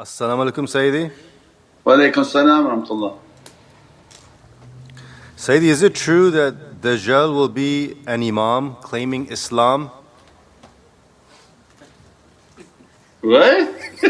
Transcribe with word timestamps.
Assalamu 0.00 0.50
alaikum 0.50 0.64
Sayyidi. 0.66 1.12
Wa 1.84 1.92
alaikum 1.94 2.24
salam 2.24 2.64
wa 2.64 2.70
rahmatullah. 2.72 3.18
Sayyidi, 5.36 5.64
is 5.64 5.82
it 5.82 5.94
true 5.94 6.30
that 6.30 6.80
Dajjal 6.80 7.34
will 7.34 7.50
be 7.50 7.98
an 8.06 8.22
Imam 8.22 8.76
claiming 8.76 9.26
Islam? 9.26 9.90
What? 13.20 13.74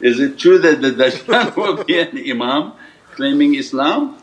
Is 0.00 0.20
it 0.20 0.38
true 0.38 0.58
that 0.58 0.82
the 0.82 0.90
Dajjal 0.90 1.56
will 1.62 1.82
be 1.82 1.98
an 1.98 2.18
Imam 2.30 2.74
claiming 3.14 3.54
Islam? 3.54 4.18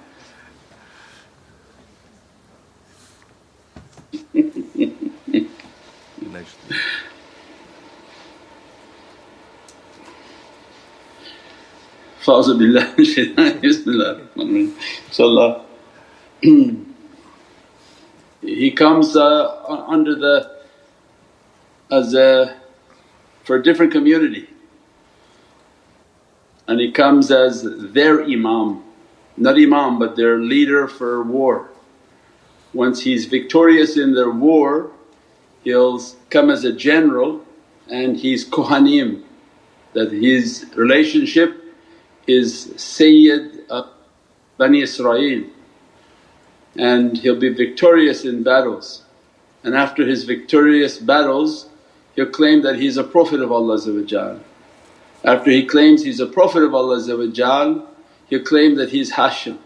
Inshallah. 15.07 15.65
He 18.45 18.69
comes 18.69 19.17
uh, 19.17 19.85
under 19.87 20.13
the 20.13 20.51
as 21.91 22.13
a 22.13 22.55
for 23.43 23.55
a 23.55 23.63
different 23.63 23.91
community. 23.91 24.49
And 26.67 26.79
he 26.79 26.91
comes 26.91 27.31
as 27.31 27.63
their 27.63 28.23
imam. 28.23 28.83
Not 29.37 29.55
imam 29.55 29.97
but 29.97 30.15
their 30.15 30.37
leader 30.37 30.87
for 30.87 31.23
war. 31.23 31.69
Once 32.73 33.01
he's 33.01 33.25
victorious 33.25 33.97
in 33.97 34.13
their 34.13 34.29
war 34.29 34.91
he'll 35.63 35.99
come 36.29 36.51
as 36.51 36.63
a 36.63 36.71
general 36.71 37.43
and 37.89 38.17
he's 38.17 38.47
kohanim 38.47 39.23
that 39.93 40.11
his 40.11 40.67
relationship 40.75 41.63
is 42.27 42.73
Sayyid 42.77 43.65
of 43.69 43.89
Bani 44.57 44.81
Israel 44.81 45.43
and 46.77 47.17
he'll 47.17 47.39
be 47.39 47.53
victorious 47.53 48.25
in 48.25 48.43
battles. 48.43 49.03
And 49.63 49.75
after 49.75 50.05
his 50.05 50.23
victorious 50.23 50.97
battles 50.97 51.69
he'll 52.15 52.29
claim 52.29 52.61
that 52.63 52.77
he's 52.77 52.97
a 52.97 53.03
Prophet 53.03 53.41
of 53.41 53.51
Allah 53.51 54.39
After 55.23 55.51
he 55.51 55.65
claims 55.65 56.03
he's 56.03 56.19
a 56.19 56.25
Prophet 56.25 56.63
of 56.63 56.73
Allah 56.73 57.01
he'll 58.27 58.43
claim 58.43 58.75
that 58.75 58.89
he's 58.89 59.13
Hashim, 59.13 59.57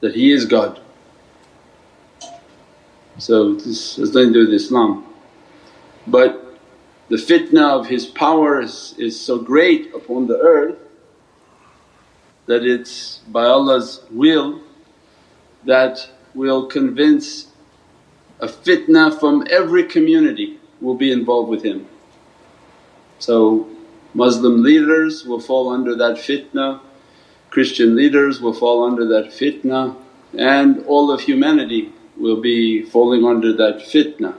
that 0.00 0.14
he 0.14 0.32
is 0.32 0.46
God. 0.46 0.80
So 3.18 3.54
this 3.54 3.96
has 3.96 4.14
nothing 4.14 4.32
to 4.32 4.44
do 4.44 4.46
with 4.46 4.54
Islam. 4.54 5.04
But 6.06 6.41
the 7.08 7.16
fitna 7.16 7.78
of 7.78 7.86
his 7.86 8.06
power 8.06 8.60
is, 8.60 8.94
is 8.98 9.20
so 9.20 9.38
great 9.38 9.94
upon 9.94 10.26
the 10.26 10.38
earth 10.38 10.78
that 12.46 12.64
it's 12.64 13.18
by 13.28 13.44
Allah's 13.44 14.02
will 14.10 14.60
that 15.64 16.08
will 16.34 16.66
convince 16.66 17.48
a 18.40 18.46
fitna 18.46 19.18
from 19.20 19.46
every 19.50 19.84
community 19.84 20.58
will 20.80 20.96
be 20.96 21.12
involved 21.12 21.48
with 21.48 21.62
him. 21.62 21.86
So 23.18 23.68
Muslim 24.14 24.62
leaders 24.62 25.24
will 25.24 25.40
fall 25.40 25.70
under 25.70 25.94
that 25.94 26.16
fitna, 26.16 26.80
Christian 27.50 27.94
leaders 27.94 28.40
will 28.40 28.54
fall 28.54 28.84
under 28.84 29.06
that 29.06 29.26
fitna 29.30 29.96
and 30.36 30.84
all 30.86 31.10
of 31.12 31.20
humanity 31.20 31.92
will 32.16 32.40
be 32.40 32.82
falling 32.82 33.24
under 33.24 33.52
that 33.52 33.78
fitna 33.80 34.34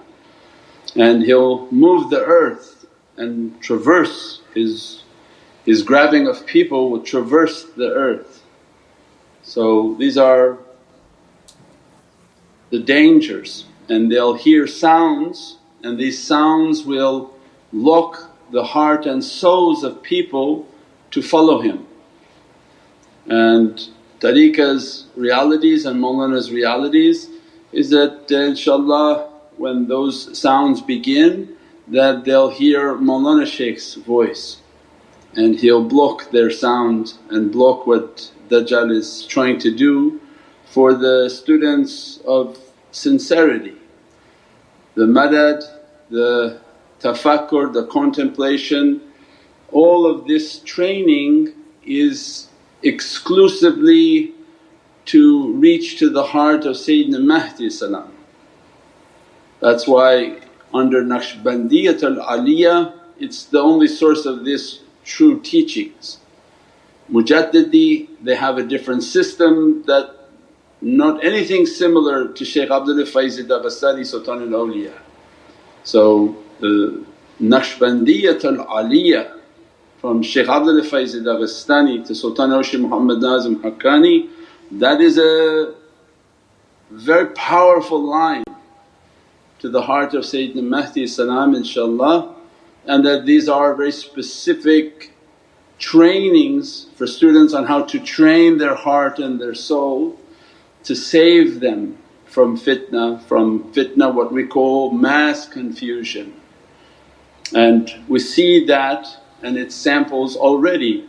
and 0.96 1.24
he'll 1.24 1.72
move 1.72 2.10
the 2.10 2.24
earth 2.24 2.86
and 3.18 3.60
traverse 3.62 4.42
his, 4.54 5.04
his 5.66 5.82
grabbing 5.82 6.28
of 6.28 6.46
people 6.46 6.90
will 6.90 7.02
traverse 7.02 7.66
the 7.76 7.90
earth. 7.94 8.44
So 9.44 9.96
these 10.00 10.18
are 10.18 10.58
the 12.70 12.80
dangers 12.80 13.66
and 13.90 14.12
they'll 14.12 14.36
hear 14.36 14.68
sounds 14.68 15.58
and 15.84 15.98
these 15.98 16.22
sounds 16.22 16.84
will 16.84 17.34
lock 17.72 18.32
the 18.52 18.64
heart 18.64 19.06
and 19.06 19.24
souls 19.24 19.84
of 19.84 20.02
people 20.02 20.68
to 21.12 21.22
follow 21.22 21.60
him. 21.60 21.86
And 23.26 23.82
tariqah's 24.20 25.08
realities 25.16 25.86
and 25.86 26.02
Mawlana's 26.02 26.52
realities 26.52 27.30
is 27.72 27.90
that 27.90 28.28
inshaAllah 28.28 29.33
when 29.58 29.88
those 29.88 30.38
sounds 30.38 30.82
begin 30.82 31.56
that 31.88 32.26
they'll 32.26 32.50
hear 32.50 32.96
Mawlana 32.96 33.46
Shaykh's 33.46 33.96
voice 33.96 34.62
and 35.36 35.60
he'll 35.60 35.84
block 35.84 36.32
their 36.32 36.52
sound 36.52 37.14
and 37.30 37.52
block 37.52 37.88
what 37.88 38.32
Dajjal 38.50 38.92
is 38.92 39.26
trying 39.26 39.60
to 39.60 39.76
do 39.76 40.22
for 40.66 40.94
the 40.94 41.30
students 41.30 42.20
of 42.26 42.58
sincerity. 42.92 43.76
The 44.96 45.06
madad, 45.06 45.64
the 46.10 46.60
tafakkur, 47.00 47.74
the 47.74 47.88
contemplation, 47.88 49.02
all 49.72 50.06
of 50.06 50.28
this 50.28 50.60
training 50.60 51.54
is 51.86 52.48
exclusively 52.84 54.34
to 55.06 55.54
reach 55.54 56.00
to 56.00 56.10
the 56.10 56.24
heart 56.24 56.66
of 56.66 56.76
Sayyidina 56.76 57.24
Mahdi 57.24 57.70
salam. 57.70 58.13
That's 59.64 59.88
why 59.88 60.42
under 60.74 61.02
Naqshbandiyat 61.04 62.04
al-Aliyah 62.04 63.00
it's 63.18 63.46
the 63.46 63.60
only 63.60 63.88
source 63.88 64.26
of 64.26 64.44
this 64.44 64.82
true 65.06 65.40
teachings. 65.40 66.18
Mujaddidi 67.10 68.10
they 68.22 68.36
have 68.36 68.58
a 68.58 68.64
different 68.64 69.04
system 69.04 69.82
that 69.84 70.28
not 70.82 71.24
anything 71.24 71.66
similar 71.66 72.28
to 72.34 72.44
Shaykh 72.44 72.72
Abdul 72.72 73.06
Faiz 73.06 73.40
Dagestani 73.48 74.06
Sultan 74.06 74.42
al-Awliya. 74.54 75.00
So 75.86 76.36
the 76.60 77.02
Naqshbandiyat 77.40 78.44
al-Aliyah 78.44 79.40
from 80.02 80.24
Shaykh 80.24 80.50
Abdul 80.50 80.82
Faiz 80.82 81.16
Dagestani 81.16 82.06
to 82.06 82.14
Sultan 82.14 82.50
Awliya 82.50 82.82
Muhammad 82.82 83.22
Nazim 83.22 83.62
Haqqani 83.62 84.30
that 84.72 85.00
is 85.00 85.18
a 85.18 85.74
very 86.92 87.28
powerful 87.28 88.04
line 88.04 88.43
to 89.64 89.70
the 89.70 89.82
heart 89.82 90.14
of 90.14 90.26
Sayyidina 90.26 90.62
Mahdi 90.62 91.08
salam 91.08 91.54
inshaAllah 91.56 92.36
and 92.86 93.06
that 93.06 93.26
these 93.26 93.48
are 93.48 93.74
very 93.74 93.94
specific 93.94 95.14
trainings 95.80 96.88
for 96.96 97.08
students 97.08 97.54
on 97.54 97.64
how 97.64 97.82
to 97.84 97.98
train 97.98 98.58
their 98.58 98.76
heart 98.76 99.20
and 99.20 99.40
their 99.40 99.54
soul 99.54 100.20
to 100.84 100.94
save 100.94 101.62
them 101.62 101.98
from 102.26 102.58
fitna, 102.58 103.22
from 103.22 103.72
fitna 103.72 104.14
what 104.14 104.34
we 104.34 104.46
call 104.46 104.92
mass 104.92 105.48
confusion. 105.48 106.34
And 107.56 107.90
we 108.10 108.20
see 108.20 108.66
that 108.66 109.08
and 109.44 109.58
it 109.58 109.72
samples 109.72 110.36
already 110.36 111.08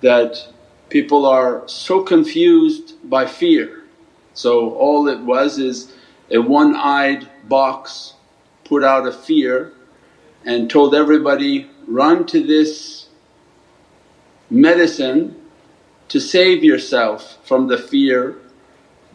that 0.00 0.46
people 0.90 1.26
are 1.26 1.66
so 1.66 2.04
confused 2.04 2.94
by 3.10 3.26
fear. 3.26 3.82
So 4.32 4.74
all 4.74 5.08
it 5.08 5.18
was 5.18 5.58
is 5.58 5.92
a 6.30 6.38
one-eyed 6.38 7.28
box 7.50 8.14
put 8.64 8.82
out 8.82 9.06
a 9.06 9.12
fear 9.12 9.72
and 10.46 10.70
told 10.70 10.94
everybody, 10.94 11.68
run 11.86 12.24
to 12.28 12.42
this 12.42 13.08
medicine 14.48 15.36
to 16.08 16.18
save 16.18 16.64
yourself 16.64 17.36
from 17.44 17.68
the 17.68 17.76
fear. 17.76 18.36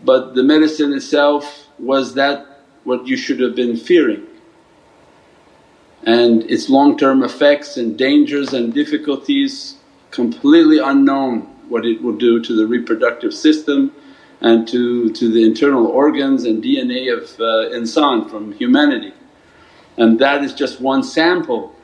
But 0.03 0.35
the 0.35 0.43
medicine 0.43 0.93
itself 0.93 1.67
was 1.79 2.13
that 2.13 2.45
what 2.83 3.07
you 3.07 3.17
should 3.17 3.39
have 3.39 3.55
been 3.55 3.75
fearing. 3.75 4.27
And 6.03 6.43
its 6.43 6.69
long-term 6.69 7.23
effects 7.23 7.77
and 7.77 7.97
dangers 7.97 8.53
and 8.53 8.71
difficulties 8.71 9.77
completely 10.11 10.77
unknown 10.77 11.41
what 11.67 11.85
it 11.85 12.01
will 12.03 12.15
do 12.15 12.39
to 12.39 12.55
the 12.55 12.67
reproductive 12.67 13.33
system 13.33 13.91
and 14.45 14.67
to, 14.67 15.09
to 15.09 15.31
the 15.31 15.43
internal 15.43 15.87
organs 15.87 16.43
and 16.43 16.63
DNA 16.63 17.11
of 17.11 17.23
uh, 17.39 17.75
insan 17.75 18.29
from 18.29 18.51
humanity. 18.51 19.11
And 19.97 20.19
that 20.19 20.43
is 20.43 20.53
just 20.53 20.79
one 20.79 21.01
sample 21.01 21.75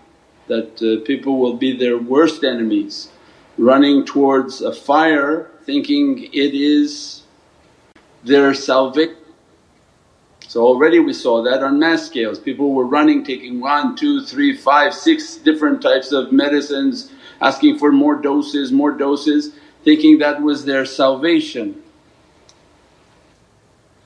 that 0.45 0.79
uh, 0.79 1.03
people 1.03 1.39
will 1.39 1.55
be 1.55 1.75
their 1.75 1.97
worst 1.97 2.43
enemies 2.43 3.09
running 3.57 4.05
towards 4.05 4.61
a 4.61 4.71
fire 4.71 5.49
thinking 5.65 6.25
it 6.25 6.53
is 6.53 7.23
their 8.23 8.53
salvation. 8.53 9.15
So 10.47 10.61
already 10.61 10.99
we 10.99 11.13
saw 11.13 11.41
that 11.41 11.63
on 11.63 11.79
mass 11.79 12.05
scales, 12.05 12.37
people 12.37 12.73
were 12.75 12.85
running 12.85 13.23
taking 13.23 13.59
one, 13.59 13.95
two, 13.95 14.23
three, 14.23 14.55
five, 14.55 14.93
six 14.93 15.37
different 15.37 15.81
types 15.81 16.11
of 16.11 16.31
medicines 16.31 17.11
asking 17.41 17.79
for 17.79 17.91
more 17.91 18.21
doses, 18.21 18.71
more 18.71 18.91
doses 18.91 19.55
thinking 19.83 20.19
that 20.19 20.43
was 20.43 20.65
their 20.65 20.85
salvation. 20.85 21.80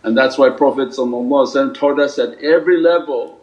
And 0.06 0.16
that's 0.16 0.38
why 0.38 0.52
Prophet 0.52 0.94
taught 0.94 2.00
us 2.00 2.19
at 2.19 2.40
every 2.44 2.80
level 2.80 3.42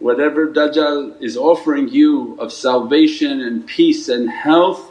whatever 0.00 0.48
Dajjal 0.48 1.22
is 1.22 1.36
offering 1.36 1.88
you 1.88 2.36
of 2.40 2.52
salvation 2.52 3.40
and 3.40 3.64
peace 3.64 4.08
and 4.08 4.28
health, 4.28 4.90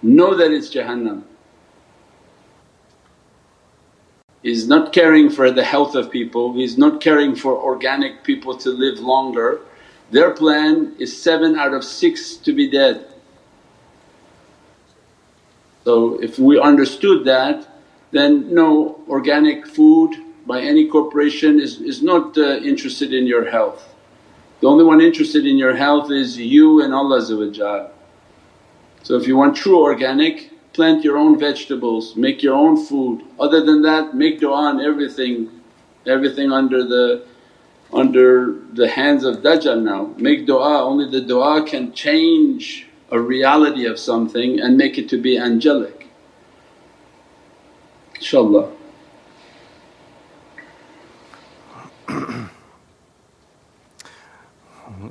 know 0.00 0.34
that 0.34 0.50
it's 0.50 0.70
Jahannam. 0.74 1.22
He's 4.42 4.66
not 4.66 4.94
caring 4.94 5.28
for 5.28 5.50
the 5.50 5.62
health 5.62 5.94
of 5.94 6.10
people, 6.10 6.54
he's 6.54 6.78
not 6.78 7.02
caring 7.02 7.36
for 7.36 7.54
organic 7.54 8.24
people 8.24 8.56
to 8.56 8.70
live 8.70 9.00
longer. 9.00 9.60
Their 10.10 10.30
plan 10.30 10.94
is 10.98 11.14
seven 11.14 11.58
out 11.58 11.74
of 11.74 11.84
six 11.84 12.36
to 12.36 12.54
be 12.54 12.70
dead. 12.70 13.06
So 15.84 16.18
if 16.22 16.38
we 16.38 16.58
understood 16.58 17.26
that 17.26 17.68
then 18.12 18.54
no 18.54 19.04
organic 19.08 19.66
food 19.66 20.27
by 20.48 20.62
any 20.62 20.88
corporation 20.88 21.60
is, 21.60 21.80
is 21.80 22.02
not 22.02 22.36
uh, 22.38 22.56
interested 22.70 23.12
in 23.12 23.26
your 23.26 23.48
health. 23.48 23.94
The 24.60 24.66
only 24.66 24.82
one 24.82 25.00
interested 25.00 25.46
in 25.46 25.58
your 25.58 25.76
health 25.76 26.10
is 26.10 26.38
you 26.38 26.82
and 26.82 26.92
Allah 26.94 27.20
So 29.02 29.16
if 29.16 29.28
you 29.28 29.36
want 29.36 29.54
true 29.56 29.78
organic 29.80 30.50
plant 30.72 31.04
your 31.04 31.18
own 31.18 31.38
vegetables, 31.38 32.16
make 32.16 32.42
your 32.42 32.54
own 32.54 32.82
food. 32.82 33.22
Other 33.38 33.64
than 33.64 33.82
that 33.82 34.14
make 34.14 34.40
du'a 34.40 34.56
on 34.70 34.80
everything, 34.80 35.50
everything 36.06 36.50
under 36.50 36.82
the 36.82 37.26
under 37.92 38.54
the 38.72 38.88
hands 38.88 39.24
of 39.24 39.36
Dajjal 39.38 39.82
now. 39.82 40.14
Make 40.16 40.46
du'a, 40.46 40.80
only 40.80 41.10
the 41.10 41.20
du'a 41.20 41.66
can 41.66 41.92
change 41.92 42.86
a 43.10 43.20
reality 43.20 43.86
of 43.86 43.98
something 43.98 44.60
and 44.60 44.76
make 44.76 44.98
it 44.98 45.08
to 45.10 45.20
be 45.20 45.36
angelic. 45.38 46.06
InshaAllah. 48.14 48.77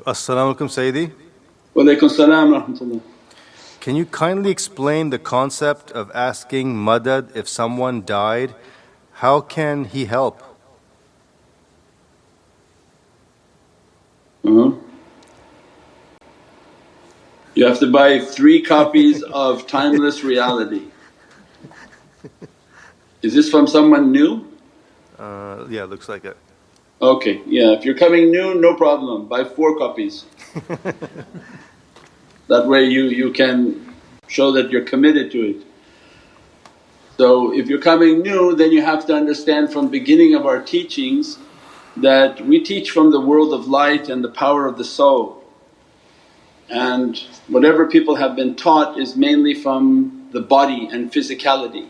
As-salamu 0.08 0.56
alaykum 0.56 0.70
Sayyidi. 0.70 1.12
Wa 1.74 1.84
alaykum 1.84 2.10
salam 2.10 2.54
rahmatullah. 2.54 3.02
Can 3.82 3.98
you 3.98 4.06
kindly 4.06 4.52
explain 4.52 5.10
the 5.10 5.20
concept 5.20 5.92
of 5.92 6.10
asking 6.16 6.76
madad 6.76 7.36
if 7.36 7.50
someone 7.50 8.06
died? 8.06 8.56
How 9.16 9.42
can 9.42 9.84
he 9.84 10.06
help? 10.06 10.42
Uh-huh. 14.46 14.72
You 17.56 17.66
have 17.66 17.80
to 17.80 17.92
buy 17.92 18.20
three 18.20 18.62
copies 18.62 19.24
of 19.24 19.68
Timeless 19.68 20.24
Reality. 20.24 20.84
Is 23.22 23.34
this 23.34 23.50
from 23.50 23.68
someone 23.68 24.14
new? 24.14 24.48
Uh, 25.20 25.66
yeah, 25.70 25.84
looks 25.84 26.08
like 26.08 26.24
it. 26.24 26.38
Okay, 27.00 27.42
yeah, 27.46 27.74
if 27.74 27.86
you're 27.86 27.98
coming 27.98 28.32
new, 28.32 28.56
no 28.56 28.74
problem, 28.76 29.28
buy 29.28 29.44
four 29.44 29.78
copies. 29.78 30.26
That 32.48 32.66
way 32.66 32.86
you, 32.86 33.06
you 33.06 33.32
can 33.32 33.94
show 34.28 34.52
that 34.54 34.72
you're 34.72 34.86
committed 34.86 35.32
to 35.32 35.50
it. 35.50 35.66
So 37.18 37.54
if 37.54 37.68
you're 37.68 37.82
coming 37.82 38.22
new 38.22 38.56
then 38.56 38.72
you 38.72 38.82
have 38.82 39.06
to 39.08 39.16
understand 39.16 39.74
from 39.74 39.90
beginning 39.90 40.34
of 40.34 40.46
our 40.46 40.62
teachings 40.62 41.40
that 41.98 42.40
we 42.46 42.64
teach 42.64 42.92
from 42.92 43.12
the 43.12 43.20
world 43.20 43.54
of 43.54 43.68
light 43.68 44.08
and 44.08 44.24
the 44.24 44.30
power 44.30 44.66
of 44.66 44.78
the 44.78 44.86
soul. 44.86 45.44
And 46.70 47.18
whatever 47.48 47.86
people 47.88 48.16
have 48.16 48.36
been 48.36 48.56
taught 48.56 48.98
is 48.98 49.16
mainly 49.18 49.54
from 49.54 50.30
the 50.32 50.42
body 50.42 50.88
and 50.92 51.12
physicality. 51.12 51.90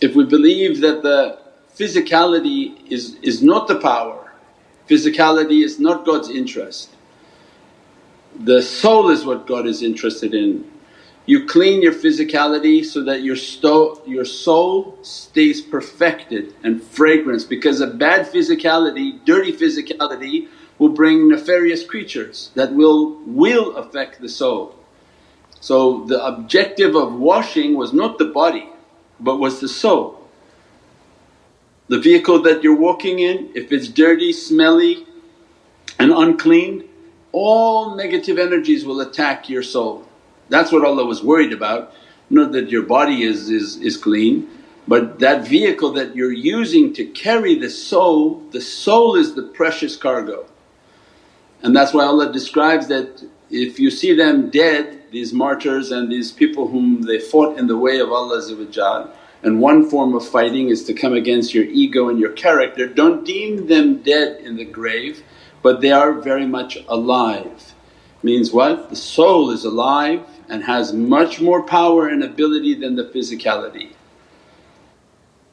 If 0.00 0.14
we 0.14 0.24
believe 0.24 0.80
that 0.80 1.02
the 1.02 1.38
physicality 1.76 2.90
is, 2.90 3.16
is 3.22 3.42
not 3.42 3.68
the 3.68 3.76
power, 3.76 4.32
physicality 4.88 5.64
is 5.64 5.80
not 5.80 6.04
God's 6.04 6.30
interest, 6.30 6.90
the 8.36 8.62
soul 8.62 9.10
is 9.10 9.24
what 9.24 9.46
God 9.46 9.66
is 9.66 9.82
interested 9.82 10.34
in. 10.34 10.70
You 11.26 11.46
clean 11.46 11.80
your 11.80 11.94
physicality 11.94 12.84
so 12.84 13.02
that 13.04 13.22
your, 13.22 13.36
sto- 13.36 14.02
your 14.06 14.26
soul 14.26 14.98
stays 15.02 15.62
perfected 15.62 16.54
and 16.62 16.82
fragrance 16.82 17.44
because 17.44 17.80
a 17.80 17.86
bad 17.86 18.26
physicality, 18.26 19.24
dirty 19.24 19.52
physicality 19.52 20.48
will 20.78 20.90
bring 20.90 21.28
nefarious 21.28 21.84
creatures 21.84 22.50
that 22.56 22.74
will, 22.74 23.16
will 23.24 23.76
affect 23.76 24.20
the 24.20 24.28
soul. 24.28 24.76
So 25.60 26.04
the 26.04 26.22
objective 26.24 26.94
of 26.94 27.14
washing 27.14 27.74
was 27.74 27.94
not 27.94 28.18
the 28.18 28.26
body 28.26 28.68
but 29.20 29.38
was 29.38 29.60
the 29.60 29.68
soul. 29.68 30.23
The 31.88 32.00
vehicle 32.00 32.42
that 32.42 32.62
you're 32.62 32.76
walking 32.76 33.18
in 33.18 33.50
if 33.54 33.72
it's 33.72 33.88
dirty, 33.88 34.32
smelly 34.32 35.06
and 35.98 36.12
unclean 36.12 36.88
all 37.32 37.96
negative 37.96 38.38
energies 38.38 38.84
will 38.84 39.00
attack 39.00 39.48
your 39.48 39.62
soul. 39.62 40.06
That's 40.48 40.70
what 40.70 40.84
Allah 40.84 41.04
was 41.04 41.22
worried 41.22 41.52
about, 41.52 41.92
not 42.30 42.52
that 42.52 42.70
your 42.70 42.82
body 42.82 43.24
is, 43.24 43.50
is, 43.50 43.76
is 43.78 43.96
clean 43.96 44.48
but 44.86 45.18
that 45.20 45.46
vehicle 45.46 45.92
that 45.92 46.14
you're 46.14 46.32
using 46.32 46.92
to 46.94 47.06
carry 47.06 47.54
the 47.54 47.70
soul, 47.70 48.42
the 48.50 48.60
soul 48.60 49.16
is 49.16 49.34
the 49.34 49.42
precious 49.42 49.96
cargo. 49.96 50.46
And 51.62 51.74
that's 51.74 51.94
why 51.94 52.04
Allah 52.04 52.30
describes 52.32 52.88
that 52.88 53.24
if 53.50 53.78
you 53.78 53.90
see 53.90 54.14
them 54.14 54.50
dead, 54.50 55.02
these 55.10 55.32
martyrs 55.32 55.90
and 55.90 56.10
these 56.12 56.32
people 56.32 56.68
whom 56.68 57.02
they 57.02 57.18
fought 57.18 57.58
in 57.58 57.66
the 57.66 57.78
way 57.78 57.98
of 57.98 58.12
Allah 58.12 58.42
and 59.44 59.60
one 59.60 59.88
form 59.88 60.14
of 60.14 60.26
fighting 60.26 60.70
is 60.70 60.84
to 60.84 60.94
come 60.94 61.12
against 61.12 61.54
your 61.54 61.64
ego 61.64 62.08
and 62.08 62.18
your 62.18 62.32
character, 62.32 62.88
don't 62.88 63.24
deem 63.24 63.66
them 63.68 63.98
dead 63.98 64.40
in 64.40 64.56
the 64.56 64.64
grave 64.64 65.22
but 65.64 65.80
they 65.80 65.90
are 65.90 66.12
very 66.12 66.46
much 66.46 66.76
alive. 66.88 67.74
Means 68.22 68.52
what? 68.52 68.90
The 68.90 68.96
soul 68.96 69.50
is 69.50 69.64
alive 69.64 70.20
and 70.50 70.62
has 70.62 70.92
much 70.92 71.40
more 71.40 71.62
power 71.62 72.06
and 72.06 72.22
ability 72.22 72.74
than 72.74 72.96
the 72.96 73.04
physicality. 73.04 73.94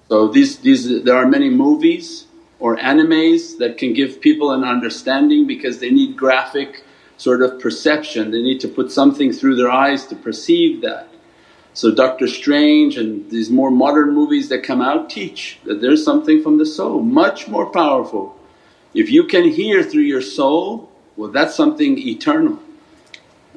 So 0.10 0.28
these, 0.28 0.58
these 0.58 1.04
there 1.04 1.16
are 1.16 1.26
many 1.26 1.50
movies 1.50 2.26
or 2.60 2.76
animes 2.76 3.58
that 3.60 3.78
can 3.78 3.94
give 3.94 4.20
people 4.20 4.52
an 4.52 4.66
understanding 4.66 5.48
because 5.48 5.80
they 5.80 5.92
need 5.92 6.18
graphic 6.18 6.84
sort 7.16 7.42
of 7.42 7.62
perception, 7.62 8.32
they 8.32 8.42
need 8.42 8.60
to 8.60 8.68
put 8.68 8.92
something 8.92 9.32
through 9.32 9.56
their 9.56 9.72
eyes 9.72 10.06
to 10.08 10.16
perceive 10.16 10.82
that. 10.82 11.08
So 11.74 11.94
Doctor 11.94 12.28
Strange 12.28 12.98
and 12.98 13.30
these 13.32 13.50
more 13.50 13.72
modern 13.72 14.14
movies 14.14 14.50
that 14.50 14.64
come 14.64 14.82
out 14.82 15.10
teach 15.10 15.60
that 15.64 15.82
there's 15.82 16.04
something 16.04 16.44
from 16.44 16.58
the 16.58 16.66
soul 16.66 17.02
much 17.02 17.48
more 17.48 17.68
powerful 17.68 18.38
if 18.94 19.10
you 19.10 19.24
can 19.26 19.46
hear 19.46 19.84
through 19.84 20.02
your 20.02 20.22
soul, 20.22 20.92
well 21.16 21.32
that's 21.32 21.56
something 21.56 21.98
eternal. 21.98 22.60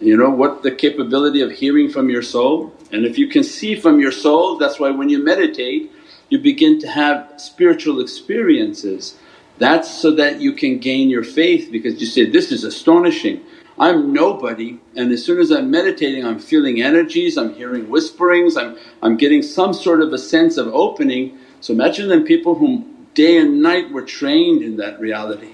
You 0.01 0.17
know 0.17 0.31
what 0.31 0.63
the 0.63 0.71
capability 0.71 1.41
of 1.41 1.51
hearing 1.51 1.89
from 1.89 2.09
your 2.09 2.23
soul? 2.23 2.73
And 2.93 3.05
if 3.05 3.19
you 3.19 3.29
can 3.29 3.43
see 3.43 3.75
from 3.75 4.01
your 4.01 4.13
soul 4.13 4.59
that's 4.59 4.79
why 4.79 4.91
when 4.91 5.09
you 5.09 5.23
meditate 5.23 5.91
you 6.29 6.39
begin 6.39 6.81
to 6.81 6.89
have 6.89 7.35
spiritual 7.37 8.01
experiences. 8.01 9.17
That's 9.59 9.91
so 9.91 10.11
that 10.13 10.41
you 10.41 10.53
can 10.53 10.79
gain 10.79 11.11
your 11.11 11.23
faith 11.23 11.71
because 11.71 12.01
you 12.01 12.07
say, 12.07 12.25
this 12.29 12.51
is 12.51 12.65
astonishing. 12.65 13.45
I'm 13.79 14.13
nobody 14.13 14.79
and 14.97 15.13
as 15.13 15.25
soon 15.25 15.41
as 15.41 15.51
I'm 15.51 15.71
meditating 15.71 16.25
I'm 16.25 16.39
feeling 16.39 16.81
energies, 16.83 17.37
I'm 17.37 17.55
hearing 17.55 17.89
whisperings, 17.89 18.57
I'm, 18.57 18.77
I'm 19.03 19.17
getting 19.17 19.43
some 19.43 19.75
sort 19.75 20.01
of 20.01 20.13
a 20.13 20.19
sense 20.19 20.57
of 20.57 20.69
opening. 20.69 21.39
So 21.61 21.73
imagine 21.73 22.09
then 22.09 22.25
people 22.25 22.55
whom 22.55 23.07
day 23.15 23.39
and 23.39 23.63
night 23.63 23.93
we're 23.93 24.05
trained 24.05 24.63
in 24.63 24.77
that 24.77 25.01
reality 25.01 25.53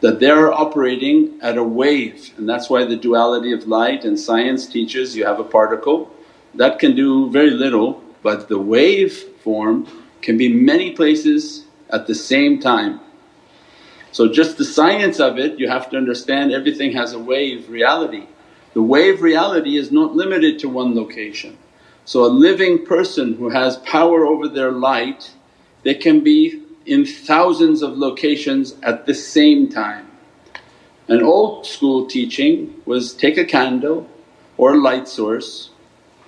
that 0.00 0.20
they're 0.20 0.52
operating 0.52 1.38
at 1.42 1.58
a 1.58 1.64
wave 1.64 2.32
and 2.38 2.48
that's 2.48 2.70
why 2.70 2.84
the 2.84 2.96
duality 2.96 3.52
of 3.52 3.66
light 3.66 4.04
and 4.04 4.18
science 4.18 4.66
teaches 4.66 5.16
you 5.16 5.24
have 5.24 5.40
a 5.40 5.44
particle 5.44 6.10
that 6.54 6.78
can 6.78 6.94
do 6.94 7.30
very 7.30 7.50
little 7.50 8.02
but 8.22 8.48
the 8.48 8.58
wave 8.58 9.12
form 9.42 9.86
can 10.22 10.36
be 10.36 10.52
many 10.52 10.92
places 10.92 11.64
at 11.90 12.06
the 12.06 12.14
same 12.14 12.60
time. 12.60 13.00
So 14.12 14.28
just 14.28 14.58
the 14.58 14.64
science 14.64 15.20
of 15.20 15.38
it 15.38 15.58
you 15.58 15.68
have 15.68 15.90
to 15.90 15.96
understand 15.96 16.52
everything 16.52 16.92
has 16.92 17.12
a 17.12 17.18
wave 17.18 17.68
reality. 17.68 18.26
The 18.74 18.82
wave 18.82 19.22
reality 19.22 19.76
is 19.76 19.90
not 19.90 20.14
limited 20.14 20.58
to 20.60 20.68
one 20.68 20.94
location. 20.94 21.58
So 22.04 22.24
a 22.24 22.26
living 22.26 22.86
person 22.86 23.34
who 23.34 23.50
has 23.50 23.76
power 23.78 24.24
over 24.26 24.48
their 24.48 24.72
light 24.72 25.32
they 25.82 25.94
can 25.94 26.20
be 26.20 26.62
in 26.86 27.04
thousands 27.04 27.82
of 27.82 27.96
locations 27.96 28.74
at 28.82 29.06
the 29.06 29.14
same 29.14 29.68
time. 29.68 30.06
An 31.06 31.22
old 31.22 31.66
school 31.66 32.06
teaching 32.06 32.82
was 32.84 33.14
take 33.14 33.38
a 33.38 33.44
candle 33.44 34.08
or 34.56 34.74
a 34.74 34.80
light 34.80 35.08
source 35.08 35.70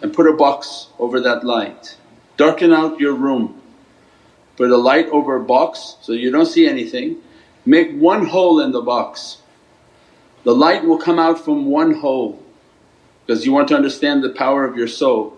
and 0.01 0.13
put 0.13 0.27
a 0.27 0.33
box 0.33 0.89
over 0.99 1.21
that 1.21 1.45
light. 1.45 1.97
Darken 2.37 2.73
out 2.73 3.01
your 3.01 3.13
room, 3.13 3.61
put 4.57 4.71
a 4.71 4.77
light 4.77 5.09
over 5.09 5.37
a 5.37 5.45
box 5.45 5.97
so 6.01 6.13
you 6.13 6.31
don't 6.31 6.47
see 6.47 6.67
anything, 6.67 7.19
make 7.67 7.93
one 7.93 8.27
hole 8.27 8.61
in 8.61 8.73
the 8.73 8.81
box. 8.81 9.39
The 10.45 10.55
light 10.55 10.85
will 10.85 10.99
come 10.99 11.19
out 11.19 11.45
from 11.45 11.67
one 11.67 11.95
hole 11.95 12.43
because 13.27 13.45
you 13.45 13.53
want 13.53 13.69
to 13.69 13.77
understand 13.77 14.23
the 14.23 14.31
power 14.31 14.65
of 14.65 14.77
your 14.77 14.89
soul. 14.89 15.37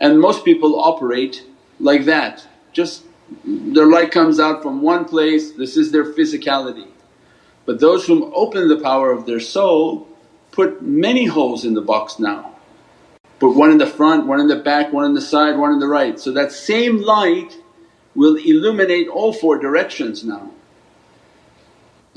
And 0.00 0.20
most 0.20 0.44
people 0.44 0.80
operate 0.80 1.44
like 1.78 2.06
that, 2.06 2.46
just 2.72 3.04
their 3.44 3.86
light 3.86 4.10
comes 4.10 4.40
out 4.40 4.62
from 4.62 4.82
one 4.82 5.04
place, 5.04 5.52
this 5.52 5.76
is 5.76 5.92
their 5.92 6.12
physicality. 6.12 6.88
But 7.66 7.80
those 7.80 8.06
whom 8.06 8.30
open 8.34 8.68
the 8.68 8.80
power 8.80 9.10
of 9.10 9.26
their 9.26 9.40
soul 9.40 10.08
put 10.52 10.82
many 10.82 11.26
holes 11.26 11.64
in 11.64 11.74
the 11.74 11.80
box 11.80 12.18
now. 12.18 12.56
Put 13.38 13.56
one 13.56 13.70
in 13.70 13.78
the 13.78 13.86
front, 13.86 14.26
one 14.26 14.40
in 14.40 14.48
the 14.48 14.56
back, 14.56 14.92
one 14.92 15.04
in 15.04 15.14
the 15.14 15.20
side, 15.20 15.58
one 15.58 15.72
in 15.72 15.80
the 15.80 15.88
right. 15.88 16.18
So 16.18 16.32
that 16.32 16.52
same 16.52 17.02
light 17.02 17.56
will 18.14 18.36
illuminate 18.36 19.08
all 19.08 19.32
four 19.32 19.58
directions 19.58 20.24
now. 20.24 20.50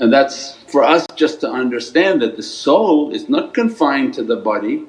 And 0.00 0.12
that's 0.12 0.54
for 0.68 0.84
us 0.84 1.06
just 1.16 1.40
to 1.40 1.50
understand 1.50 2.22
that 2.22 2.36
the 2.36 2.42
soul 2.42 3.12
is 3.12 3.28
not 3.28 3.52
confined 3.52 4.14
to 4.14 4.22
the 4.22 4.36
body. 4.36 4.84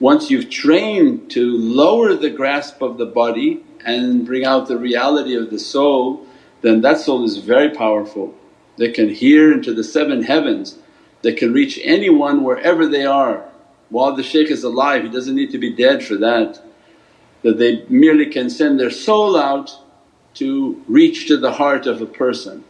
Once 0.00 0.30
you've 0.30 0.50
trained 0.50 1.30
to 1.30 1.56
lower 1.58 2.14
the 2.14 2.30
grasp 2.30 2.80
of 2.80 2.96
the 2.96 3.06
body 3.06 3.62
and 3.84 4.24
bring 4.24 4.44
out 4.44 4.66
the 4.66 4.78
reality 4.78 5.34
of 5.34 5.50
the 5.50 5.58
soul, 5.58 6.26
then 6.62 6.80
that 6.80 6.98
soul 6.98 7.24
is 7.24 7.38
very 7.38 7.70
powerful. 7.70 8.34
They 8.78 8.92
can 8.92 9.10
hear 9.10 9.52
into 9.52 9.74
the 9.74 9.84
seven 9.84 10.22
heavens, 10.22 10.78
they 11.22 11.32
can 11.32 11.52
reach 11.52 11.78
anyone 11.82 12.44
wherever 12.44 12.86
they 12.86 13.04
are. 13.04 13.44
While 13.88 14.14
the 14.14 14.22
shaykh 14.22 14.50
is 14.50 14.64
alive, 14.64 15.02
he 15.02 15.08
doesn't 15.08 15.34
need 15.34 15.50
to 15.52 15.58
be 15.58 15.74
dead 15.74 16.04
for 16.04 16.16
that. 16.16 16.60
That 17.42 17.58
they 17.58 17.84
merely 17.88 18.26
can 18.26 18.50
send 18.50 18.78
their 18.78 18.90
soul 18.90 19.36
out 19.36 19.70
to 20.34 20.82
reach 20.88 21.28
to 21.28 21.36
the 21.36 21.52
heart 21.52 21.86
of 21.86 22.02
a 22.02 22.06
person 22.06 22.64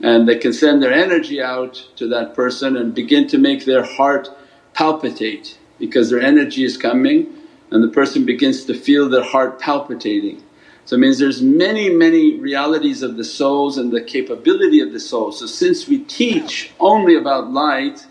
and 0.00 0.28
they 0.28 0.36
can 0.36 0.52
send 0.52 0.82
their 0.82 0.92
energy 0.92 1.40
out 1.40 1.74
to 1.96 2.08
that 2.08 2.34
person 2.34 2.76
and 2.76 2.94
begin 2.94 3.26
to 3.28 3.38
make 3.38 3.64
their 3.64 3.84
heart 3.84 4.28
palpitate 4.72 5.58
because 5.78 6.10
their 6.10 6.20
energy 6.20 6.64
is 6.64 6.76
coming 6.76 7.26
and 7.70 7.82
the 7.82 7.88
person 7.88 8.24
begins 8.24 8.64
to 8.64 8.74
feel 8.74 9.08
their 9.08 9.22
heart 9.22 9.60
palpitating. 9.60 10.42
So 10.84 10.96
it 10.96 10.98
means 10.98 11.18
there's 11.18 11.40
many, 11.40 11.88
many 11.88 12.38
realities 12.38 13.02
of 13.02 13.16
the 13.16 13.24
souls 13.24 13.78
and 13.78 13.90
the 13.90 14.02
capability 14.02 14.80
of 14.80 14.92
the 14.92 15.00
soul. 15.00 15.32
So 15.32 15.46
since 15.46 15.88
we 15.88 16.00
teach 16.04 16.72
only 16.78 17.16
about 17.16 17.50
light, 17.50 18.06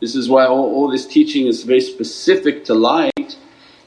this 0.00 0.14
is 0.14 0.28
why 0.28 0.46
all, 0.46 0.72
all 0.72 0.88
this 0.90 1.06
teaching 1.06 1.46
is 1.46 1.64
very 1.64 1.80
specific 1.80 2.64
to 2.66 2.74
light. 2.74 3.36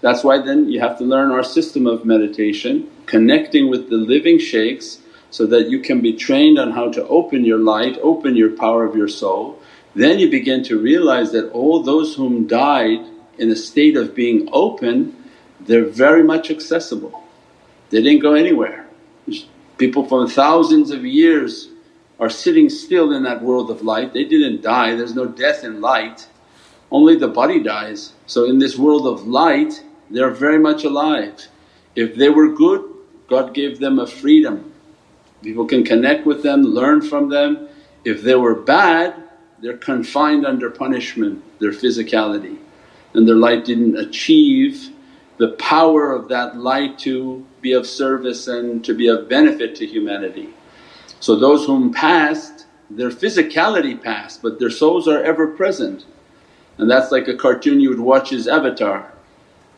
That's 0.02 0.24
why 0.24 0.40
then 0.40 0.70
you 0.70 0.80
have 0.82 0.98
to 0.98 1.06
learn 1.06 1.32
our 1.32 1.44
system 1.44 1.88
of 1.88 2.06
meditation, 2.06 2.90
connecting 3.06 3.70
with 3.70 3.90
the 3.90 3.98
living 3.98 4.40
shaykhs 4.40 5.00
so 5.38 5.46
that 5.46 5.70
you 5.70 5.80
can 5.80 6.02
be 6.02 6.14
trained 6.14 6.58
on 6.58 6.72
how 6.72 6.92
to 6.92 7.08
open 7.10 7.46
your 7.46 7.60
light, 7.60 7.96
open 8.02 8.36
your 8.36 8.50
power 8.50 8.84
of 8.84 8.96
your 8.96 9.08
soul. 9.08 9.62
Then 9.94 10.18
you 10.18 10.32
begin 10.32 10.64
to 10.64 10.80
realize 10.80 11.32
that 11.32 11.52
all 11.52 11.84
those 11.84 12.16
whom 12.16 12.48
died 12.48 13.06
in 13.38 13.52
a 13.52 13.56
state 13.56 13.96
of 13.96 14.16
being 14.16 14.50
open, 14.52 15.16
they're 15.60 15.86
very 15.86 16.24
much 16.24 16.50
accessible. 16.50 17.24
They 17.92 18.02
didn't 18.02 18.24
go 18.24 18.34
anywhere. 18.34 18.88
People 19.78 20.08
from 20.08 20.28
thousands 20.28 20.90
of 20.90 21.06
years 21.06 21.70
are 22.20 22.32
sitting 22.32 22.68
still 22.68 23.14
in 23.14 23.22
that 23.22 23.44
world 23.44 23.70
of 23.70 23.84
light, 23.84 24.14
they 24.14 24.24
didn't 24.24 24.64
die, 24.64 24.96
there's 24.96 25.14
no 25.14 25.28
death 25.28 25.64
in 25.64 25.82
light, 25.82 26.28
only 26.90 27.16
the 27.16 27.28
body 27.28 27.62
dies. 27.62 28.14
So 28.26 28.46
in 28.46 28.58
this 28.58 28.76
world 28.76 29.06
of 29.06 29.28
light 29.28 29.84
they're 30.10 30.32
very 30.32 30.58
much 30.58 30.84
alive. 30.84 31.46
If 31.96 32.16
they 32.16 32.30
were 32.30 32.56
good 32.56 32.82
God 33.28 33.54
gave 33.54 33.80
them 33.80 34.00
a 34.00 34.08
freedom, 34.08 34.74
people 35.42 35.66
can 35.66 35.84
connect 35.84 36.26
with 36.26 36.44
them, 36.44 36.64
learn 36.64 37.02
from 37.02 37.30
them. 37.30 37.70
If 38.04 38.22
they 38.22 38.36
were 38.36 38.56
bad 38.56 39.24
they're 39.60 39.78
confined 39.78 40.46
under 40.46 40.70
punishment, 40.70 41.44
their 41.60 41.72
physicality 41.72 42.58
and 43.14 43.28
their 43.28 43.36
light 43.36 43.66
didn't 43.66 43.98
achieve 43.98 44.90
the 45.38 45.50
power 45.54 46.12
of 46.12 46.28
that 46.30 46.58
light 46.58 47.00
to 47.00 47.46
be 47.62 47.74
of 47.74 47.88
service 47.88 48.48
and 48.48 48.84
to 48.86 48.94
be 48.94 49.08
of 49.08 49.30
benefit 49.30 49.76
to 49.76 49.86
humanity. 49.86 50.50
So 51.20 51.36
those 51.36 51.66
whom 51.66 51.94
passed 51.94 52.66
their 52.90 53.10
physicality 53.10 54.02
passed 54.02 54.42
but 54.42 54.60
their 54.60 54.70
souls 54.70 55.08
are 55.08 55.24
ever 55.24 55.48
present 55.48 56.06
and 56.78 56.90
that's 56.90 57.12
like 57.12 57.28
a 57.28 57.36
cartoon 57.36 57.80
you 57.80 57.90
would 57.90 58.00
watch 58.00 58.32
as 58.32 58.48
Avatar. 58.48 59.12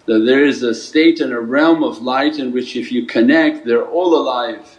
That 0.05 0.25
there 0.25 0.43
is 0.43 0.63
a 0.63 0.73
state 0.73 1.21
and 1.21 1.31
a 1.31 1.39
realm 1.39 1.83
of 1.83 2.01
light 2.01 2.39
in 2.39 2.51
which 2.51 2.75
if 2.75 2.91
you 2.91 3.05
connect 3.05 3.65
they're 3.65 3.85
all 3.85 4.15
alive 4.15 4.78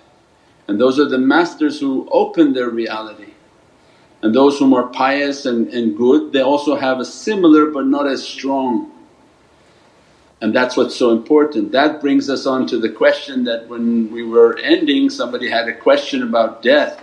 and 0.71 0.81
those 0.81 1.01
are 1.01 1.09
the 1.09 1.19
masters 1.19 1.81
who 1.81 2.09
open 2.13 2.53
their 2.53 2.71
reality. 2.71 3.35
And 4.23 4.33
those 4.33 4.57
whom 4.57 4.73
are 4.73 4.87
pious 4.87 5.45
and, 5.45 5.67
and 5.75 5.97
good 5.97 6.33
they 6.33 6.43
also 6.43 6.77
have 6.77 7.01
a 7.01 7.05
similar 7.05 7.67
but 7.73 7.87
not 7.87 8.07
as 8.07 8.23
strong 8.23 8.93
and 10.41 10.55
that's 10.55 10.77
what's 10.77 10.95
so 10.95 11.11
important. 11.11 11.73
That 11.73 12.01
brings 12.01 12.31
us 12.31 12.47
on 12.47 12.69
to 12.69 12.79
the 12.79 12.89
question 12.89 13.43
that 13.45 13.69
when 13.69 14.13
we 14.13 14.23
were 14.23 14.59
ending 14.59 15.11
somebody 15.11 15.51
had 15.51 15.67
a 15.67 15.75
question 15.75 16.23
about 16.23 16.63
death 16.63 17.03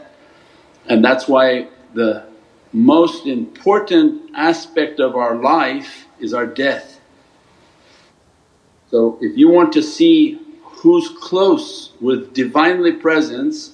and 0.88 1.04
that's 1.04 1.28
why 1.28 1.68
the 1.94 2.24
most 2.72 3.28
important 3.28 4.32
aspect 4.34 5.02
of 5.02 5.18
our 5.18 5.36
life 5.36 6.06
is 6.22 6.34
our 6.34 6.46
death. 6.46 7.02
So 8.92 9.18
if 9.20 9.38
you 9.38 9.50
want 9.50 9.74
to 9.74 9.84
see 9.84 10.40
who's 10.78 11.10
close 11.10 11.92
with 12.00 12.34
Divinely 12.34 12.94
Presence 12.94 13.72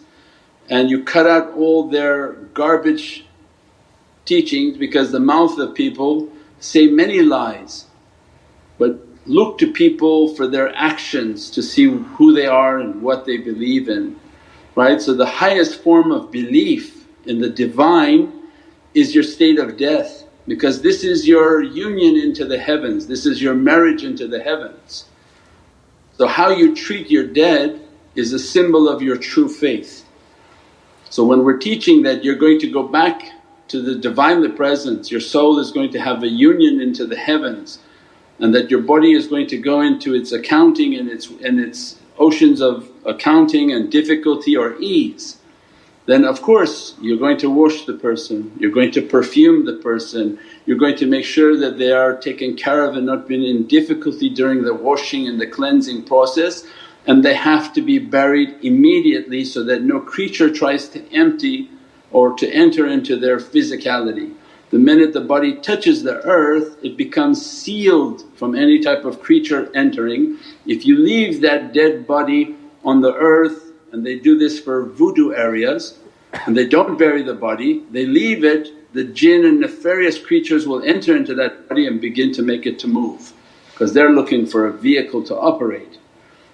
and 0.70 0.90
you 0.90 1.04
cut 1.04 1.28
out 1.28 1.54
all 1.54 1.90
their 1.90 2.34
garbage 2.54 3.26
teachings 4.26 4.78
because 4.78 5.12
the 5.12 5.20
mouth 5.20 5.58
of 5.60 5.76
people 5.76 6.30
say 6.60 6.88
many 6.88 7.22
lies 7.22 7.86
but 8.78 9.06
look 9.26 9.58
to 9.58 9.72
people 9.72 10.34
for 10.36 10.48
their 10.48 10.76
actions 10.76 11.50
to 11.52 11.62
see 11.62 11.86
who 11.86 12.34
they 12.34 12.46
are 12.46 12.80
and 12.80 13.02
what 13.02 13.26
they 13.26 13.38
believe 13.38 13.90
in, 13.90 14.20
right. 14.76 15.02
So 15.02 15.14
the 15.14 15.26
highest 15.26 15.82
form 15.82 16.12
of 16.12 16.32
belief 16.32 17.08
in 17.26 17.40
the 17.40 17.50
Divine 17.50 18.34
is 18.94 19.16
your 19.16 19.24
state 19.24 19.60
of 19.60 19.78
death 19.78 20.26
because 20.48 20.82
this 20.82 21.04
is 21.04 21.28
your 21.28 21.62
union 21.62 22.18
into 22.18 22.46
the 22.46 22.60
heavens, 22.60 23.08
this 23.08 23.26
is 23.26 23.42
your 23.42 23.56
marriage 23.56 24.04
into 24.04 24.28
the 24.28 24.42
heavens. 24.42 25.06
So 26.18 26.28
how 26.28 26.50
you 26.50 26.76
treat 26.76 27.10
your 27.10 27.26
dead 27.26 27.82
is 28.16 28.34
a 28.34 28.40
symbol 28.40 28.88
of 28.88 29.02
your 29.02 29.18
true 29.18 29.50
faith. 29.50 30.06
So 31.10 31.24
when 31.24 31.44
we're 31.44 31.58
teaching 31.58 32.04
that 32.04 32.24
you're 32.24 32.36
going 32.36 32.60
to 32.60 32.72
go 32.72 32.88
back 32.88 33.32
to 33.70 33.82
the 33.82 33.96
Divinely 33.96 34.50
Presence, 34.50 35.10
your 35.12 35.22
soul 35.22 35.60
is 35.60 35.72
going 35.72 35.92
to 35.94 36.00
have 36.00 36.22
a 36.22 36.28
union 36.28 36.80
into 36.80 37.06
the 37.06 37.16
heavens 37.16 37.80
and 38.40 38.54
that 38.54 38.70
your 38.70 38.82
body 38.82 39.14
is 39.14 39.28
going 39.28 39.48
to 39.48 39.58
go 39.58 39.82
into 39.82 40.14
its 40.14 40.32
accounting 40.32 40.96
and 40.96 41.10
its, 41.10 41.30
and 41.30 41.60
its 41.60 42.00
oceans 42.18 42.62
of 42.62 42.90
accounting 43.06 43.72
and 43.72 43.92
difficulty 43.92 44.56
or 44.56 44.76
ease, 44.80 45.38
then 46.06 46.26
of 46.26 46.42
course 46.42 46.96
you're 47.02 47.18
going 47.18 47.38
to 47.38 47.50
wash 47.50 47.86
the 47.86 47.94
person, 47.94 48.52
you're 48.60 48.72
going 48.72 48.92
to 48.92 49.02
perfume 49.02 49.66
the 49.66 49.78
person, 49.78 50.40
you're 50.66 50.78
going 50.78 50.96
to 50.98 51.06
make 51.06 51.26
sure 51.26 51.58
that 51.58 51.78
they 51.78 51.92
are 51.92 52.16
taken 52.16 52.56
care 52.56 52.86
of 52.86 52.96
and 52.96 53.06
not 53.06 53.28
been 53.28 53.44
in 53.44 53.68
difficulty 53.68 54.30
during 54.30 54.64
the 54.64 54.74
washing 54.74 55.28
and 55.28 55.40
the 55.40 55.48
cleansing 55.48 56.04
process 56.04 56.66
and 57.06 57.24
they 57.24 57.34
have 57.34 57.74
to 57.74 57.82
be 57.82 58.00
buried 58.00 58.56
immediately 58.64 59.44
so 59.44 59.64
that 59.64 59.84
no 59.84 60.00
creature 60.00 60.54
tries 60.54 60.88
to 60.90 61.14
empty 61.14 61.70
or 62.12 62.34
to 62.38 62.50
enter 62.50 62.88
into 62.88 63.18
their 63.18 63.38
physicality. 63.38 64.34
The 64.70 64.80
minute 64.80 65.14
the 65.14 65.22
body 65.22 65.56
touches 65.56 66.04
the 66.04 66.22
earth 66.24 66.78
it 66.84 66.98
becomes 66.98 67.46
sealed 67.46 68.24
from 68.36 68.56
any 68.56 68.80
type 68.80 69.06
of 69.06 69.22
creature 69.22 69.70
entering. 69.76 70.38
If 70.66 70.86
you 70.86 70.98
leave 70.98 71.42
that 71.42 71.74
dead 71.74 72.08
body 72.08 72.56
on 72.84 73.02
the 73.02 73.14
earth 73.14 73.72
and 73.92 74.06
they 74.06 74.18
do 74.18 74.38
this 74.38 74.60
for 74.60 74.86
voodoo 74.86 75.34
areas 75.34 76.00
and 76.46 76.58
they 76.58 76.66
don't 76.66 76.98
bury 76.98 77.22
the 77.22 77.36
body, 77.36 77.84
they 77.92 78.06
leave 78.06 78.44
it, 78.44 78.72
the 78.94 79.04
jinn 79.04 79.44
and 79.44 79.60
nefarious 79.60 80.20
creatures 80.20 80.68
will 80.68 80.84
enter 80.84 81.16
into 81.16 81.34
that 81.36 81.68
body 81.68 81.88
and 81.88 82.00
begin 82.00 82.32
to 82.34 82.44
make 82.44 82.66
it 82.66 82.78
to 82.80 82.88
move 82.88 83.34
because 83.72 83.94
they're 83.94 84.12
looking 84.12 84.46
for 84.46 84.68
a 84.68 84.72
vehicle 84.72 85.24
to 85.24 85.36
operate. 85.36 85.98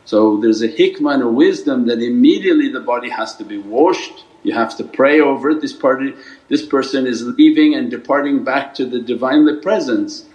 So 0.06 0.38
there's 0.38 0.62
a 0.62 0.70
hikmah 0.70 1.16
and 1.16 1.24
a 1.24 1.28
wisdom 1.28 1.86
that 1.88 2.02
immediately 2.02 2.70
the 2.70 2.80
body 2.80 3.10
has 3.10 3.36
to 3.36 3.44
be 3.44 3.58
washed, 3.58 4.24
you 4.42 4.54
have 4.54 4.76
to 4.78 4.86
pray 4.86 5.20
over 5.20 5.50
it, 5.52 5.62
this 5.62 5.74
party, 5.74 6.14
this 6.48 6.66
person 6.66 7.06
is 7.06 7.26
leaving 7.26 7.76
and 7.76 7.92
departing 7.92 8.44
back 8.46 8.74
to 8.76 8.86
the 8.86 9.02
Divinely 9.02 9.62
Presence. 9.62 10.26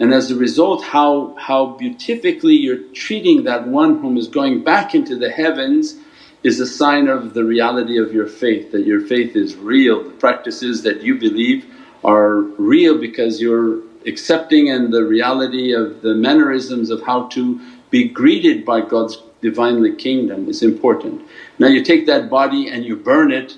And 0.00 0.12
as 0.12 0.32
a 0.32 0.36
result 0.36 0.82
how, 0.82 1.36
how 1.38 1.66
beatifically 1.66 2.54
you're 2.54 2.82
treating 2.92 3.44
that 3.44 3.68
one 3.68 4.00
whom 4.00 4.16
is 4.16 4.26
going 4.26 4.64
back 4.64 4.92
into 4.92 5.16
the 5.16 5.30
heavens 5.30 5.94
is 6.44 6.60
a 6.60 6.66
sign 6.66 7.08
of 7.08 7.32
the 7.32 7.42
reality 7.42 7.98
of 7.98 8.12
your 8.12 8.26
faith, 8.26 8.70
that 8.70 8.86
your 8.86 9.00
faith 9.00 9.34
is 9.34 9.56
real. 9.56 10.04
The 10.04 10.10
practices 10.10 10.82
that 10.82 11.02
you 11.02 11.16
believe 11.18 11.64
are 12.04 12.42
real 12.42 12.98
because 12.98 13.40
you're 13.40 13.80
accepting 14.06 14.70
and 14.70 14.92
the 14.92 15.04
reality 15.04 15.72
of 15.72 16.02
the 16.02 16.14
mannerisms 16.14 16.90
of 16.90 17.02
how 17.02 17.28
to 17.28 17.60
be 17.90 18.06
greeted 18.08 18.64
by 18.64 18.82
God's 18.82 19.18
Divinely 19.40 19.94
Kingdom 19.94 20.48
is 20.48 20.62
important. 20.62 21.22
Now 21.58 21.66
you 21.66 21.82
take 21.82 22.06
that 22.06 22.30
body 22.30 22.68
and 22.68 22.84
you 22.84 22.96
burn 22.96 23.30
it, 23.30 23.56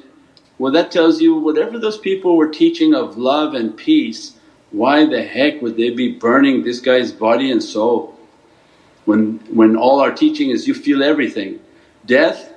well 0.59 0.73
that 0.73 0.90
tells 0.90 1.21
you 1.21 1.37
whatever 1.37 1.78
those 1.78 1.99
people 1.99 2.37
were 2.37 2.49
teaching 2.49 2.93
of 2.95 3.16
love 3.16 3.55
and 3.55 3.76
peace, 3.76 4.37
why 4.73 5.07
the 5.07 5.23
heck 5.23 5.62
would 5.62 5.76
they 5.76 5.90
be 5.90 6.12
burning 6.12 6.64
this 6.64 6.81
guy's 6.81 7.12
body 7.12 7.52
and 7.52 7.62
soul? 7.62 8.19
When, 9.05 9.38
when 9.55 9.76
all 9.76 10.00
our 10.00 10.12
teaching 10.12 10.50
is 10.50 10.66
you 10.66 10.75
feel 10.75 11.05
everything. 11.05 11.61
Death 12.05 12.52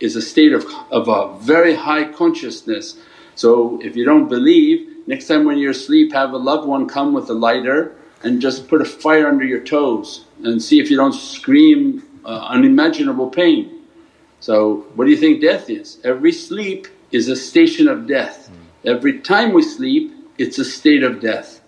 is 0.00 0.16
a 0.16 0.22
state 0.22 0.52
of, 0.52 0.66
of 0.90 1.08
a 1.08 1.38
very 1.40 1.74
high 1.74 2.04
consciousness 2.04 2.96
So 3.34 3.80
if 3.82 3.96
you 3.96 4.04
don't 4.04 4.28
believe, 4.28 5.06
next 5.06 5.26
time 5.26 5.44
when 5.46 5.56
you're 5.58 5.70
asleep 5.70 6.12
have 6.12 6.32
a 6.32 6.36
loved 6.36 6.68
one 6.68 6.86
come 6.86 7.14
with 7.14 7.30
a 7.30 7.34
lighter 7.34 7.96
and 8.22 8.40
just 8.40 8.68
put 8.68 8.82
a 8.82 8.84
fire 8.84 9.26
under 9.28 9.44
your 9.44 9.60
toes 9.60 10.26
and 10.44 10.62
see 10.62 10.78
if 10.78 10.90
you 10.90 10.96
don't 10.96 11.14
scream 11.14 12.02
uh, 12.24 12.46
unimaginable 12.48 13.30
pain. 13.30 13.80
So 14.40 14.86
what 14.94 15.06
do 15.06 15.10
you 15.10 15.16
think 15.16 15.40
death 15.40 15.70
is? 15.70 15.98
Every 16.04 16.32
sleep 16.32 16.88
is 17.12 17.28
a 17.28 17.36
station 17.36 17.88
of 17.88 18.06
death. 18.06 18.50
Every 18.84 19.20
time 19.20 19.52
we 19.54 19.62
sleep 19.62 20.12
it's 20.38 20.58
a 20.58 20.64
state 20.64 21.02
of 21.02 21.20
death. 21.20 21.60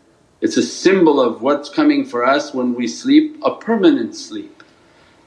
It's 0.42 0.56
a 0.56 0.62
symbol 0.62 1.20
of 1.20 1.42
what's 1.42 1.68
coming 1.68 2.04
for 2.04 2.24
us 2.24 2.54
when 2.54 2.74
we 2.74 2.86
sleep, 2.88 3.40
a 3.44 3.54
permanent 3.54 4.16
sleep. 4.16 4.61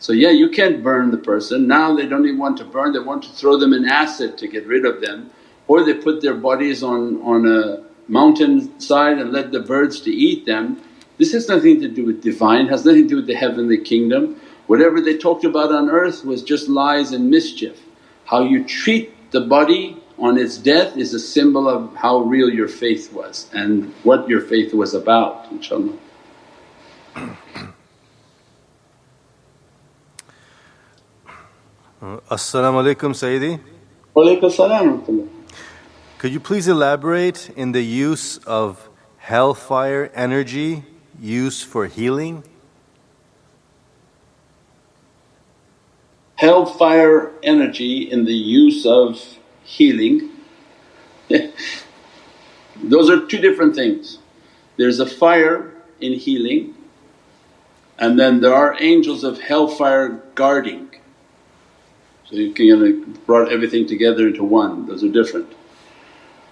So 0.05 0.13
yeah 0.13 0.29
you 0.29 0.49
can't 0.49 0.83
burn 0.83 1.09
the 1.09 1.17
person, 1.17 1.67
now 1.67 1.95
they 1.95 2.05
don't 2.05 2.27
even 2.27 2.37
want 2.37 2.57
to 2.57 2.63
burn, 2.63 2.93
they 2.93 2.99
want 2.99 3.23
to 3.23 3.29
throw 3.29 3.57
them 3.57 3.73
in 3.73 3.85
acid 3.89 4.37
to 4.37 4.47
get 4.47 4.67
rid 4.67 4.85
of 4.85 5.01
them 5.01 5.31
or 5.65 5.83
they 5.83 5.95
put 5.95 6.21
their 6.21 6.35
bodies 6.35 6.83
on, 6.83 7.19
on 7.23 7.47
a 7.47 7.83
mountain 8.07 8.79
side 8.79 9.17
and 9.17 9.31
let 9.31 9.51
the 9.51 9.61
birds 9.61 9.99
to 10.01 10.11
eat 10.11 10.45
them. 10.45 10.79
This 11.17 11.31
has 11.33 11.49
nothing 11.49 11.81
to 11.81 11.87
do 11.87 12.05
with 12.05 12.21
Divine, 12.21 12.67
has 12.67 12.85
nothing 12.85 13.05
to 13.05 13.09
do 13.09 13.15
with 13.15 13.25
the 13.25 13.33
heavenly 13.33 13.79
kingdom. 13.79 14.39
Whatever 14.67 15.01
they 15.01 15.17
talked 15.17 15.43
about 15.43 15.71
on 15.71 15.89
earth 15.89 16.23
was 16.23 16.43
just 16.43 16.69
lies 16.69 17.11
and 17.11 17.31
mischief. 17.31 17.81
How 18.25 18.43
you 18.43 18.63
treat 18.63 19.31
the 19.31 19.41
body 19.41 19.97
on 20.19 20.37
its 20.37 20.59
death 20.59 20.95
is 20.97 21.15
a 21.15 21.19
symbol 21.19 21.67
of 21.67 21.95
how 21.95 22.19
real 22.19 22.51
your 22.51 22.67
faith 22.67 23.11
was 23.11 23.49
and 23.53 23.91
what 24.03 24.29
your 24.29 24.41
faith 24.41 24.71
was 24.71 24.93
about 24.93 25.49
inshaAllah. 25.51 25.97
As-salamu 32.29 32.83
alaykum 32.83 33.13
Sayyidi. 33.13 33.59
Wa 34.13 34.49
salam 34.49 35.29
Could 36.17 36.31
you 36.31 36.39
please 36.39 36.67
elaborate 36.67 37.49
in 37.55 37.71
the 37.71 37.81
use 37.81 38.37
of 38.45 38.89
hellfire 39.17 40.11
energy 40.13 40.83
used 41.19 41.65
for 41.65 41.87
healing? 41.87 42.43
Hellfire 46.35 47.31
energy 47.41 48.09
in 48.11 48.25
the 48.25 48.33
use 48.35 48.85
of 48.85 49.19
healing 49.63 50.29
those 52.83 53.09
are 53.09 53.25
two 53.25 53.39
different 53.39 53.75
things. 53.75 54.19
There's 54.77 54.99
a 54.99 55.05
fire 55.05 55.73
in 55.99 56.13
healing 56.13 56.75
and 57.97 58.19
then 58.19 58.41
there 58.41 58.53
are 58.53 58.75
angels 58.79 59.23
of 59.23 59.39
hellfire 59.39 60.21
guarding. 60.35 60.94
So 62.29 62.35
you 62.35 62.53
can 62.53 63.19
brought 63.25 63.51
everything 63.51 63.87
together 63.87 64.27
into 64.27 64.43
one, 64.43 64.87
those 64.87 65.03
are 65.03 65.09
different. 65.09 65.53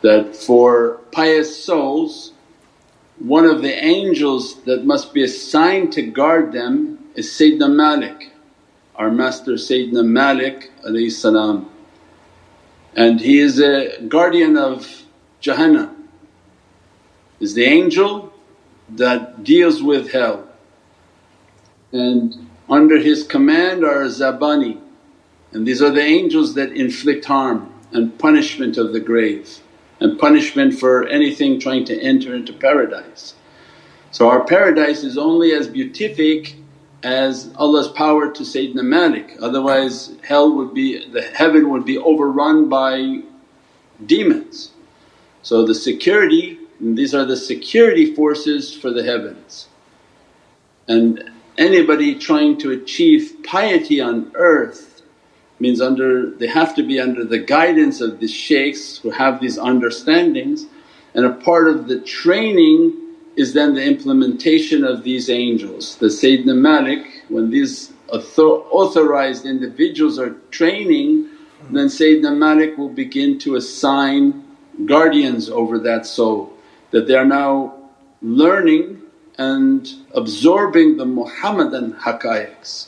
That 0.01 0.35
for 0.35 0.99
pious 1.11 1.63
souls 1.63 2.33
one 3.19 3.45
of 3.45 3.61
the 3.61 3.73
angels 3.73 4.61
that 4.63 4.85
must 4.85 5.13
be 5.13 5.23
assigned 5.23 5.93
to 5.93 6.01
guard 6.01 6.51
them 6.51 6.99
is 7.15 7.29
Sayyidina 7.29 7.73
Malik, 7.73 8.33
our 8.95 9.11
master 9.11 9.53
Sayyidina 9.53 10.05
Malik 10.05 10.71
salam. 11.09 11.69
And 12.95 13.21
he 13.21 13.39
is 13.39 13.59
a 13.59 14.01
guardian 14.07 14.57
of 14.57 15.03
Jahannam, 15.41 15.95
is 17.39 17.53
the 17.53 17.65
angel 17.65 18.33
that 18.89 19.43
deals 19.43 19.81
with 19.81 20.11
hell. 20.11 20.47
And 21.91 22.49
under 22.69 22.97
his 22.97 23.23
command 23.23 23.83
are 23.83 24.03
Zabani 24.05 24.81
and 25.53 25.67
these 25.67 25.81
are 25.81 25.91
the 25.91 26.01
angels 26.01 26.55
that 26.55 26.72
inflict 26.72 27.25
harm 27.25 27.71
and 27.91 28.17
punishment 28.17 28.77
of 28.77 28.91
the 28.91 28.99
grave 28.99 29.60
and 29.99 30.19
punishment 30.19 30.80
for 30.80 31.08
anything 31.08 31.60
trying 31.60 31.86
to 31.86 31.99
enter 32.01 32.34
into 32.36 32.51
paradise. 32.51 33.36
So 34.12 34.30
our 34.30 34.43
paradise 34.43 35.04
is 35.04 35.17
only 35.17 35.54
as 35.54 35.67
beatific 35.67 36.56
as 37.04 37.54
Allah's 37.56 37.89
power 37.89 38.32
to 38.32 38.43
Sayyidina 38.43 38.84
Malik 38.84 39.38
otherwise 39.41 40.15
hell 40.23 40.56
would 40.56 40.73
be… 40.73 41.08
the 41.10 41.21
heaven 41.21 41.69
would 41.69 41.86
be 41.86 41.97
overrun 41.97 42.69
by 42.69 43.21
demons. 44.06 44.71
So 45.43 45.65
the 45.65 45.75
security 45.75 46.60
these 46.80 47.15
are 47.15 47.23
the 47.23 47.38
security 47.38 48.13
forces 48.13 48.75
for 48.75 48.91
the 48.91 49.04
heavens. 49.04 49.67
And 50.88 51.32
anybody 51.58 52.15
trying 52.15 52.58
to 52.58 52.71
achieve 52.71 53.38
piety 53.43 54.01
on 54.01 54.32
earth 54.36 54.92
means 55.59 55.81
under 55.81 56.31
they 56.31 56.47
have 56.47 56.75
to 56.75 56.83
be 56.83 56.99
under 56.99 57.23
the 57.23 57.39
guidance 57.39 58.01
of 58.01 58.19
the 58.19 58.27
shaykhs 58.27 58.97
who 58.97 59.09
have 59.09 59.39
these 59.39 59.57
understandings 59.57 60.65
and 61.13 61.25
a 61.25 61.31
part 61.31 61.67
of 61.67 61.87
the 61.87 61.99
training 62.01 62.99
is 63.35 63.53
then 63.53 63.73
the 63.73 63.83
implementation 63.83 64.83
of 64.83 65.03
these 65.03 65.29
angels. 65.29 65.97
The 65.97 66.07
Sayyidina 66.07 66.55
Malik 66.57 67.23
when 67.29 67.49
these 67.49 67.93
authorized 68.09 69.45
individuals 69.45 70.19
are 70.19 70.31
training 70.51 71.29
then 71.69 71.87
Sayyidina 71.87 72.35
Malik 72.37 72.77
will 72.77 72.89
begin 72.89 73.39
to 73.39 73.55
assign 73.55 74.43
guardians 74.85 75.49
over 75.49 75.79
that 75.79 76.05
soul 76.05 76.53
that 76.91 77.07
they 77.07 77.15
are 77.15 77.25
now 77.25 77.73
learning 78.21 79.01
and 79.37 79.89
absorbing 80.13 80.97
the 80.97 81.05
Muhammadan 81.05 81.93
haqqaiqs. 81.93 82.87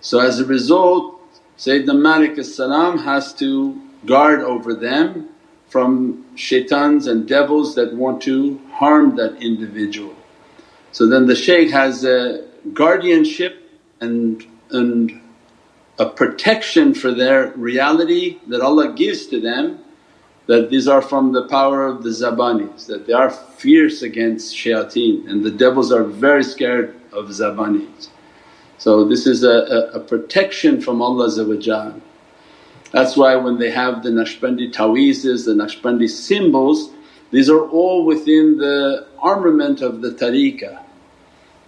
So 0.00 0.20
as 0.20 0.38
a 0.38 0.44
result 0.44 1.17
Sayyidina 1.58 2.00
Malik 2.00 2.36
has 2.36 3.34
to 3.34 3.82
guard 4.06 4.40
over 4.40 4.74
them 4.74 5.28
from 5.66 6.24
shaitans 6.36 7.08
and 7.08 7.26
devils 7.26 7.74
that 7.74 7.94
want 7.94 8.22
to 8.22 8.60
harm 8.74 9.16
that 9.16 9.42
individual. 9.42 10.14
So 10.92 11.08
then 11.08 11.26
the 11.26 11.34
shaykh 11.34 11.70
has 11.70 12.04
a 12.04 12.46
guardianship 12.72 13.70
and, 14.00 14.44
and 14.70 15.20
a 15.98 16.06
protection 16.06 16.94
for 16.94 17.12
their 17.12 17.50
reality 17.52 18.38
that 18.46 18.60
Allah 18.60 18.92
gives 18.92 19.26
to 19.26 19.40
them 19.40 19.80
that 20.46 20.70
these 20.70 20.86
are 20.86 21.02
from 21.02 21.32
the 21.32 21.46
power 21.48 21.84
of 21.84 22.04
the 22.04 22.10
zabanis, 22.10 22.86
that 22.86 23.06
they 23.06 23.12
are 23.12 23.30
fierce 23.30 24.00
against 24.02 24.54
shayateen 24.54 25.28
and 25.28 25.44
the 25.44 25.50
devils 25.50 25.92
are 25.92 26.04
very 26.04 26.44
scared 26.44 26.98
of 27.12 27.26
zabanis. 27.26 28.08
So 28.78 29.04
this 29.04 29.26
is 29.26 29.44
a, 29.44 29.48
a, 29.48 29.80
a 29.94 30.00
protection 30.00 30.80
from 30.80 31.02
Allah 31.02 32.00
That's 32.92 33.16
why 33.16 33.36
when 33.36 33.58
they 33.58 33.70
have 33.70 34.02
the 34.02 34.10
Naqshbandi 34.10 34.72
ta'weezes, 34.72 35.44
the 35.44 35.52
Naqshbandi 35.52 36.08
symbols, 36.08 36.90
these 37.30 37.50
are 37.50 37.60
all 37.68 38.04
within 38.04 38.56
the 38.58 39.06
armament 39.18 39.82
of 39.82 40.00
the 40.00 40.10
tariqah. 40.10 40.82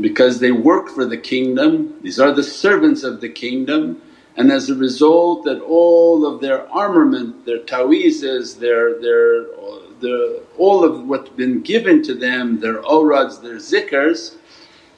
Because 0.01 0.41
they 0.41 0.53
work 0.53 0.89
for 0.89 1.05
the 1.05 1.19
kingdom, 1.19 1.99
these 2.01 2.19
are 2.19 2.33
the 2.33 2.43
servants 2.43 3.03
of 3.03 3.21
the 3.21 3.29
kingdom 3.29 4.01
and 4.37 4.51
as 4.51 4.71
a 4.71 4.75
result 4.75 5.45
that 5.45 5.61
all 5.61 6.25
of 6.25 6.41
their 6.41 6.67
armament, 6.71 7.45
their 7.45 7.59
ta'weezes, 7.59 8.59
their, 8.59 9.01
their, 9.01 9.43
uh, 9.43 9.81
their, 10.01 10.41
all 10.57 10.85
of 10.85 11.07
what's 11.07 11.31
been 11.31 11.61
given 11.61 12.03
to 12.05 12.15
them, 12.15 12.61
their 12.61 12.81
awrads, 12.81 13.41
their 13.41 13.57
zikrs 13.57 14.37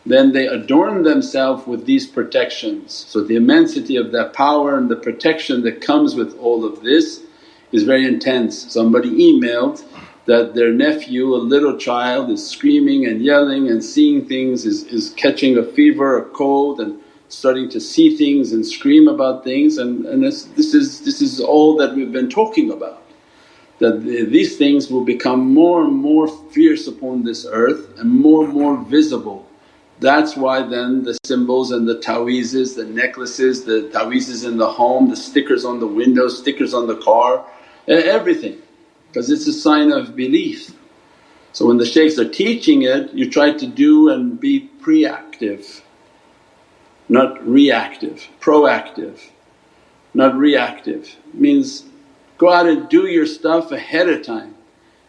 then 0.05 0.33
they 0.33 0.47
adorn 0.47 1.03
themselves 1.03 1.67
with 1.67 1.87
these 1.87 2.07
protections. 2.07 2.93
So 3.09 3.23
the 3.23 3.37
immensity 3.37 3.97
of 3.97 4.11
that 4.13 4.33
power 4.33 4.77
and 4.77 4.91
the 4.91 4.97
protection 4.97 5.63
that 5.63 5.81
comes 5.81 6.15
with 6.15 6.37
all 6.39 6.65
of 6.65 6.83
this 6.83 7.23
is 7.71 7.85
very 7.85 8.07
intense. 8.07 8.73
Somebody 8.73 9.11
emailed 9.11 9.85
that 10.27 10.55
their 10.55 10.73
nephew, 10.73 11.35
a 11.35 11.37
little 11.37 11.77
child 11.77 12.31
is 12.31 12.49
screaming 12.49 13.07
and 13.07 13.23
yelling 13.23 13.69
and 13.69 13.83
seeing 13.83 14.27
things, 14.27 14.65
is, 14.67 14.85
is 14.85 15.11
catching 15.11 15.57
a 15.57 15.63
fever, 15.63 16.19
a 16.19 16.25
cold 16.31 16.81
and 16.81 17.01
starting 17.29 17.69
to 17.71 17.81
see 17.81 18.17
things 18.17 18.53
and 18.53 18.67
scream 18.67 19.09
about 19.09 19.43
things 19.43 19.79
and, 19.79 20.05
and 20.07 20.23
this, 20.23 20.45
this, 20.57 20.75
is, 20.75 21.01
this 21.05 21.23
is 21.23 21.41
all 21.41 21.77
that 21.77 21.95
we've 21.95 22.13
been 22.13 22.29
talking 22.29 22.71
about. 22.71 23.03
That 23.79 24.03
these 24.03 24.59
things 24.59 24.91
will 24.91 25.05
become 25.05 25.53
more 25.55 25.83
and 25.83 25.95
more 25.95 26.29
fierce 26.29 26.87
upon 26.87 27.25
this 27.25 27.47
earth 27.51 27.99
and 27.99 28.11
more 28.11 28.45
and 28.45 28.53
more 28.53 28.77
visible 28.85 29.42
that's 30.03 30.37
why 30.37 30.63
then 30.63 31.05
the 31.05 31.17
symbols 31.25 31.71
and 31.71 31.89
the 31.89 31.99
ta'weezes, 32.01 32.77
the 32.77 32.85
necklaces, 32.85 33.65
the 33.65 33.89
ta'weezes 33.91 34.47
in 34.47 34.59
the 34.59 34.71
home, 34.71 35.09
the 35.09 35.17
stickers 35.17 35.65
on 35.65 35.81
the 35.81 35.87
windows, 35.87 36.39
stickers 36.39 36.75
on 36.75 36.87
the 36.87 36.97
car, 36.97 37.47
everything 37.89 38.61
because 39.13 39.31
it's 39.31 39.47
a 39.47 39.53
sign 39.53 39.93
of 39.93 40.17
belief. 40.17 40.75
So 41.53 41.67
when 41.67 41.77
the 41.77 41.85
shaykhs 41.85 42.19
are 42.19 42.29
teaching 42.29 42.83
it 42.83 43.13
you 43.13 43.29
try 43.31 43.53
to 43.53 43.67
do 43.67 44.09
and 44.09 44.41
be 44.41 44.61
preactive, 44.61 45.83
not 47.11 47.47
reactive, 47.47 48.27
proactive, 48.41 49.21
not 50.15 50.35
reactive. 50.35 51.15
Means 51.35 51.85
go 52.39 52.51
out 52.51 52.67
and 52.67 52.89
do 52.89 53.07
your 53.07 53.27
stuff 53.27 53.71
ahead 53.71 54.09
of 54.09 54.25
time. 54.25 54.55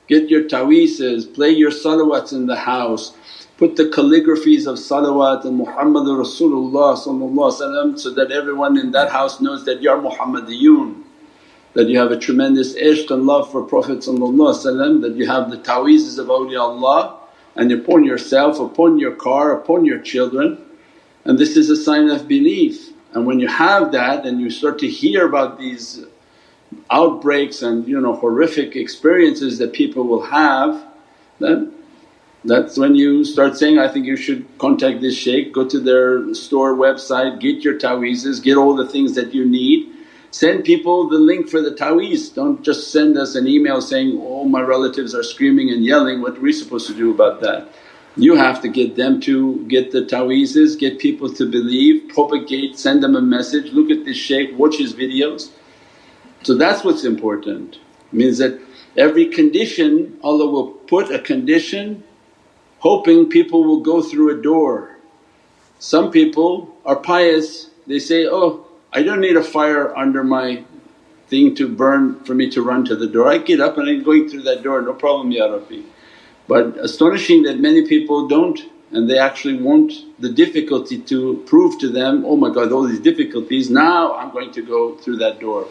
Get 0.08 0.29
your 0.29 0.43
ta'weezes, 0.43 1.34
play 1.34 1.51
your 1.51 1.71
salawats 1.71 2.34
in 2.34 2.45
the 2.45 2.58
house, 2.58 3.15
put 3.63 3.78
the 3.78 3.86
calligraphies 3.86 4.67
of 4.67 4.76
salawat 4.76 5.45
and 5.45 5.58
Muhammadur 5.58 6.19
Rasulullah 6.21 6.97
so 7.97 8.10
that 8.12 8.30
everyone 8.30 8.78
in 8.78 8.91
that 8.91 9.10
house 9.10 9.39
knows 9.39 9.63
that, 9.63 9.82
Ya 9.82 9.95
Muhammadiyun. 9.95 11.02
that 11.73 11.88
you 11.88 11.97
have 11.97 12.12
a 12.12 12.19
tremendous 12.19 12.76
ishq 12.76 13.10
and 13.10 13.23
love 13.26 13.49
for 13.49 13.63
Prophet 13.63 14.02
that 14.02 15.13
you 15.15 15.26
have 15.28 15.49
the 15.49 15.58
ta'weezes 15.60 16.19
of 16.19 16.28
awliyaullah 16.28 17.15
and 17.56 17.71
upon 17.71 18.04
yourself, 18.04 18.60
upon 18.60 18.99
your 18.99 19.15
car, 19.15 19.58
upon 19.58 19.86
your 19.86 19.99
children 19.99 20.58
and 21.23 21.39
this 21.39 21.56
is 21.56 21.69
a 21.69 21.78
sign 21.78 22.10
of 22.10 22.28
belief. 22.28 22.89
And 23.13 23.26
when 23.26 23.39
you 23.39 23.47
have 23.47 23.93
that 23.93 24.26
and 24.26 24.41
you 24.41 24.49
start 24.49 24.78
to 24.80 24.89
hear 24.89 25.26
about 25.26 25.58
these 25.58 26.04
outbreaks 26.91 27.62
and 27.62 27.88
you 27.88 28.02
know 28.02 28.13
horrific 28.13 28.76
experiences 28.76 29.58
that 29.60 29.71
people 29.71 30.04
will 30.04 30.23
have 30.23 30.84
then 31.39 31.72
that's 32.45 32.77
when 32.77 32.95
you 32.95 33.23
start 33.23 33.58
saying, 33.58 33.79
I 33.79 33.88
think 33.88 34.06
you 34.06 34.17
should 34.17 34.45
contact 34.58 34.99
this 34.99 35.15
shaykh, 35.15 35.53
go 35.53 35.67
to 35.67 35.79
their 35.79 36.34
store 36.34 36.75
website, 36.75 37.39
get 37.39 37.63
your 37.63 37.77
ta'weezes, 37.77 38.43
get 38.43 38.58
all 38.58 38.75
the 38.75 38.88
things 38.88 39.15
that 39.15 39.34
you 39.34 39.45
need. 39.45 39.89
Send 40.32 40.65
people 40.65 41.08
the 41.08 41.19
link 41.19 41.47
for 41.47 41.62
the 41.62 41.71
ta'weez, 41.71 42.34
don't 42.34 42.62
just 42.63 42.91
send 42.91 43.17
us 43.17 43.36
an 43.36 43.47
email 43.47 43.82
saying, 43.82 44.19
oh 44.21 44.45
my 44.45 44.62
relatives 44.62 45.13
are 45.15 45.23
screaming 45.23 45.69
and 45.69 45.86
yelling, 45.86 46.21
what 46.21 46.38
are 46.38 46.41
we 46.41 46.51
supposed 46.51 46.88
to 46.88 46.93
do 46.93 47.13
about 47.13 47.39
that? 47.41 47.69
You 48.15 48.36
have 48.36 48.62
to 48.63 48.67
get 48.67 48.95
them 48.95 49.21
to 49.21 49.65
get 49.67 49.91
the 49.91 50.06
ta'weezes, 50.06 50.77
get 50.77 50.99
people 50.99 51.34
to 51.34 51.49
believe, 51.49 52.10
propagate, 52.10 52.77
send 52.77 53.03
them 53.03 53.15
a 53.15 53.21
message, 53.21 53.71
look 53.71 53.89
at 53.89 54.06
this 54.06 54.17
shaykh, 54.17 54.58
watch 54.58 54.77
his 54.77 54.93
videos. 54.93 55.49
So 56.41 56.56
that's 56.56 56.84
what's 56.84 57.06
important. 57.06 57.79
Means 58.12 58.39
that 58.39 58.60
every 58.97 59.27
condition 59.27 60.19
Allah 60.23 60.47
will 60.47 60.67
put 60.67 61.10
a 61.10 61.19
condition 61.19 62.03
hoping 62.84 63.30
people 63.30 63.63
will 63.63 63.80
go 63.80 64.02
through 64.02 64.38
a 64.38 64.41
door. 64.41 64.98
Some 65.80 66.12
people 66.12 66.76
are 66.86 66.98
pious, 66.98 67.69
they 67.88 67.98
say, 67.98 68.28
oh 68.28 68.67
I 68.91 69.04
don't 69.04 69.22
need 69.22 69.38
a 69.38 69.43
fire 69.43 69.98
under 69.98 70.22
my 70.22 70.63
thing 71.30 71.56
to 71.56 71.67
burn 71.67 72.19
for 72.26 72.36
me 72.36 72.50
to 72.50 72.62
run 72.62 72.84
to 72.86 72.96
the 72.98 73.08
door. 73.08 73.32
I 73.32 73.38
get 73.38 73.62
up 73.62 73.78
and 73.78 73.88
I'm 73.88 74.04
going 74.04 74.28
through 74.30 74.43
that 74.43 74.63
door, 74.63 74.82
no 74.82 74.93
problem 74.93 75.32
Ya 75.32 75.46
Rabbi. 75.46 75.80
But 76.50 76.78
astonishing 76.78 77.43
that 77.43 77.62
many 77.62 77.88
people 77.88 78.28
don't 78.28 78.60
and 78.91 79.10
they 79.10 79.17
actually 79.17 79.58
want 79.58 79.93
the 80.19 80.30
difficulty 80.30 80.98
to 81.12 81.41
prove 81.48 81.80
to 81.80 81.88
them, 81.89 82.26
oh 82.26 82.36
my 82.36 82.50
God 82.54 82.74
all 82.74 82.86
these 82.86 83.00
difficulties 83.00 83.69
now 83.69 84.13
I'm 84.13 84.32
going 84.32 84.52
to 84.52 84.62
go 84.62 84.98
through 84.98 85.19
that 85.24 85.39
door. 85.39 85.67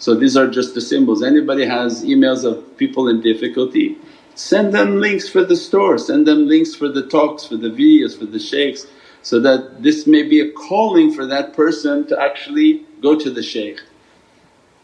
So 0.00 0.16
these 0.16 0.36
are 0.36 0.48
just 0.48 0.74
the 0.74 0.80
symbols. 0.80 1.22
Anybody 1.22 1.64
has 1.64 2.04
emails 2.04 2.44
of 2.44 2.76
people 2.76 3.06
in 3.08 3.20
difficulty, 3.20 3.96
send 4.36 4.72
them 4.72 5.00
links 5.00 5.28
for 5.28 5.42
the 5.42 5.56
store, 5.56 5.98
send 5.98 6.26
them 6.26 6.46
links 6.46 6.74
for 6.74 6.88
the 6.88 7.02
talks, 7.02 7.44
for 7.44 7.56
the 7.56 7.70
videos, 7.70 8.16
for 8.16 8.26
the 8.26 8.38
shaykhs 8.38 8.86
so 9.26 9.40
that 9.40 9.82
this 9.82 10.06
may 10.06 10.22
be 10.22 10.38
a 10.38 10.52
calling 10.52 11.12
for 11.12 11.26
that 11.26 11.52
person 11.52 12.06
to 12.06 12.16
actually 12.22 12.84
go 13.02 13.18
to 13.18 13.28
the 13.28 13.42
shaykh. 13.42 13.82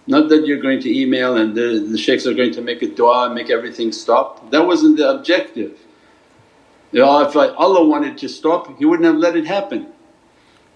Not 0.09 0.29
that 0.31 0.49
you're 0.49 0.61
going 0.61 0.81
to 0.81 0.91
email 0.93 1.37
and 1.37 1.55
the, 1.55 1.87
the 1.89 1.97
shaykhs 1.97 2.27
are 2.27 2.35
going 2.35 2.51
to 2.55 2.61
make 2.61 2.83
a 2.83 2.89
dua 2.89 3.27
and 3.27 3.37
make 3.37 3.51
everything 3.51 3.93
stop, 3.93 4.51
that 4.51 4.67
wasn't 4.67 4.97
the 4.97 5.09
objective. 5.09 5.79
if 6.93 7.37
Allah 7.37 7.87
wanted 7.87 8.19
to 8.19 8.29
stop 8.29 8.77
He 8.81 8.85
wouldn't 8.85 9.07
have 9.07 9.15
let 9.15 9.37
it 9.37 9.47
happen. 9.47 9.87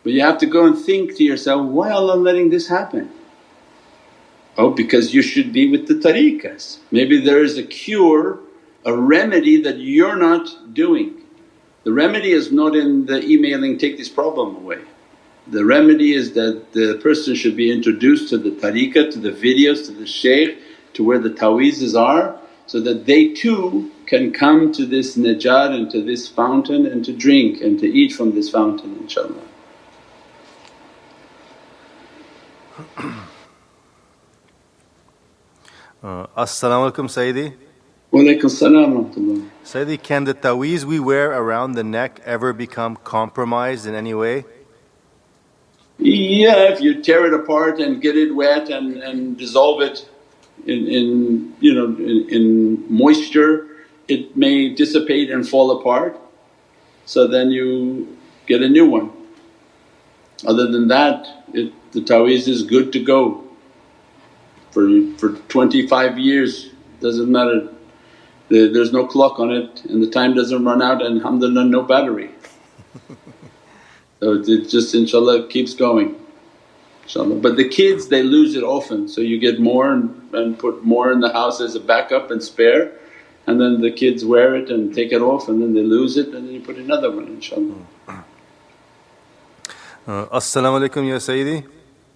But 0.05 0.12
you 0.12 0.21
have 0.21 0.39
to 0.39 0.47
go 0.47 0.65
and 0.65 0.79
think 0.79 1.17
to 1.17 1.25
yourself, 1.25 1.67
why 1.67 1.91
Allah 1.91 2.15
letting 2.15 2.51
this 2.51 2.69
happen? 2.69 3.11
Oh, 4.57 4.71
because 4.71 5.12
you 5.12 5.23
should 5.23 5.53
be 5.53 5.69
with 5.69 5.89
the 5.89 5.95
tariqas. 5.95 6.79
Maybe 6.93 7.19
there 7.19 7.43
is 7.43 7.59
a 7.59 7.65
cure, 7.65 8.39
a 8.87 8.96
remedy 8.96 9.61
that 9.62 9.79
you're 9.79 10.16
not 10.16 10.72
doing. 10.72 11.22
The 11.83 11.92
remedy 11.92 12.31
is 12.31 12.51
not 12.53 12.75
in 12.75 13.07
the 13.07 13.22
emailing, 13.22 13.79
take 13.79 13.99
this 13.99 14.09
problem 14.09 14.57
away. 14.57 14.79
The 15.49 15.64
remedy 15.64 16.14
is 16.14 16.33
that 16.33 16.72
the 16.72 16.99
person 17.03 17.35
should 17.35 17.57
be 17.57 17.70
introduced 17.70 18.31
to 18.31 18.38
the 18.38 18.51
tariqah, 18.51 19.12
to 19.12 19.18
the 19.18 19.31
videos, 19.31 19.87
to 19.87 19.92
the 19.92 20.07
shaykh, 20.07 20.59
to 20.94 21.05
where 21.05 21.18
the 21.18 21.31
ta'weezes 21.31 21.94
are 21.94 22.38
so 22.66 22.81
that 22.81 23.07
they 23.07 23.33
too 23.33 23.90
can 24.07 24.33
come 24.33 24.72
to 24.72 24.87
this 24.87 25.16
najat 25.16 25.75
and 25.75 25.90
to 25.90 26.03
this 26.03 26.29
fountain 26.29 26.87
and 26.87 27.05
to 27.05 27.12
drink 27.12 27.61
and 27.61 27.79
to 27.81 27.87
eat 27.87 28.12
from 28.12 28.35
this 28.35 28.51
fountain 28.51 28.94
inshaAllah. 28.96 29.42
Uh, 36.03 36.27
As-salamu 36.37 36.92
alaykum 36.92 37.07
Sayyidi. 37.09 37.66
Sayyidi, 39.64 40.03
can 40.03 40.25
the 40.25 40.35
ta'weez 40.35 40.85
we 40.85 41.01
wear 41.01 41.33
around 41.33 41.73
the 41.73 41.85
neck 41.85 42.21
ever 42.25 42.53
become 42.53 42.97
compromised 42.97 43.87
in 43.87 43.95
any 43.95 44.14
way? 44.14 44.45
Yeah, 45.99 46.73
if 46.73 46.81
you 46.81 47.03
tear 47.03 47.27
it 47.27 47.35
apart 47.35 47.81
and 47.81 48.01
get 48.01 48.16
it 48.16 48.35
wet 48.35 48.69
and, 48.69 48.97
and 49.03 49.37
dissolve 49.37 49.81
it 49.81 50.09
in, 50.66 50.87
in 50.87 51.55
you 51.61 51.75
know 51.75 51.87
in, 51.87 52.29
in 52.29 52.85
moisture, 52.92 53.66
it 54.09 54.37
may 54.37 54.75
dissipate 54.75 55.31
and 55.31 55.49
fall 55.49 55.81
apart. 55.81 56.19
So 57.07 57.27
then 57.27 57.51
you 57.51 58.16
get 58.47 58.62
a 58.62 58.69
new 58.69 58.87
one. 58.88 59.11
Other 60.47 60.71
than 60.71 60.88
that, 60.88 61.45
it, 61.55 61.73
the 61.92 62.03
ta'weez 62.03 62.47
is 62.47 62.62
good 62.62 62.92
to 62.92 63.03
go. 63.03 63.42
For, 64.71 64.87
for 65.16 65.31
25 65.49 66.19
years, 66.19 66.71
doesn't 67.01 67.31
matter. 67.31 67.73
The, 68.49 68.69
there's 68.69 68.93
no 68.93 69.07
clock 69.07 69.41
on 69.41 69.51
it 69.51 69.85
and 69.87 70.03
the 70.03 70.11
time 70.11 70.35
doesn't 70.35 70.65
run 70.65 70.81
out 70.81 71.03
and 71.03 71.21
alhamdulillah 71.21 71.65
no 71.65 71.83
battery. 71.83 72.31
So 74.19 74.33
it 74.33 74.71
just 74.71 74.95
inshaAllah 74.95 75.51
keeps 75.51 75.75
going 75.75 76.17
inshaAllah. 77.05 77.43
But 77.43 77.57
the 77.57 77.69
kids 77.69 78.09
they 78.09 78.23
lose 78.23 78.55
it 78.55 78.63
often 78.63 79.09
so 79.09 79.21
you 79.21 79.39
get 79.39 79.61
more 79.61 79.93
and, 79.93 80.31
and 80.33 80.59
put 80.59 80.85
more 80.85 81.13
in 81.13 81.21
the 81.21 81.33
house 81.33 81.61
as 81.61 81.75
a 81.75 81.81
backup 81.81 82.31
and 82.31 82.43
spare 82.43 82.93
and 83.47 83.61
then 83.61 83.81
the 83.81 83.91
kids 83.91 84.25
wear 84.25 84.57
it 84.57 84.71
and 84.71 84.95
take 84.95 85.13
it 85.13 85.21
off 85.21 85.49
and 85.49 85.61
then 85.63 85.75
they 85.75 85.83
lose 85.83 86.17
it 86.17 86.29
and 86.29 86.49
then 86.49 86.55
you 86.55 86.61
put 86.61 86.77
another 86.77 87.11
one 87.11 87.27
inshaAllah. 87.27 88.25
Uh, 90.09 90.27
As-salamu 90.33 90.89
alaykum 90.89 91.09
ya 91.09 91.17
Sayyidi. 91.17 91.67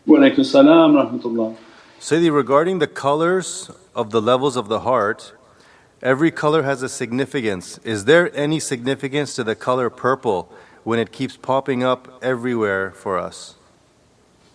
Wa 0.06 0.18
alaykum 0.18 0.44
salam 0.44 0.94
rahmatullah. 0.94 1.56
Sayyidi, 1.98 2.32
regarding 2.32 2.78
the 2.78 2.86
colors 2.86 3.70
of 3.94 4.10
the 4.10 4.22
levels 4.22 4.56
of 4.56 4.68
the 4.68 4.80
heart, 4.80 5.32
every 6.02 6.30
color 6.30 6.62
has 6.62 6.82
a 6.82 6.88
significance. 6.88 7.78
Is 7.84 8.04
there 8.04 8.34
any 8.36 8.60
significance 8.60 9.34
to 9.36 9.44
the 9.44 9.54
color 9.54 9.90
purple 9.90 10.50
when 10.84 10.98
it 10.98 11.12
keeps 11.12 11.36
popping 11.36 11.82
up 11.82 12.18
everywhere 12.22 12.90
for 12.92 13.18
us? 13.18 13.56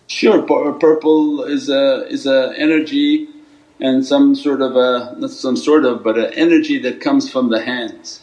Sure, 0.08 0.42
purple 0.42 1.42
is 1.44 1.68
a 1.68 2.06
is 2.08 2.26
a 2.26 2.54
energy 2.56 3.28
and 3.80 4.06
some 4.06 4.34
sort 4.34 4.62
of 4.62 4.76
a 4.76 5.14
not 5.18 5.30
some 5.30 5.56
sort 5.56 5.84
of 5.84 6.04
but 6.04 6.16
an 6.16 6.32
energy 6.34 6.78
that 6.78 7.00
comes 7.00 7.30
from 7.30 7.50
the 7.50 7.62
hands. 7.62 8.22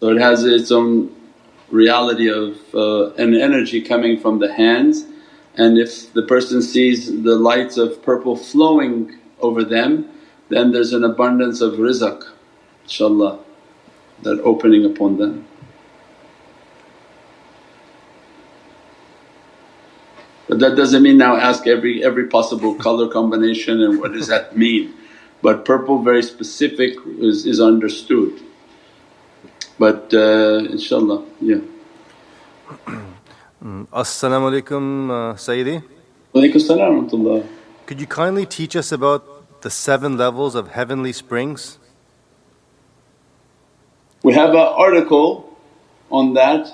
So 0.00 0.10
it 0.10 0.20
has 0.20 0.44
its 0.44 0.70
own 0.70 1.14
reality 1.70 2.28
of 2.30 2.58
uh, 2.74 3.12
an 3.14 3.34
energy 3.34 3.80
coming 3.80 4.20
from 4.20 4.38
the 4.38 4.52
hands 4.52 5.06
and 5.56 5.78
if 5.78 6.12
the 6.12 6.22
person 6.22 6.60
sees 6.60 7.22
the 7.22 7.36
lights 7.36 7.78
of 7.78 8.02
purple 8.02 8.36
flowing 8.36 9.18
over 9.40 9.64
them 9.64 10.08
then 10.52 10.72
there's 10.72 10.92
an 10.92 11.04
abundance 11.04 11.60
of 11.60 11.74
rizq 11.74 12.24
inshaAllah 12.86 13.38
that 14.22 14.40
opening 14.40 14.84
upon 14.84 15.16
them. 15.18 15.46
But 20.48 20.58
that 20.60 20.76
doesn't 20.76 21.02
mean 21.02 21.16
now 21.18 21.36
ask 21.36 21.66
every, 21.66 22.04
every 22.04 22.26
possible 22.26 22.74
color 22.74 23.08
combination 23.08 23.82
and 23.82 23.98
what 24.00 24.12
does 24.12 24.26
that 24.28 24.56
mean. 24.56 24.92
But 25.40 25.64
purple 25.64 26.02
very 26.02 26.22
specific 26.22 26.96
is, 27.18 27.46
is 27.46 27.60
understood. 27.60 28.38
But 29.78 30.12
uh, 30.12 30.68
inshaAllah, 30.74 31.26
yeah. 31.40 31.60
As-salamu 33.92 34.50
alaykum 34.50 35.10
uh, 35.10 35.34
Sayyidi. 35.34 35.82
Walaykum 36.34 36.60
salam 36.60 37.48
Could 37.86 38.00
you 38.00 38.06
kindly 38.06 38.46
teach 38.46 38.76
us 38.76 38.92
about 38.92 39.31
the 39.62 39.70
seven 39.70 40.16
levels 40.16 40.54
of 40.54 40.68
heavenly 40.72 41.12
springs? 41.12 41.78
We 44.22 44.34
have 44.34 44.50
an 44.50 44.56
article 44.56 45.56
on 46.10 46.34
that 46.34 46.72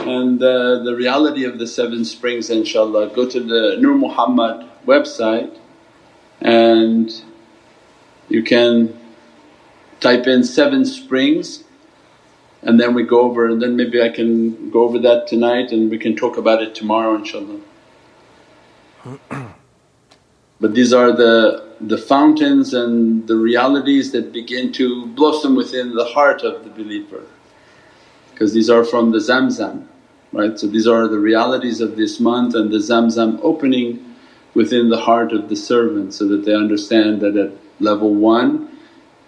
and 0.00 0.42
uh, 0.42 0.82
the 0.82 0.94
reality 0.96 1.44
of 1.44 1.58
the 1.58 1.66
seven 1.66 2.04
springs 2.04 2.50
inshaAllah. 2.50 3.14
Go 3.14 3.28
to 3.28 3.40
the 3.40 3.76
Nur 3.80 3.94
Muhammad 3.94 4.68
website 4.86 5.56
and 6.40 7.12
you 8.28 8.42
can 8.42 8.98
type 10.00 10.26
in 10.26 10.44
seven 10.44 10.84
springs 10.84 11.64
and 12.62 12.80
then 12.80 12.94
we 12.94 13.02
go 13.02 13.20
over 13.20 13.46
and 13.46 13.62
then 13.62 13.76
maybe 13.76 14.02
I 14.02 14.08
can 14.08 14.70
go 14.70 14.84
over 14.84 14.98
that 15.00 15.26
tonight 15.26 15.70
and 15.70 15.90
we 15.90 15.98
can 15.98 16.16
talk 16.16 16.36
about 16.36 16.62
it 16.62 16.74
tomorrow 16.74 17.16
inshaAllah. 17.18 17.60
but 20.60 20.74
these 20.74 20.92
are 20.92 21.12
the, 21.12 21.63
the 21.80 21.98
fountains 21.98 22.74
and 22.74 23.26
the 23.26 23.36
realities 23.36 24.12
that 24.12 24.32
begin 24.32 24.72
to 24.72 25.06
blossom 25.06 25.54
within 25.54 25.94
the 25.94 26.04
heart 26.04 26.42
of 26.42 26.64
the 26.64 26.70
believer 26.70 27.22
because 28.30 28.52
these 28.52 28.70
are 28.70 28.84
from 28.84 29.10
the 29.10 29.18
Zamzam 29.18 29.86
right. 30.34 30.58
So 30.58 30.66
these 30.66 30.86
are 30.86 31.08
the 31.08 31.18
realities 31.18 31.80
of 31.80 31.96
this 31.96 32.20
month 32.20 32.54
and 32.54 32.72
the 32.72 32.78
Zamzam 32.78 33.38
opening 33.42 34.14
within 34.54 34.90
the 34.90 34.98
heart 34.98 35.32
of 35.32 35.48
the 35.48 35.56
servant 35.56 36.12
so 36.14 36.28
that 36.28 36.44
they 36.44 36.54
understand 36.54 37.20
that 37.22 37.36
at 37.36 37.52
level 37.80 38.14
1 38.14 38.70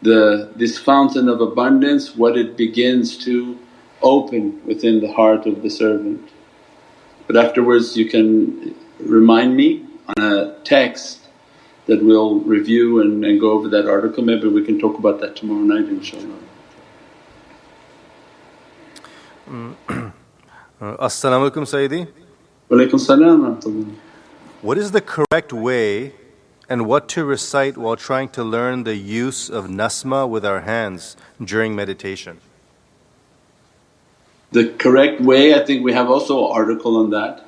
the 0.03 0.51
this 0.55 0.79
fountain 0.79 1.29
of 1.29 1.41
abundance 1.41 2.15
what 2.15 2.37
it 2.37 2.57
begins 2.57 3.17
to 3.17 3.59
open 4.03 4.65
within 4.67 5.01
the 5.01 5.13
heart 5.13 5.47
of 5.47 5.63
the 5.63 5.71
servant. 5.71 6.31
But 7.27 7.37
afterwards 7.37 7.97
you 7.97 8.09
can 8.09 8.75
remind 9.01 9.57
me 9.57 9.87
on 10.17 10.33
a 10.33 10.59
text 10.65 11.26
that 11.87 12.03
we'll 12.03 12.41
review 12.41 13.01
and, 13.01 13.25
and 13.25 13.41
go 13.41 13.53
over 13.53 13.69
that 13.69 13.89
article, 13.89 14.23
maybe 14.25 14.49
we 14.49 14.65
can 14.65 14.79
talk 14.79 14.99
about 14.99 15.21
that 15.21 15.37
tomorrow 15.37 15.61
night 15.61 15.87
inshaAllah. 15.87 16.43
Uh, 20.79 20.95
As-salamu 21.01 21.51
alaykum 21.51 21.65
Sayyidi. 21.65 22.07
Walaykum 22.69 23.01
salam 23.01 23.97
What 24.61 24.77
is 24.77 24.91
the 24.91 25.01
correct 25.01 25.51
way 25.51 26.13
and 26.69 26.85
what 26.85 27.09
to 27.11 27.25
recite 27.25 27.79
while 27.79 27.97
trying 27.97 28.29
to 28.31 28.45
learn 28.45 28.85
the 28.85 28.95
use 28.95 29.49
of 29.49 29.69
nasma 29.69 30.29
with 30.29 30.45
our 30.45 30.61
hands 30.61 31.17
during 31.43 31.75
meditation? 31.75 32.41
The 34.53 34.69
correct 34.75 35.23
way 35.23 35.55
I 35.55 35.65
think 35.65 35.83
we 35.83 35.95
have 35.95 36.11
also 36.11 36.45
an 36.45 36.53
article 36.53 36.99
on 36.99 37.09
that 37.09 37.46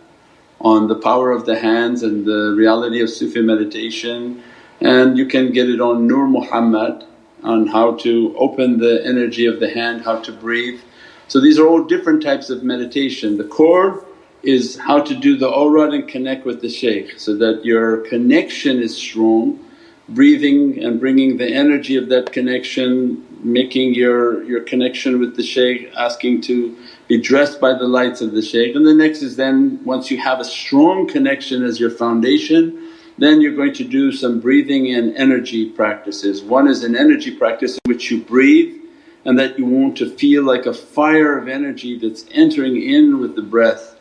on 0.60 0.88
the 0.88 0.94
power 0.94 1.30
of 1.30 1.46
the 1.46 1.58
hands 1.58 2.02
and 2.02 2.24
the 2.24 2.54
reality 2.56 3.00
of 3.00 3.10
Sufi 3.10 3.42
meditation 3.42 4.42
and 4.80 5.18
you 5.18 5.26
can 5.26 5.52
get 5.52 5.68
it 5.68 5.80
on 5.80 6.06
Nur 6.06 6.26
Muhammad 6.26 7.04
on 7.42 7.66
how 7.66 7.94
to 7.96 8.34
open 8.36 8.78
the 8.78 9.04
energy 9.04 9.46
of 9.46 9.60
the 9.60 9.68
hand, 9.68 10.02
how 10.02 10.20
to 10.20 10.32
breathe. 10.32 10.80
So 11.28 11.40
these 11.40 11.58
are 11.58 11.66
all 11.66 11.84
different 11.84 12.22
types 12.22 12.50
of 12.50 12.62
meditation. 12.62 13.36
The 13.36 13.44
core 13.44 14.04
is 14.42 14.76
how 14.76 15.00
to 15.00 15.14
do 15.14 15.36
the 15.36 15.48
awrad 15.48 15.92
and 15.92 16.08
connect 16.08 16.44
with 16.44 16.60
the 16.60 16.68
shaykh 16.68 17.18
so 17.18 17.36
that 17.36 17.64
your 17.64 17.98
connection 18.08 18.80
is 18.80 18.96
strong, 18.96 19.64
breathing 20.08 20.82
and 20.82 20.98
bringing 21.00 21.36
the 21.36 21.52
energy 21.52 21.96
of 21.96 22.08
that 22.08 22.32
connection, 22.32 23.26
making 23.44 23.94
your, 23.94 24.42
your 24.44 24.62
connection 24.62 25.18
with 25.20 25.37
the 25.37 25.42
shaykh, 25.42 25.90
asking 25.96 26.40
to 26.42 26.77
be 27.07 27.20
dressed 27.20 27.61
by 27.61 27.72
the 27.72 27.87
lights 27.87 28.20
of 28.20 28.33
the 28.33 28.42
shaykh. 28.42 28.74
And 28.74 28.87
the 28.87 28.94
next 28.94 29.22
is 29.22 29.37
then 29.37 29.83
once 29.85 30.11
you 30.11 30.18
have 30.18 30.40
a 30.40 30.44
strong 30.44 31.07
connection 31.07 31.62
as 31.64 31.79
your 31.79 31.90
foundation 31.90 32.88
then 33.18 33.40
you're 33.40 33.55
going 33.55 33.74
to 33.74 33.85
do 33.85 34.12
some 34.12 34.40
breathing 34.40 34.94
and 34.94 35.14
energy 35.16 35.68
practices. 35.70 36.42
One 36.42 36.68
is 36.68 36.85
an 36.85 36.96
energy 36.96 37.37
practice 37.37 37.74
in 37.74 37.92
which 37.92 38.11
you 38.11 38.22
breathe 38.22 38.81
and 39.24 39.38
that 39.38 39.59
you 39.59 39.66
want 39.66 39.98
to 39.98 40.09
feel 40.09 40.44
like 40.44 40.66
a 40.66 40.72
fire 40.72 41.37
of 41.37 41.48
energy 41.48 41.98
that's 41.98 42.24
entering 42.31 42.81
in 42.81 43.20
with 43.20 43.35
the 43.35 43.42
breath. 43.42 43.96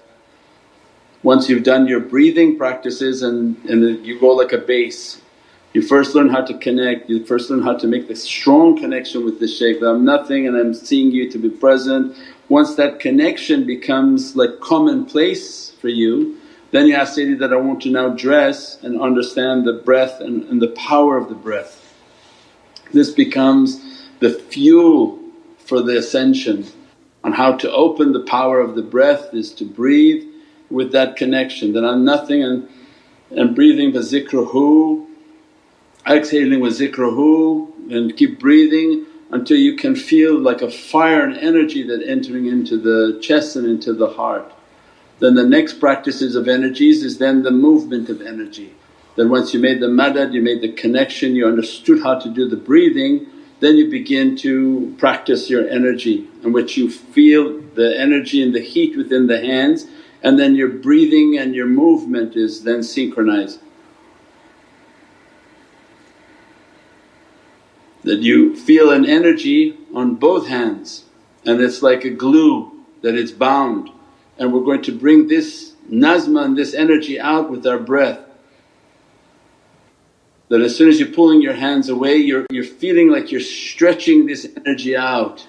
Once 1.23 1.49
you've 1.49 1.63
done 1.63 1.87
your 1.87 1.99
breathing 1.99 2.57
practices 2.57 3.23
and, 3.23 3.57
and 3.65 4.05
you 4.05 4.19
go 4.19 4.27
like 4.27 4.53
a 4.53 4.57
base, 4.59 5.19
you 5.73 5.81
first 5.81 6.15
learn 6.15 6.29
how 6.29 6.43
to 6.43 6.57
connect, 6.57 7.09
you 7.09 7.25
first 7.25 7.49
learn 7.49 7.61
how 7.61 7.77
to 7.77 7.87
make 7.87 8.07
this 8.07 8.23
strong 8.23 8.77
connection 8.77 9.23
with 9.25 9.39
the 9.39 9.47
shaykh 9.47 9.79
that 9.79 9.89
I'm 9.89 10.05
nothing 10.05 10.47
and 10.47 10.57
I'm 10.57 10.73
seeing 10.73 11.11
you 11.11 11.29
to 11.31 11.37
be 11.37 11.49
present. 11.49 12.15
Once 12.49 12.75
that 12.75 12.99
connection 12.99 13.65
becomes 13.65 14.35
like 14.35 14.59
commonplace 14.59 15.71
for 15.71 15.89
you 15.89 16.37
then 16.71 16.87
you 16.87 16.95
ask 16.95 17.17
Sayyidi 17.17 17.39
that 17.39 17.53
I 17.53 17.57
want 17.57 17.81
to 17.83 17.89
now 17.89 18.09
dress 18.09 18.81
and 18.83 18.99
understand 18.99 19.65
the 19.65 19.73
breath 19.73 20.19
and, 20.19 20.43
and 20.45 20.61
the 20.61 20.69
power 20.69 21.17
of 21.17 21.29
the 21.29 21.35
breath. 21.35 21.83
This 22.91 23.11
becomes 23.11 24.09
the 24.19 24.31
fuel 24.31 25.19
for 25.59 25.81
the 25.81 25.97
ascension 25.97 26.67
on 27.23 27.33
how 27.33 27.55
to 27.57 27.71
open 27.71 28.11
the 28.11 28.23
power 28.23 28.59
of 28.59 28.75
the 28.75 28.81
breath 28.81 29.33
is 29.33 29.53
to 29.53 29.65
breathe 29.65 30.25
with 30.69 30.91
that 30.91 31.15
connection 31.15 31.73
that 31.73 31.85
I'm 31.85 32.03
nothing 32.03 32.43
and, 32.43 32.69
and 33.31 33.55
breathing 33.55 33.93
the 33.93 33.99
zikruhu, 33.99 35.06
exhaling 36.09 36.59
with 36.59 36.79
zikruhu 36.79 37.91
and 37.91 38.15
keep 38.15 38.39
breathing 38.39 39.05
until 39.31 39.57
you 39.57 39.75
can 39.75 39.95
feel 39.95 40.39
like 40.39 40.61
a 40.61 40.71
fire 40.71 41.23
and 41.23 41.37
energy 41.37 41.83
that 41.83 42.01
entering 42.07 42.45
into 42.47 42.77
the 42.77 43.19
chest 43.21 43.55
and 43.55 43.67
into 43.67 43.93
the 43.93 44.07
heart. 44.07 44.53
Then 45.19 45.35
the 45.35 45.43
next 45.43 45.79
practices 45.79 46.35
of 46.35 46.47
energies 46.47 47.03
is 47.03 47.17
then 47.17 47.43
the 47.43 47.51
movement 47.51 48.09
of 48.09 48.21
energy. 48.21 48.73
Then 49.15 49.29
once 49.29 49.53
you 49.53 49.59
made 49.59 49.81
the 49.81 49.87
madad, 49.87 50.33
you 50.33 50.41
made 50.41 50.61
the 50.61 50.71
connection, 50.71 51.35
you 51.35 51.47
understood 51.47 52.03
how 52.03 52.19
to 52.19 52.29
do 52.29 52.47
the 52.47 52.55
breathing, 52.55 53.27
then 53.59 53.75
you 53.75 53.89
begin 53.89 54.35
to 54.37 54.95
practice 54.99 55.49
your 55.49 55.67
energy 55.67 56.27
in 56.43 56.53
which 56.53 56.77
you 56.77 56.89
feel 56.89 57.59
the 57.73 57.99
energy 57.99 58.43
and 58.43 58.53
the 58.53 58.61
heat 58.61 58.95
within 58.95 59.27
the 59.27 59.39
hands 59.39 59.87
and 60.23 60.37
then 60.37 60.55
your 60.55 60.69
breathing 60.69 61.37
and 61.37 61.55
your 61.55 61.67
movement 61.67 62.35
is 62.35 62.63
then 62.63 62.83
synchronized. 62.83 63.59
That 68.07 68.21
you 68.21 68.55
feel 68.55 68.89
an 68.89 69.05
energy 69.05 69.77
on 69.93 70.15
both 70.15 70.47
hands 70.47 71.03
and 71.45 71.59
it's 71.59 71.81
like 71.81 72.05
a 72.05 72.09
glue 72.09 72.71
that 73.01 73.15
it's 73.15 73.31
bound 73.31 73.89
and 74.37 74.53
we're 74.53 74.63
going 74.63 74.81
to 74.83 74.97
bring 74.97 75.27
this 75.27 75.73
nazma 75.91 76.45
and 76.45 76.57
this 76.57 76.73
energy 76.73 77.19
out 77.19 77.51
with 77.51 77.67
our 77.67 77.77
breath. 77.77 78.19
That 80.47 80.61
as 80.61 80.73
soon 80.73 80.87
as 80.87 81.01
you're 81.01 81.09
pulling 81.09 81.41
your 81.41 81.55
hands 81.55 81.89
away 81.89 82.15
you're, 82.15 82.45
you're 82.49 82.63
feeling 82.63 83.09
like 83.09 83.29
you're 83.29 83.41
stretching 83.41 84.25
this 84.25 84.47
energy 84.55 84.95
out 84.95 85.45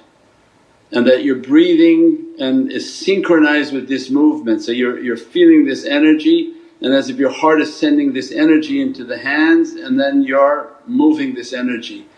and 0.90 1.06
that 1.06 1.22
you're 1.22 1.36
breathing 1.36 2.34
and 2.40 2.72
is 2.72 2.92
synchronized 2.92 3.72
with 3.72 3.88
this 3.88 4.10
movement. 4.10 4.62
So 4.62 4.72
you're, 4.72 4.98
you're 4.98 5.16
feeling 5.16 5.64
this 5.64 5.84
energy 5.84 6.54
and 6.80 6.92
as 6.92 7.08
if 7.08 7.18
your 7.18 7.30
heart 7.30 7.60
is 7.60 7.72
sending 7.78 8.14
this 8.14 8.32
energy 8.32 8.80
into 8.82 9.04
the 9.04 9.18
hands 9.18 9.74
and 9.74 10.00
then 10.00 10.24
you're 10.24 10.72
moving 10.88 11.36
this 11.36 11.52
energy. 11.52 12.08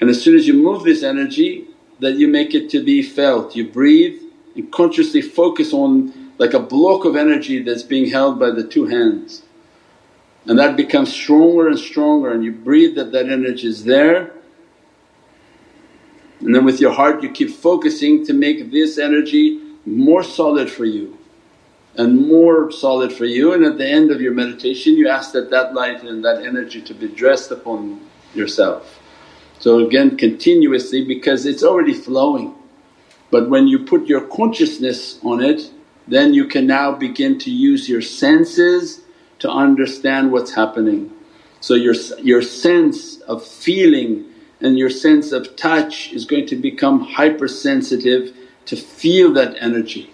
And 0.00 0.08
as 0.10 0.22
soon 0.22 0.36
as 0.36 0.46
you 0.46 0.54
move 0.54 0.84
this 0.84 1.02
energy 1.02 1.66
that 2.00 2.16
you 2.16 2.28
make 2.28 2.54
it 2.54 2.70
to 2.70 2.84
be 2.84 3.02
felt, 3.02 3.56
you 3.56 3.68
breathe 3.68 4.20
and 4.54 4.70
consciously 4.70 5.20
focus 5.20 5.72
on 5.72 6.32
like 6.38 6.54
a 6.54 6.60
block 6.60 7.04
of 7.04 7.16
energy 7.16 7.62
that's 7.62 7.82
being 7.82 8.10
held 8.10 8.38
by 8.38 8.50
the 8.50 8.62
two 8.66 8.86
hands. 8.86 9.42
And 10.46 10.58
that 10.58 10.76
becomes 10.76 11.12
stronger 11.12 11.68
and 11.68 11.78
stronger 11.78 12.32
and 12.32 12.44
you 12.44 12.52
breathe 12.52 12.94
that 12.94 13.12
that 13.12 13.28
energy 13.28 13.66
is 13.66 13.84
there 13.84 14.32
and 16.40 16.54
then 16.54 16.64
with 16.64 16.80
your 16.80 16.92
heart 16.92 17.22
you 17.22 17.30
keep 17.30 17.50
focusing 17.50 18.24
to 18.26 18.32
make 18.32 18.70
this 18.70 18.98
energy 18.98 19.60
more 19.84 20.22
solid 20.22 20.70
for 20.70 20.84
you 20.84 21.18
and 21.96 22.28
more 22.28 22.70
solid 22.70 23.12
for 23.12 23.24
you 23.24 23.52
and 23.52 23.64
at 23.64 23.76
the 23.76 23.86
end 23.86 24.10
of 24.10 24.20
your 24.20 24.32
meditation 24.32 24.96
you 24.96 25.08
ask 25.08 25.32
that 25.32 25.50
that 25.50 25.74
light 25.74 26.02
and 26.02 26.24
that 26.24 26.44
energy 26.44 26.80
to 26.80 26.94
be 26.94 27.08
dressed 27.08 27.50
upon 27.50 28.00
yourself. 28.34 28.97
So 29.58 29.84
again 29.84 30.16
continuously 30.16 31.04
because 31.04 31.46
it's 31.46 31.62
already 31.62 31.94
flowing 31.94 32.54
but 33.30 33.50
when 33.50 33.66
you 33.66 33.80
put 33.80 34.06
your 34.06 34.22
consciousness 34.22 35.18
on 35.22 35.42
it 35.42 35.70
then 36.08 36.32
you 36.32 36.46
can 36.46 36.66
now 36.66 36.92
begin 36.92 37.38
to 37.38 37.50
use 37.50 37.88
your 37.88 38.00
senses 38.00 39.02
to 39.40 39.50
understand 39.50 40.32
what's 40.32 40.52
happening. 40.54 41.12
So 41.60 41.74
your, 41.74 41.94
your 42.22 42.42
sense 42.42 43.20
of 43.20 43.46
feeling 43.46 44.24
and 44.60 44.78
your 44.78 44.90
sense 44.90 45.32
of 45.32 45.54
touch 45.56 46.12
is 46.12 46.24
going 46.24 46.46
to 46.46 46.56
become 46.56 47.00
hypersensitive 47.00 48.34
to 48.66 48.76
feel 48.76 49.32
that 49.34 49.56
energy. 49.60 50.12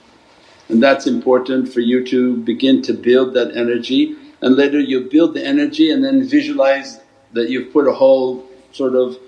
And 0.69 0.83
that's 0.83 1.07
important 1.07 1.73
for 1.73 1.81
you 1.81 2.05
to 2.07 2.37
begin 2.39 2.83
to 2.83 2.93
build 2.93 3.35
that 3.35 3.57
energy 3.57 4.17
and 4.41 4.57
later 4.57 4.81
you 4.81 5.01
build 5.03 5.35
the 5.35 5.45
energy 5.45 5.91
and 5.91 6.05
then 6.05 6.27
visualize 6.27 7.01
that 7.33 7.49
you've 7.49 7.73
put 7.73 7.87
a 7.87 7.93
whole 7.93 8.47
sort 8.73 8.95
of 8.95 9.19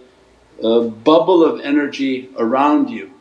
uh, 0.63 0.81
bubble 0.81 1.45
of 1.45 1.61
energy 1.61 2.31
around 2.39 2.91
you. 2.91 3.13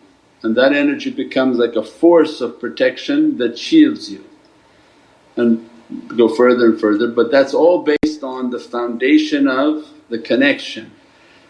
And 0.41 0.55
that 0.57 0.73
energy 0.73 1.09
becomes 1.09 1.57
like 1.57 1.75
a 1.75 1.83
force 1.83 2.39
of 2.41 2.59
protection 2.59 3.37
that 3.39 3.57
shields 3.57 4.11
you. 4.11 4.23
And 5.35 5.69
go 6.15 6.33
further 6.33 6.65
and 6.65 6.79
further 6.79 7.07
but 7.07 7.29
that's 7.29 7.53
all 7.53 7.83
based 7.83 8.23
on 8.23 8.49
the 8.49 8.59
foundation 8.59 9.47
of 9.47 9.85
the 10.09 10.17
connection. 10.17 10.91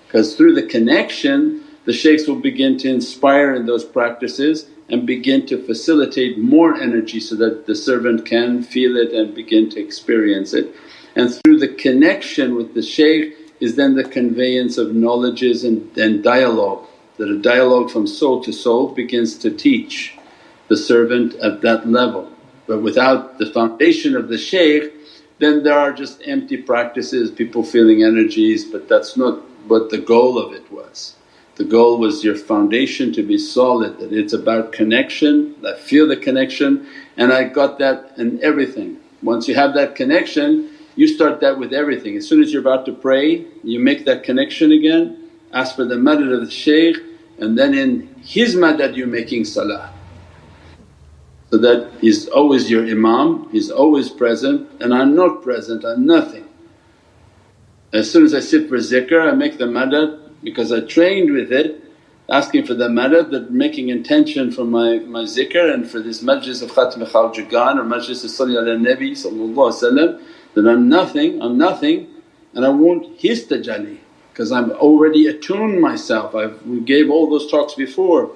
Because 0.06 0.36
through 0.36 0.56
the 0.56 0.66
connection 0.66 1.64
the 1.86 1.94
shaykhs 1.94 2.28
will 2.28 2.40
begin 2.40 2.78
to 2.80 2.90
inspire 2.90 3.54
in 3.54 3.66
those 3.66 3.86
practices 3.86 4.68
and 4.90 5.06
begin 5.06 5.46
to 5.48 5.64
facilitate 5.66 6.38
more 6.38 6.76
energy 6.76 7.20
so 7.20 7.36
that 7.36 7.66
the 7.66 7.76
servant 7.76 8.26
can 8.26 8.64
feel 8.64 8.98
it 8.98 9.12
and 9.12 9.34
begin 9.34 9.70
to 9.70 9.80
experience 9.80 10.54
it. 10.54 10.74
And 11.16 11.34
through 11.34 11.60
the 11.60 11.70
connection 11.70 12.56
with 12.56 12.74
the 12.74 12.82
shaykh 12.82 13.36
is 13.60 13.76
then 13.76 13.96
the 13.96 14.04
conveyance 14.04 14.78
of 14.78 14.94
knowledges 14.94 15.64
and, 15.64 15.96
and 15.98 16.24
dialogue 16.24 16.86
that 17.18 17.30
a 17.30 17.40
dialogue 17.40 17.90
from 17.90 18.06
soul 18.06 18.44
to 18.44 18.52
soul 18.52 18.90
begins 18.90 19.38
to 19.38 19.50
teach 19.50 20.18
the 20.68 20.78
servant 20.78 21.36
at 21.36 21.62
that 21.62 21.88
level. 21.88 22.32
But 22.68 22.82
without 22.82 23.38
the 23.38 23.46
foundation 23.46 24.16
of 24.16 24.28
the 24.28 24.38
shaykh 24.38 24.92
then 25.38 25.64
there 25.64 25.78
are 25.78 25.92
just 25.92 26.22
empty 26.26 26.56
practices, 26.56 27.30
people 27.30 27.64
feeling 27.64 28.04
energies 28.04 28.66
but 28.66 28.88
that's 28.88 29.18
not 29.18 29.42
what 29.68 29.90
the 29.90 29.98
goal 29.98 30.38
of 30.38 30.54
it 30.54 30.72
was. 30.72 31.16
The 31.56 31.66
goal 31.66 31.98
was 31.98 32.24
your 32.24 32.36
foundation 32.36 33.14
to 33.14 33.24
be 33.24 33.38
solid 33.38 34.00
that 34.00 34.12
it's 34.12 34.34
about 34.34 34.72
connection, 34.72 35.56
I 35.66 35.78
feel 35.78 36.08
the 36.08 36.18
connection 36.18 36.88
and 37.18 37.32
I 37.32 37.46
got 37.46 37.80
that 37.80 38.14
in 38.18 38.44
everything. 38.44 38.98
Once 39.22 39.48
you 39.48 39.56
have 39.56 39.74
that 39.76 39.96
connection 39.96 40.75
you 40.96 41.08
start 41.08 41.42
that 41.42 41.60
with 41.60 41.74
everything. 41.74 42.16
As 42.16 42.28
soon 42.28 42.42
as 42.42 42.52
you're 42.52 42.62
about 42.62 42.86
to 42.86 42.94
pray 42.94 43.46
you 43.64 43.80
make 43.80 44.06
that 44.06 44.24
connection 44.24 44.72
again, 44.72 45.30
ask 45.54 45.76
for 45.76 45.86
the 45.86 45.96
madad 45.96 46.34
of 46.34 46.46
the 46.46 46.52
shaykh 46.52 46.98
and 47.40 47.58
then 47.58 47.74
in 47.74 48.16
his 48.24 48.56
madad 48.56 48.96
you're 48.96 49.08
making 49.08 49.46
salah. 49.46 49.92
So 51.52 51.58
that 51.60 51.92
he's 52.02 52.28
always 52.28 52.70
your 52.70 52.86
imam, 52.86 53.50
he's 53.52 53.70
always 53.70 54.10
present 54.10 54.70
and 54.82 54.94
I'm 54.94 55.16
not 55.16 55.44
present, 55.44 55.86
I'm 55.86 56.06
nothing. 56.06 56.48
As 57.94 58.12
soon 58.12 58.26
as 58.26 58.34
I 58.34 58.40
sit 58.40 58.68
for 58.68 58.78
zikr 58.78 59.32
I 59.32 59.36
make 59.36 59.58
the 59.58 59.66
madad 59.66 60.20
because 60.44 60.72
I 60.72 60.82
trained 60.82 61.32
with 61.32 61.52
it 61.52 61.82
asking 62.30 62.66
for 62.66 62.74
the 62.74 62.88
madad 62.88 63.30
that 63.32 63.52
making 63.52 63.90
intention 63.90 64.52
for 64.52 64.66
my, 64.66 65.00
my 65.00 65.24
zikr 65.24 65.74
and 65.74 65.90
for 65.90 66.00
this 66.00 66.24
majlis 66.24 66.64
of 66.64 66.72
Khatmi 66.72 67.08
Khawajagan 67.08 67.78
or 67.78 67.84
majlis 67.84 68.24
of 68.24 68.32
Salli 68.32 68.56
ala 68.56 68.76
Nabi 68.78 69.16
that 70.56 70.68
I'm 70.68 70.90
nothing, 70.90 71.42
I'm 71.42 71.58
nothing 71.58 72.08
and 72.54 72.66
I 72.66 72.70
want 72.70 73.20
his 73.20 73.46
tajalli 73.46 74.00
because 74.32 74.52
I'm 74.52 74.72
already 74.72 75.28
attuned 75.28 75.80
myself. 75.80 76.36
I've, 76.36 76.66
we 76.66 76.82
gave 76.82 77.10
all 77.10 77.30
those 77.30 77.50
talks 77.50 77.74
before 77.74 78.32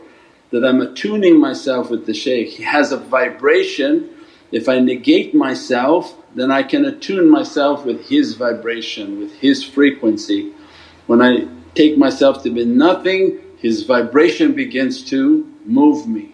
that 0.52 0.64
I'm 0.66 0.82
attuning 0.82 1.40
myself 1.40 1.90
with 1.90 2.06
the 2.06 2.14
shaykh. 2.14 2.50
He 2.50 2.64
has 2.64 2.92
a 2.92 2.98
vibration, 2.98 4.10
if 4.52 4.70
I 4.70 4.80
negate 4.80 5.34
myself 5.34 6.16
then 6.36 6.52
I 6.52 6.64
can 6.64 6.86
attune 6.86 7.30
myself 7.30 7.86
with 7.86 8.08
his 8.08 8.36
vibration, 8.36 9.20
with 9.20 9.34
his 9.34 9.64
frequency. 9.64 10.54
When 11.08 11.22
I 11.22 11.48
take 11.74 11.98
myself 11.98 12.44
to 12.44 12.50
be 12.50 12.66
nothing 12.66 13.40
his 13.58 13.84
vibration 13.84 14.54
begins 14.54 15.04
to 15.10 15.46
move 15.66 16.08
me 16.08 16.34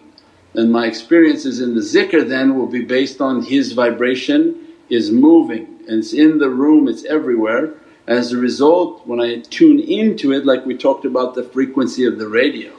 and 0.54 0.72
my 0.72 0.86
experiences 0.86 1.60
in 1.60 1.74
the 1.74 1.80
zikr 1.80 2.26
then 2.26 2.56
will 2.56 2.66
be 2.66 2.84
based 2.84 3.20
on 3.20 3.42
his 3.42 3.72
vibration 3.72 4.66
is 4.88 5.10
moving 5.10 5.75
and 5.88 5.98
it's 5.98 6.12
in 6.12 6.38
the 6.38 6.50
room, 6.50 6.88
it's 6.88 7.04
everywhere. 7.04 7.74
As 8.06 8.32
a 8.32 8.36
result 8.36 9.06
when 9.06 9.20
I 9.20 9.40
tune 9.40 9.80
into 9.80 10.32
it 10.32 10.46
like 10.46 10.64
we 10.64 10.76
talked 10.76 11.04
about 11.04 11.34
the 11.34 11.42
frequency 11.42 12.04
of 12.04 12.18
the 12.18 12.28
radio. 12.28 12.72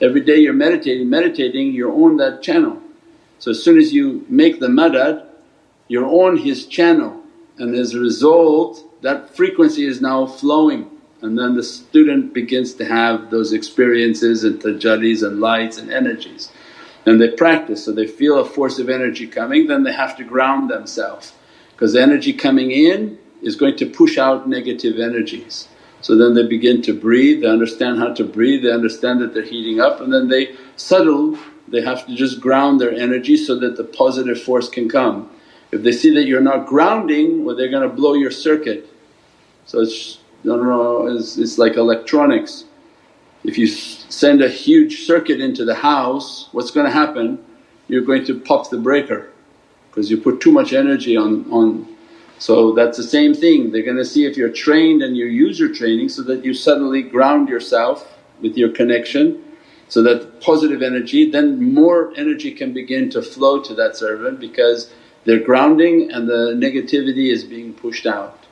Every 0.00 0.20
day 0.20 0.36
you're 0.36 0.52
meditating, 0.52 1.10
meditating 1.10 1.72
you're 1.72 1.92
on 1.92 2.16
that 2.18 2.42
channel. 2.42 2.80
So 3.38 3.50
as 3.50 3.62
soon 3.62 3.78
as 3.78 3.92
you 3.92 4.24
make 4.28 4.60
the 4.60 4.68
madad 4.68 5.26
you're 5.88 6.06
on 6.06 6.36
his 6.36 6.66
channel 6.66 7.20
and 7.58 7.74
as 7.74 7.94
a 7.94 7.98
result 7.98 8.84
that 9.02 9.34
frequency 9.34 9.84
is 9.84 10.00
now 10.00 10.24
flowing 10.24 10.88
and 11.20 11.36
then 11.36 11.56
the 11.56 11.64
student 11.64 12.32
begins 12.32 12.74
to 12.74 12.84
have 12.84 13.30
those 13.30 13.52
experiences 13.52 14.44
and 14.44 14.60
tajallis 14.60 15.26
and 15.26 15.40
lights 15.40 15.78
and 15.78 15.90
energies. 15.90 16.50
And 17.06 17.20
they 17.20 17.30
practice 17.30 17.84
so 17.84 17.92
they 17.92 18.06
feel 18.06 18.38
a 18.38 18.44
force 18.44 18.78
of 18.78 18.88
energy 18.88 19.26
coming 19.26 19.66
then 19.66 19.82
they 19.82 19.92
have 19.92 20.16
to 20.18 20.24
ground 20.24 20.70
themselves 20.70 21.32
because 21.80 21.96
energy 21.96 22.34
coming 22.34 22.70
in 22.70 23.18
is 23.40 23.56
going 23.56 23.74
to 23.74 23.86
push 23.86 24.18
out 24.18 24.46
negative 24.46 25.00
energies. 25.00 25.66
So 26.02 26.14
then 26.14 26.34
they 26.34 26.46
begin 26.46 26.82
to 26.82 26.92
breathe, 26.92 27.40
they 27.40 27.48
understand 27.48 27.98
how 27.98 28.12
to 28.12 28.22
breathe, 28.22 28.64
they 28.64 28.70
understand 28.70 29.22
that 29.22 29.32
they're 29.32 29.42
heating 29.42 29.80
up 29.80 29.98
and 30.02 30.12
then 30.12 30.28
they 30.28 30.56
settle, 30.76 31.38
they 31.68 31.80
have 31.80 32.06
to 32.06 32.14
just 32.14 32.38
ground 32.38 32.82
their 32.82 32.92
energy 32.92 33.34
so 33.38 33.58
that 33.60 33.78
the 33.78 33.84
positive 33.84 34.42
force 34.42 34.68
can 34.68 34.90
come. 34.90 35.30
If 35.72 35.82
they 35.82 35.92
see 35.92 36.12
that 36.16 36.26
you're 36.26 36.42
not 36.42 36.66
grounding 36.66 37.46
well 37.46 37.56
they're 37.56 37.70
going 37.70 37.88
to 37.88 37.94
blow 37.94 38.12
your 38.12 38.30
circuit. 38.30 38.86
So 39.64 39.80
it's 39.80 40.18
no, 40.44 40.56
no, 40.56 40.64
no 40.64 41.16
it's, 41.16 41.38
it's 41.38 41.56
like 41.56 41.76
electronics. 41.76 42.64
If 43.42 43.56
you 43.56 43.68
send 43.68 44.42
a 44.42 44.50
huge 44.50 45.06
circuit 45.06 45.40
into 45.40 45.64
the 45.64 45.76
house 45.76 46.50
what's 46.52 46.70
going 46.70 46.84
to 46.84 46.92
happen? 46.92 47.42
You're 47.88 48.04
going 48.04 48.26
to 48.26 48.38
pop 48.38 48.68
the 48.68 48.76
breaker 48.76 49.29
because 49.90 50.10
you 50.10 50.16
put 50.16 50.40
too 50.40 50.52
much 50.52 50.72
energy 50.72 51.16
on, 51.16 51.50
on 51.50 51.96
so 52.38 52.72
that's 52.72 52.96
the 52.96 53.02
same 53.02 53.34
thing, 53.34 53.70
they're 53.70 53.82
to 53.84 54.04
see 54.04 54.24
if 54.24 54.36
you're 54.36 54.52
trained 54.52 55.02
and 55.02 55.16
you 55.16 55.26
use 55.26 55.58
your 55.58 55.74
training 55.74 56.08
so 56.08 56.22
that 56.22 56.44
you 56.44 56.54
suddenly 56.54 57.02
ground 57.02 57.48
yourself 57.48 58.18
with 58.40 58.56
your 58.56 58.70
connection 58.70 59.44
so 59.90 60.02
that 60.02 60.40
positive 60.40 60.82
energy 60.82 61.30
then 61.30 61.74
more 61.74 62.12
energy 62.16 62.52
can 62.52 62.72
begin 62.72 63.10
to 63.10 63.20
flow 63.20 63.60
to 63.60 63.74
that 63.74 63.96
servant 63.96 64.40
because 64.40 64.90
they're 65.24 65.40
grounding 65.40 66.10
and 66.10 66.28
the 66.28 66.54
negativity 66.54 67.30
is 67.30 67.44
being 67.44 67.74
pushed 67.74 68.06
out 68.06 68.46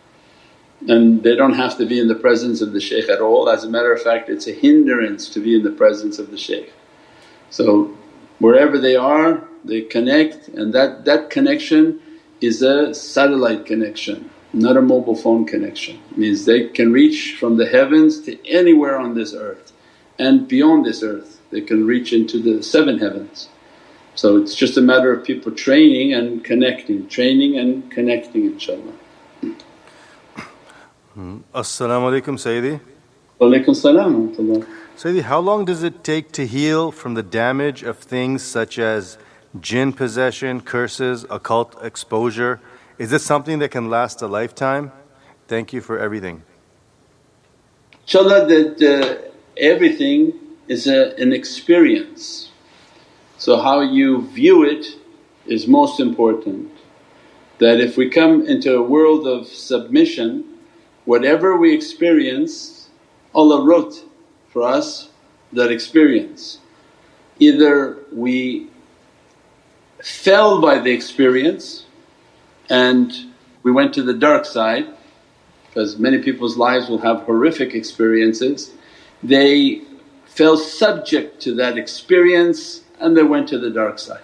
and 0.86 1.22
they 1.22 1.34
don't 1.34 1.54
have 1.54 1.78
to 1.78 1.86
be 1.86 1.98
in 1.98 2.08
the 2.08 2.14
presence 2.14 2.60
of 2.60 2.72
the 2.72 2.80
shaykh 2.80 3.08
at 3.08 3.20
all. 3.20 3.48
As 3.48 3.64
a 3.64 3.70
matter 3.70 3.92
of 3.92 4.02
fact 4.02 4.28
it's 4.28 4.46
a 4.46 4.52
hindrance 4.52 5.28
to 5.30 5.40
be 5.40 5.56
in 5.56 5.62
the 5.62 5.70
presence 5.70 6.18
of 6.18 6.30
the 6.30 6.36
shaykh. 6.36 6.72
So 7.50 7.96
wherever 8.38 8.78
they 8.78 8.96
are 8.96 9.47
they 9.68 9.82
connect 9.82 10.48
and 10.48 10.72
that, 10.72 11.04
that 11.04 11.30
connection 11.30 12.00
is 12.40 12.62
a 12.62 12.94
satellite 12.94 13.66
connection 13.66 14.30
not 14.52 14.76
a 14.76 14.82
mobile 14.82 15.14
phone 15.14 15.44
connection. 15.44 15.98
Means 16.16 16.44
they 16.44 16.68
can 16.68 16.92
reach 16.92 17.36
from 17.38 17.56
the 17.56 17.66
heavens 17.66 18.20
to 18.22 18.48
anywhere 18.48 18.98
on 18.98 19.14
this 19.14 19.34
earth 19.34 19.72
and 20.18 20.48
beyond 20.48 20.84
this 20.84 21.02
earth 21.02 21.40
they 21.50 21.60
can 21.60 21.86
reach 21.86 22.12
into 22.12 22.40
the 22.40 22.62
seven 22.62 22.98
heavens. 22.98 23.48
So 24.14 24.36
it's 24.36 24.54
just 24.54 24.76
a 24.76 24.80
matter 24.80 25.12
of 25.12 25.24
people 25.24 25.52
training 25.52 26.12
and 26.12 26.42
connecting, 26.44 27.08
training 27.08 27.56
and 27.56 27.90
connecting 27.90 28.52
inshaAllah. 28.52 28.94
Mm-hmm. 29.42 31.38
As-salamu 31.54 32.20
alaykum 32.20 32.36
Sayyidi. 32.36 32.80
Walaykum 33.40 33.76
salam 33.76 34.34
Sayyidi, 34.96 35.22
how 35.22 35.38
long 35.38 35.64
does 35.64 35.84
it 35.84 36.02
take 36.02 36.32
to 36.32 36.46
heal 36.46 36.90
from 36.90 37.14
the 37.14 37.22
damage 37.22 37.84
of 37.84 37.98
things 37.98 38.42
such 38.42 38.78
as 38.78 39.16
jinn 39.60 39.92
possession, 39.92 40.60
curses, 40.60 41.24
occult 41.30 41.82
exposure? 41.82 42.60
Is 42.98 43.10
this 43.10 43.24
something 43.24 43.58
that 43.60 43.70
can 43.70 43.88
last 43.90 44.22
a 44.22 44.26
lifetime? 44.26 44.92
Thank 45.46 45.72
you 45.72 45.80
for 45.80 45.98
everything. 45.98 46.42
InshaAllah 48.06 48.48
that 48.48 48.82
uh, 48.82 49.30
everything 49.56 50.32
is 50.66 50.86
a, 50.86 51.14
an 51.16 51.32
experience. 51.32 52.50
So 53.38 53.60
how 53.60 53.80
you 53.80 54.26
view 54.28 54.64
it 54.64 54.86
is 55.46 55.66
most 55.66 56.00
important. 56.00 56.70
That 57.58 57.80
if 57.80 57.96
we 57.96 58.08
come 58.10 58.46
into 58.46 58.76
a 58.76 58.82
world 58.82 59.26
of 59.26 59.46
submission 59.46 60.44
whatever 61.08 61.56
we 61.56 61.72
experience 61.72 62.90
Allah 63.34 63.64
wrote 63.64 64.04
for 64.50 64.62
us 64.62 65.08
that 65.54 65.72
experience. 65.72 66.58
Either 67.38 67.96
we 68.12 68.67
fell 70.02 70.60
by 70.60 70.78
the 70.78 70.90
experience 70.90 71.84
and 72.70 73.12
we 73.62 73.72
went 73.72 73.94
to 73.94 74.02
the 74.02 74.14
dark 74.14 74.44
side 74.44 74.86
because 75.66 75.98
many 75.98 76.18
people's 76.18 76.56
lives 76.56 76.88
will 76.88 76.98
have 76.98 77.22
horrific 77.22 77.74
experiences. 77.74 78.72
They 79.22 79.82
fell 80.26 80.56
subject 80.56 81.40
to 81.42 81.54
that 81.56 81.76
experience 81.76 82.82
and 83.00 83.16
they 83.16 83.22
went 83.22 83.48
to 83.48 83.58
the 83.58 83.70
dark 83.70 83.98
side. 83.98 84.22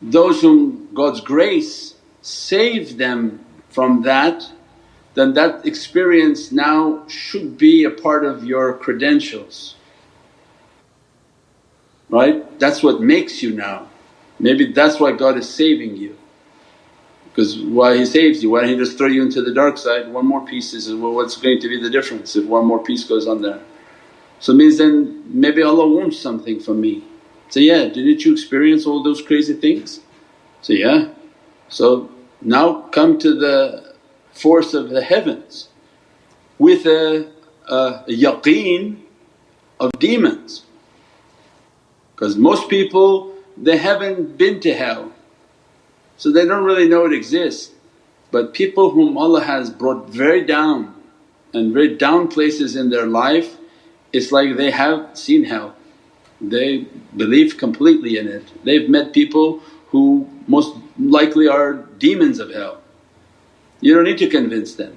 Those 0.00 0.40
whom 0.40 0.92
God's 0.94 1.20
grace 1.20 1.94
saved 2.22 2.98
them 2.98 3.44
from 3.68 4.02
that 4.02 4.50
then 5.14 5.34
that 5.34 5.66
experience 5.66 6.52
now 6.52 7.06
should 7.06 7.58
be 7.58 7.84
a 7.84 7.90
part 7.90 8.24
of 8.24 8.44
your 8.44 8.74
credentials. 8.74 9.76
Right? 12.08 12.58
That's 12.58 12.82
what 12.82 13.00
makes 13.00 13.42
you 13.42 13.54
now. 13.54 13.88
Maybe 14.42 14.72
that's 14.72 15.00
why 15.00 15.12
God 15.12 15.38
is 15.38 15.48
saving 15.48 15.96
you 15.96 16.18
because 17.32 17.58
why 17.58 17.96
He 17.96 18.04
saves 18.04 18.42
you, 18.42 18.50
why 18.50 18.66
He 18.66 18.76
just 18.76 18.98
throw 18.98 19.06
you 19.06 19.22
into 19.22 19.40
the 19.42 19.54
dark 19.54 19.78
side, 19.78 20.12
one 20.12 20.26
more 20.26 20.44
piece 20.44 20.74
is 20.74 20.92
well 20.94 21.14
what's 21.14 21.36
going 21.36 21.60
to 21.60 21.68
be 21.68 21.80
the 21.80 21.88
difference 21.88 22.36
if 22.36 22.44
one 22.44 22.66
more 22.66 22.82
piece 22.84 23.04
goes 23.04 23.26
on 23.26 23.40
there. 23.40 23.60
So 24.38 24.52
it 24.52 24.56
means 24.56 24.76
then 24.78 25.22
maybe 25.26 25.62
Allah 25.62 25.88
wants 25.88 26.18
something 26.18 26.60
from 26.60 26.80
me. 26.80 27.04
Say, 27.48 27.62
yeah, 27.62 27.84
didn't 27.84 28.24
you 28.24 28.32
experience 28.32 28.86
all 28.86 29.02
those 29.02 29.22
crazy 29.22 29.54
things? 29.54 30.00
Say, 30.62 30.78
yeah. 30.78 31.08
So 31.68 32.10
now 32.40 32.82
come 32.88 33.18
to 33.20 33.34
the 33.34 33.94
force 34.32 34.74
of 34.74 34.90
the 34.90 35.02
heavens 35.02 35.68
with 36.58 36.86
a, 36.86 37.30
a 37.68 38.04
yaqeen 38.08 39.00
of 39.80 39.92
demons 39.98 40.64
because 42.14 42.36
most 42.36 42.68
people 42.68 43.31
they 43.56 43.76
haven't 43.76 44.36
been 44.36 44.60
to 44.60 44.74
hell 44.74 45.12
so 46.16 46.30
they 46.30 46.46
don't 46.46 46.64
really 46.64 46.88
know 46.88 47.04
it 47.06 47.12
exists. 47.12 47.72
But 48.30 48.54
people 48.54 48.90
whom 48.90 49.18
Allah 49.18 49.44
has 49.44 49.70
brought 49.70 50.08
very 50.08 50.44
down 50.44 50.94
and 51.52 51.72
very 51.72 51.96
down 51.96 52.28
places 52.28 52.76
in 52.76 52.90
their 52.90 53.06
life 53.06 53.56
it's 54.12 54.30
like 54.30 54.56
they 54.56 54.70
have 54.70 55.16
seen 55.16 55.44
hell, 55.44 55.74
they 56.38 56.86
believe 57.16 57.56
completely 57.56 58.18
in 58.18 58.28
it. 58.28 58.44
They've 58.62 58.88
met 58.88 59.14
people 59.14 59.60
who 59.88 60.28
most 60.46 60.76
likely 60.98 61.48
are 61.48 61.74
demons 61.98 62.38
of 62.38 62.50
hell 62.50 62.82
you 63.82 63.94
don't 63.94 64.04
need 64.04 64.18
to 64.18 64.28
convince 64.28 64.76
them. 64.76 64.96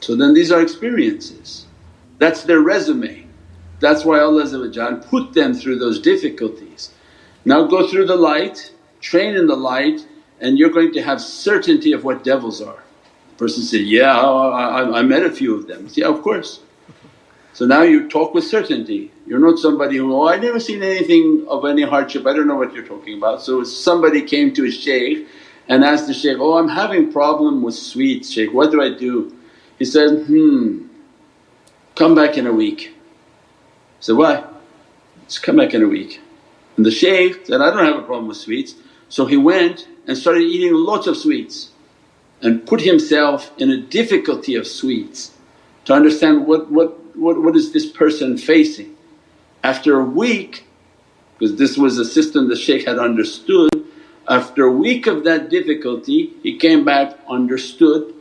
So 0.00 0.14
then 0.14 0.34
these 0.34 0.52
are 0.52 0.60
experiences, 0.60 1.64
that's 2.18 2.42
their 2.42 2.60
resume. 2.60 3.24
That's 3.78 4.04
why 4.04 4.20
Allah 4.20 4.46
put 5.08 5.32
them 5.32 5.54
through 5.54 5.78
those 5.78 6.00
difficulties. 6.00 6.65
Now 7.46 7.64
go 7.64 7.86
through 7.86 8.06
the 8.06 8.16
light, 8.16 8.72
train 9.00 9.36
in 9.36 9.46
the 9.46 9.54
light 9.54 10.04
and 10.40 10.58
you're 10.58 10.70
going 10.70 10.92
to 10.94 11.00
have 11.00 11.20
certainty 11.20 11.92
of 11.92 12.02
what 12.02 12.24
devils 12.24 12.60
are. 12.60 12.82
The 13.30 13.36
Person 13.36 13.62
said, 13.62 13.82
yeah 13.82 14.20
I, 14.20 14.98
I 14.98 15.02
met 15.02 15.22
a 15.22 15.30
few 15.30 15.54
of 15.54 15.68
them. 15.68 15.88
Yeah 15.92 16.08
of 16.08 16.22
course. 16.22 16.60
So 17.52 17.64
now 17.64 17.82
you 17.82 18.08
talk 18.08 18.34
with 18.34 18.44
certainty, 18.44 19.12
you're 19.26 19.38
not 19.38 19.58
somebody 19.60 19.96
who, 19.96 20.12
oh 20.12 20.28
I 20.28 20.38
never 20.38 20.58
seen 20.58 20.82
anything 20.82 21.46
of 21.48 21.64
any 21.64 21.82
hardship, 21.82 22.26
I 22.26 22.32
don't 22.34 22.48
know 22.48 22.56
what 22.56 22.74
you're 22.74 22.84
talking 22.84 23.16
about. 23.16 23.42
So 23.42 23.62
somebody 23.62 24.22
came 24.22 24.52
to 24.54 24.66
a 24.66 24.70
shaykh 24.70 25.28
and 25.68 25.84
asked 25.84 26.08
the 26.08 26.14
shaykh, 26.14 26.38
oh 26.40 26.58
I'm 26.58 26.68
having 26.68 27.12
problem 27.12 27.62
with 27.62 27.76
sweets 27.76 28.32
shaykh, 28.32 28.52
what 28.52 28.72
do 28.72 28.82
I 28.82 28.92
do? 28.92 29.34
He 29.78 29.84
said, 29.84 30.26
hmm, 30.26 30.88
come 31.94 32.16
back 32.16 32.36
in 32.36 32.48
a 32.48 32.52
week. 32.52 32.92
I 32.92 34.00
said, 34.00 34.16
why? 34.16 34.44
Just 35.28 35.44
come 35.44 35.56
back 35.56 35.74
in 35.74 35.82
a 35.84 35.88
week. 35.88 36.20
And 36.76 36.84
the 36.84 36.90
shaykh 36.90 37.46
said, 37.46 37.60
I 37.60 37.70
don't 37.70 37.84
have 37.84 37.96
a 37.96 38.06
problem 38.06 38.28
with 38.28 38.36
sweets. 38.36 38.74
So 39.08 39.26
he 39.26 39.36
went 39.36 39.88
and 40.06 40.16
started 40.16 40.42
eating 40.42 40.74
lots 40.74 41.06
of 41.06 41.16
sweets 41.16 41.70
and 42.42 42.66
put 42.66 42.80
himself 42.80 43.50
in 43.58 43.70
a 43.70 43.80
difficulty 43.80 44.54
of 44.56 44.66
sweets 44.66 45.32
to 45.86 45.94
understand 45.94 46.46
what, 46.46 46.70
what 46.70 46.98
what, 47.16 47.42
what 47.42 47.56
is 47.56 47.72
this 47.72 47.86
person 47.86 48.36
facing? 48.38 48.94
After 49.64 49.98
a 49.98 50.04
week, 50.04 50.66
because 51.38 51.56
this 51.56 51.76
was 51.76 51.98
a 51.98 52.04
system 52.04 52.48
the 52.48 52.56
shaykh 52.56 52.86
had 52.86 52.98
understood, 52.98 53.70
after 54.28 54.64
a 54.64 54.72
week 54.72 55.06
of 55.06 55.24
that 55.24 55.50
difficulty 55.50 56.34
he 56.42 56.56
came 56.58 56.84
back, 56.84 57.18
understood 57.28 58.14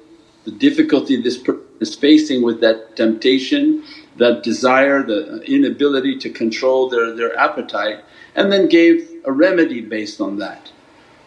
the 0.46 0.52
difficulty 0.52 1.22
this 1.22 1.38
person 1.38 1.62
is 1.82 1.96
facing 1.96 2.42
with 2.42 2.62
that 2.62 2.96
temptation, 2.96 3.84
that 4.18 4.44
desire, 4.44 5.04
the 5.04 5.42
inability 5.42 6.18
to 6.20 6.30
control 6.30 6.90
their, 6.90 7.16
their 7.16 7.38
appetite 7.38 8.04
and 8.36 8.52
then 8.52 8.68
gave 8.68 9.10
a 9.26 9.32
remedy 9.32 9.82
based 9.82 10.22
on 10.22 10.38
that. 10.38 10.72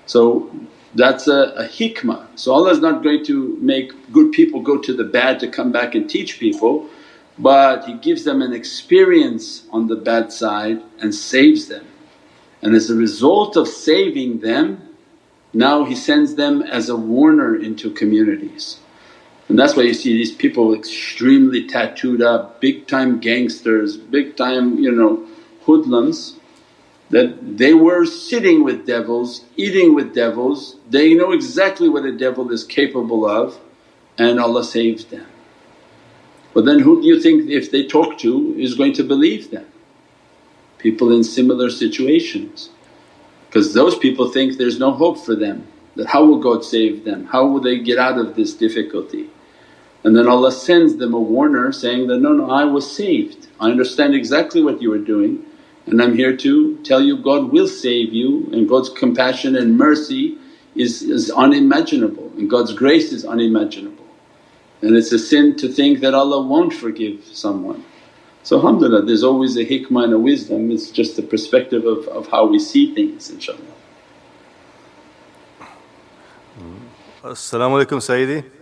So 0.06 0.50
that's 0.94 1.28
a, 1.28 1.52
a 1.56 1.64
hikmah. 1.64 2.26
So 2.36 2.52
Allah 2.52 2.70
is 2.70 2.80
not 2.80 3.02
going 3.02 3.24
to 3.26 3.56
make 3.60 3.92
good 4.12 4.32
people 4.32 4.62
go 4.62 4.78
to 4.78 4.94
the 4.94 5.04
bad 5.04 5.40
to 5.40 5.48
come 5.48 5.70
back 5.70 5.94
and 5.94 6.08
teach 6.08 6.38
people 6.38 6.88
but 7.38 7.84
He 7.84 7.94
gives 7.94 8.24
them 8.24 8.42
an 8.42 8.52
experience 8.52 9.64
on 9.70 9.86
the 9.86 9.96
bad 9.96 10.32
side 10.32 10.82
and 11.00 11.14
saves 11.14 11.68
them. 11.68 11.86
And 12.62 12.74
as 12.74 12.90
a 12.90 12.96
result 12.96 13.56
of 13.56 13.68
saving 13.68 14.40
them 14.40 14.84
now 15.54 15.84
He 15.84 15.94
sends 15.94 16.34
them 16.34 16.62
as 16.62 16.88
a 16.88 16.96
warner 16.96 17.56
into 17.56 17.90
communities. 17.90 18.78
And 19.48 19.58
that's 19.58 19.74
why 19.74 19.84
you 19.84 19.94
see 19.94 20.12
these 20.12 20.34
people 20.34 20.74
extremely 20.74 21.66
tattooed 21.66 22.20
up, 22.20 22.60
big 22.60 22.86
time 22.86 23.18
gangsters, 23.18 23.96
big 23.96 24.36
time 24.36 24.78
you 24.78 24.92
know 24.92 25.26
hoodlums 25.62 26.34
that 27.10 27.56
they 27.56 27.72
were 27.72 28.04
sitting 28.04 28.62
with 28.62 28.86
devils, 28.86 29.44
eating 29.56 29.94
with 29.94 30.14
devils, 30.14 30.76
they 30.90 31.14
know 31.14 31.32
exactly 31.32 31.88
what 31.88 32.04
a 32.04 32.16
devil 32.16 32.50
is 32.50 32.64
capable 32.64 33.24
of 33.24 33.58
and 34.18 34.38
Allah 34.38 34.64
saves 34.64 35.06
them. 35.06 35.26
But 36.52 36.66
then 36.66 36.80
who 36.80 37.00
do 37.00 37.06
you 37.06 37.20
think 37.20 37.48
if 37.48 37.70
they 37.70 37.86
talk 37.86 38.18
to 38.18 38.54
is 38.58 38.74
going 38.74 38.92
to 38.94 39.04
believe 39.04 39.50
them? 39.50 39.66
People 40.78 41.14
in 41.16 41.24
similar 41.24 41.70
situations 41.70 42.70
because 43.46 43.72
those 43.72 43.96
people 43.96 44.30
think 44.30 44.58
there's 44.58 44.78
no 44.78 44.92
hope 44.92 45.18
for 45.18 45.34
them 45.34 45.66
that 45.96 46.08
how 46.08 46.24
will 46.24 46.38
God 46.38 46.64
save 46.64 47.04
them, 47.04 47.26
how 47.26 47.46
will 47.46 47.60
they 47.60 47.78
get 47.78 47.98
out 47.98 48.18
of 48.18 48.36
this 48.36 48.52
difficulty. 48.52 49.30
And 50.04 50.16
then 50.16 50.28
Allah 50.28 50.52
sends 50.52 50.96
them 50.96 51.12
a 51.12 51.20
warner 51.20 51.72
saying 51.72 52.06
that, 52.06 52.18
no, 52.18 52.32
no 52.32 52.50
I 52.50 52.64
was 52.64 52.90
saved, 52.90 53.48
I 53.60 53.70
understand 53.70 54.14
exactly 54.14 54.62
what 54.62 54.80
you 54.80 54.90
were 54.90 54.98
doing 54.98 55.44
and 55.90 56.02
I'm 56.02 56.14
here 56.14 56.36
to 56.36 56.76
tell 56.78 57.00
you 57.00 57.16
God 57.16 57.50
will 57.50 57.66
save 57.66 58.12
you 58.12 58.48
and 58.52 58.68
God's 58.68 58.90
compassion 58.90 59.56
and 59.56 59.78
mercy 59.78 60.36
is, 60.76 61.02
is 61.02 61.30
unimaginable 61.30 62.30
and 62.36 62.48
God's 62.48 62.72
grace 62.74 63.10
is 63.10 63.24
unimaginable. 63.24 64.04
And 64.82 64.96
it's 64.96 65.10
a 65.12 65.18
sin 65.18 65.56
to 65.56 65.68
think 65.68 66.00
that 66.00 66.14
Allah 66.14 66.42
won't 66.42 66.74
forgive 66.74 67.24
someone. 67.24 67.84
So 68.42 68.56
alhamdulillah 68.56 69.06
there's 69.06 69.24
always 69.24 69.56
a 69.56 69.64
hikmah 69.64 70.04
and 70.04 70.12
a 70.12 70.18
wisdom, 70.18 70.70
it's 70.70 70.90
just 70.90 71.16
the 71.16 71.22
perspective 71.22 71.86
of, 71.86 72.06
of 72.08 72.28
how 72.28 72.46
we 72.46 72.58
see 72.58 72.94
things 72.94 73.30
inshaAllah. 73.30 73.64
As-salamu 77.24 77.84
alaykum 77.84 77.98
Sayyidi. 77.98 78.57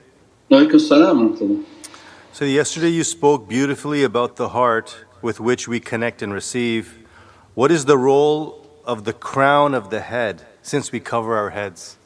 So 2.33 2.45
yesterday 2.45 2.91
you 2.91 3.03
spoke 3.03 3.49
beautifully 3.49 4.05
about 4.05 4.37
the 4.37 4.51
heart 4.51 5.05
with 5.21 5.41
which 5.41 5.67
we 5.67 5.81
connect 5.81 6.23
and 6.23 6.33
receive. 6.33 6.99
What 7.55 7.73
is 7.73 7.87
the 7.87 7.99
role 7.99 8.65
of 8.85 9.03
the 9.03 9.13
crown 9.13 9.75
of 9.75 9.91
the 9.91 9.99
head 9.99 10.47
since 10.63 10.93
we 10.93 11.01
cover 11.01 11.37
our 11.37 11.51
heads? 11.51 11.97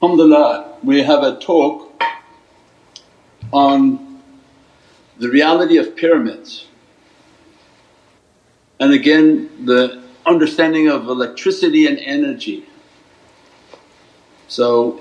Alhamdulillah, 0.00 0.76
we 0.84 1.02
have 1.02 1.24
a 1.24 1.36
talk 1.40 2.00
on 3.52 4.20
the 5.18 5.28
reality 5.28 5.78
of 5.78 5.96
pyramids 5.96 6.68
and 8.78 8.92
again 8.92 9.50
the 9.64 10.07
understanding 10.28 10.88
of 10.88 11.08
electricity 11.08 11.86
and 11.86 11.98
energy. 11.98 12.66
So 14.48 15.00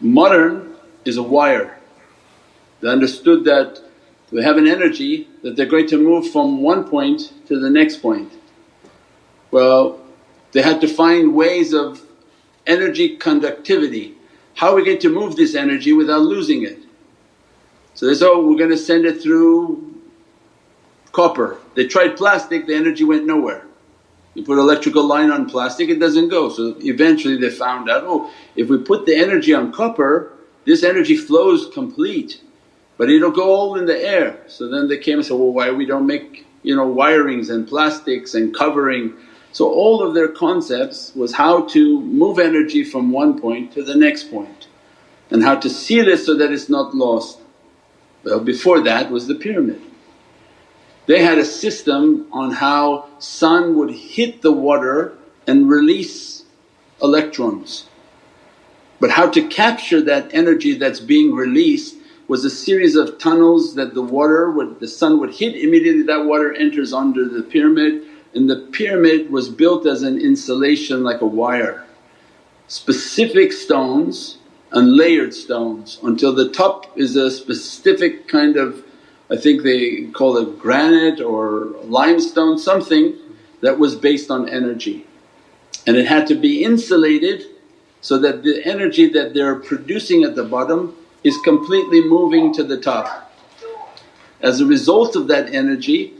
modern 0.00 0.76
is 1.04 1.16
a 1.16 1.22
wire. 1.22 1.78
They 2.80 2.88
understood 2.88 3.44
that 3.44 3.80
we 4.30 4.42
have 4.42 4.56
an 4.56 4.66
energy 4.66 5.28
that 5.42 5.56
they're 5.56 5.66
going 5.66 5.88
to 5.88 5.98
move 5.98 6.30
from 6.30 6.62
one 6.62 6.88
point 6.88 7.32
to 7.48 7.58
the 7.58 7.70
next 7.70 7.98
point. 7.98 8.32
Well 9.50 10.00
they 10.52 10.62
had 10.62 10.80
to 10.80 10.88
find 10.88 11.34
ways 11.34 11.72
of 11.72 12.02
energy 12.66 13.16
conductivity. 13.16 14.14
How 14.54 14.72
are 14.72 14.76
we 14.76 14.84
going 14.84 14.98
to 14.98 15.08
move 15.08 15.36
this 15.36 15.54
energy 15.54 15.92
without 15.92 16.22
losing 16.22 16.64
it? 16.64 16.78
So 17.94 18.06
they 18.06 18.14
said, 18.14 18.28
oh 18.30 18.46
we're 18.46 18.58
going 18.58 18.70
to 18.70 18.78
send 18.78 19.04
it 19.04 19.22
through 19.22 19.94
copper. 21.12 21.58
They 21.74 21.86
tried 21.86 22.16
plastic, 22.16 22.66
the 22.66 22.74
energy 22.74 23.04
went 23.04 23.26
nowhere. 23.26 23.64
You 24.34 24.44
put 24.44 24.58
electrical 24.58 25.04
line 25.04 25.30
on 25.30 25.48
plastic 25.48 25.88
it 25.88 25.98
doesn't 25.98 26.28
go. 26.28 26.48
So 26.50 26.76
eventually 26.80 27.36
they 27.36 27.50
found 27.50 27.90
out, 27.90 28.04
oh 28.06 28.30
if 28.56 28.68
we 28.68 28.78
put 28.78 29.06
the 29.06 29.16
energy 29.16 29.54
on 29.54 29.72
copper 29.72 30.32
this 30.64 30.82
energy 30.84 31.16
flows 31.16 31.68
complete 31.72 32.40
but 32.96 33.08
it'll 33.08 33.30
go 33.30 33.54
all 33.54 33.76
in 33.76 33.86
the 33.86 33.98
air. 33.98 34.40
So 34.46 34.68
then 34.68 34.88
they 34.88 34.98
came 34.98 35.18
and 35.18 35.26
said, 35.26 35.34
well 35.34 35.52
why 35.52 35.70
we 35.70 35.86
don't 35.86 36.06
make 36.06 36.46
you 36.62 36.76
know 36.76 36.86
wirings 36.86 37.50
and 37.50 37.66
plastics 37.66 38.34
and 38.34 38.54
covering 38.54 39.14
so 39.52 39.68
all 39.72 40.06
of 40.06 40.14
their 40.14 40.28
concepts 40.28 41.12
was 41.16 41.34
how 41.34 41.62
to 41.68 42.00
move 42.02 42.38
energy 42.38 42.84
from 42.84 43.10
one 43.10 43.40
point 43.40 43.72
to 43.72 43.82
the 43.82 43.96
next 43.96 44.30
point 44.30 44.68
and 45.30 45.42
how 45.42 45.56
to 45.56 45.68
seal 45.68 46.06
it 46.08 46.18
so 46.18 46.36
that 46.36 46.52
it's 46.52 46.68
not 46.68 46.94
lost. 46.94 47.40
Well 48.22 48.40
before 48.40 48.80
that 48.82 49.10
was 49.10 49.26
the 49.26 49.34
pyramid. 49.34 49.80
They 51.10 51.24
had 51.24 51.38
a 51.38 51.44
system 51.44 52.28
on 52.30 52.52
how 52.52 53.08
sun 53.18 53.74
would 53.74 53.90
hit 53.90 54.42
the 54.42 54.52
water 54.52 55.18
and 55.44 55.68
release 55.68 56.44
electrons. 57.02 57.86
But 59.00 59.10
how 59.10 59.28
to 59.30 59.48
capture 59.48 60.00
that 60.02 60.32
energy 60.32 60.74
that's 60.74 61.00
being 61.00 61.34
released 61.34 61.96
was 62.28 62.44
a 62.44 62.48
series 62.48 62.94
of 62.94 63.18
tunnels 63.18 63.74
that 63.74 63.94
the 63.94 64.02
water 64.02 64.52
would… 64.52 64.78
the 64.78 64.86
sun 64.86 65.18
would 65.18 65.34
hit 65.34 65.56
immediately 65.56 66.04
that 66.04 66.26
water 66.26 66.54
enters 66.54 66.92
under 66.92 67.28
the 67.28 67.42
pyramid 67.42 68.04
and 68.32 68.48
the 68.48 68.68
pyramid 68.70 69.32
was 69.32 69.48
built 69.48 69.88
as 69.88 70.04
an 70.04 70.16
insulation 70.16 71.02
like 71.02 71.22
a 71.22 71.26
wire. 71.26 71.86
Specific 72.68 73.52
stones 73.52 74.38
and 74.70 74.94
layered 74.94 75.34
stones 75.34 75.98
until 76.04 76.32
the 76.32 76.50
top 76.50 76.96
is 76.96 77.16
a 77.16 77.32
specific 77.32 78.28
kind 78.28 78.56
of 78.56 78.84
I 79.30 79.36
think 79.36 79.62
they 79.62 80.06
call 80.12 80.36
it 80.38 80.58
granite 80.58 81.20
or 81.20 81.66
limestone 81.84 82.58
something 82.58 83.16
that 83.60 83.78
was 83.78 83.94
based 83.94 84.30
on 84.30 84.48
energy. 84.48 85.06
And 85.86 85.96
it 85.96 86.06
had 86.06 86.26
to 86.28 86.34
be 86.34 86.64
insulated 86.64 87.44
so 88.00 88.18
that 88.18 88.42
the 88.42 88.64
energy 88.64 89.08
that 89.10 89.34
they're 89.34 89.56
producing 89.56 90.24
at 90.24 90.34
the 90.34 90.44
bottom 90.44 90.96
is 91.22 91.36
completely 91.44 92.02
moving 92.02 92.52
to 92.54 92.64
the 92.64 92.80
top. 92.80 93.32
As 94.40 94.60
a 94.60 94.66
result 94.66 95.16
of 95.16 95.28
that 95.28 95.54
energy 95.54 96.14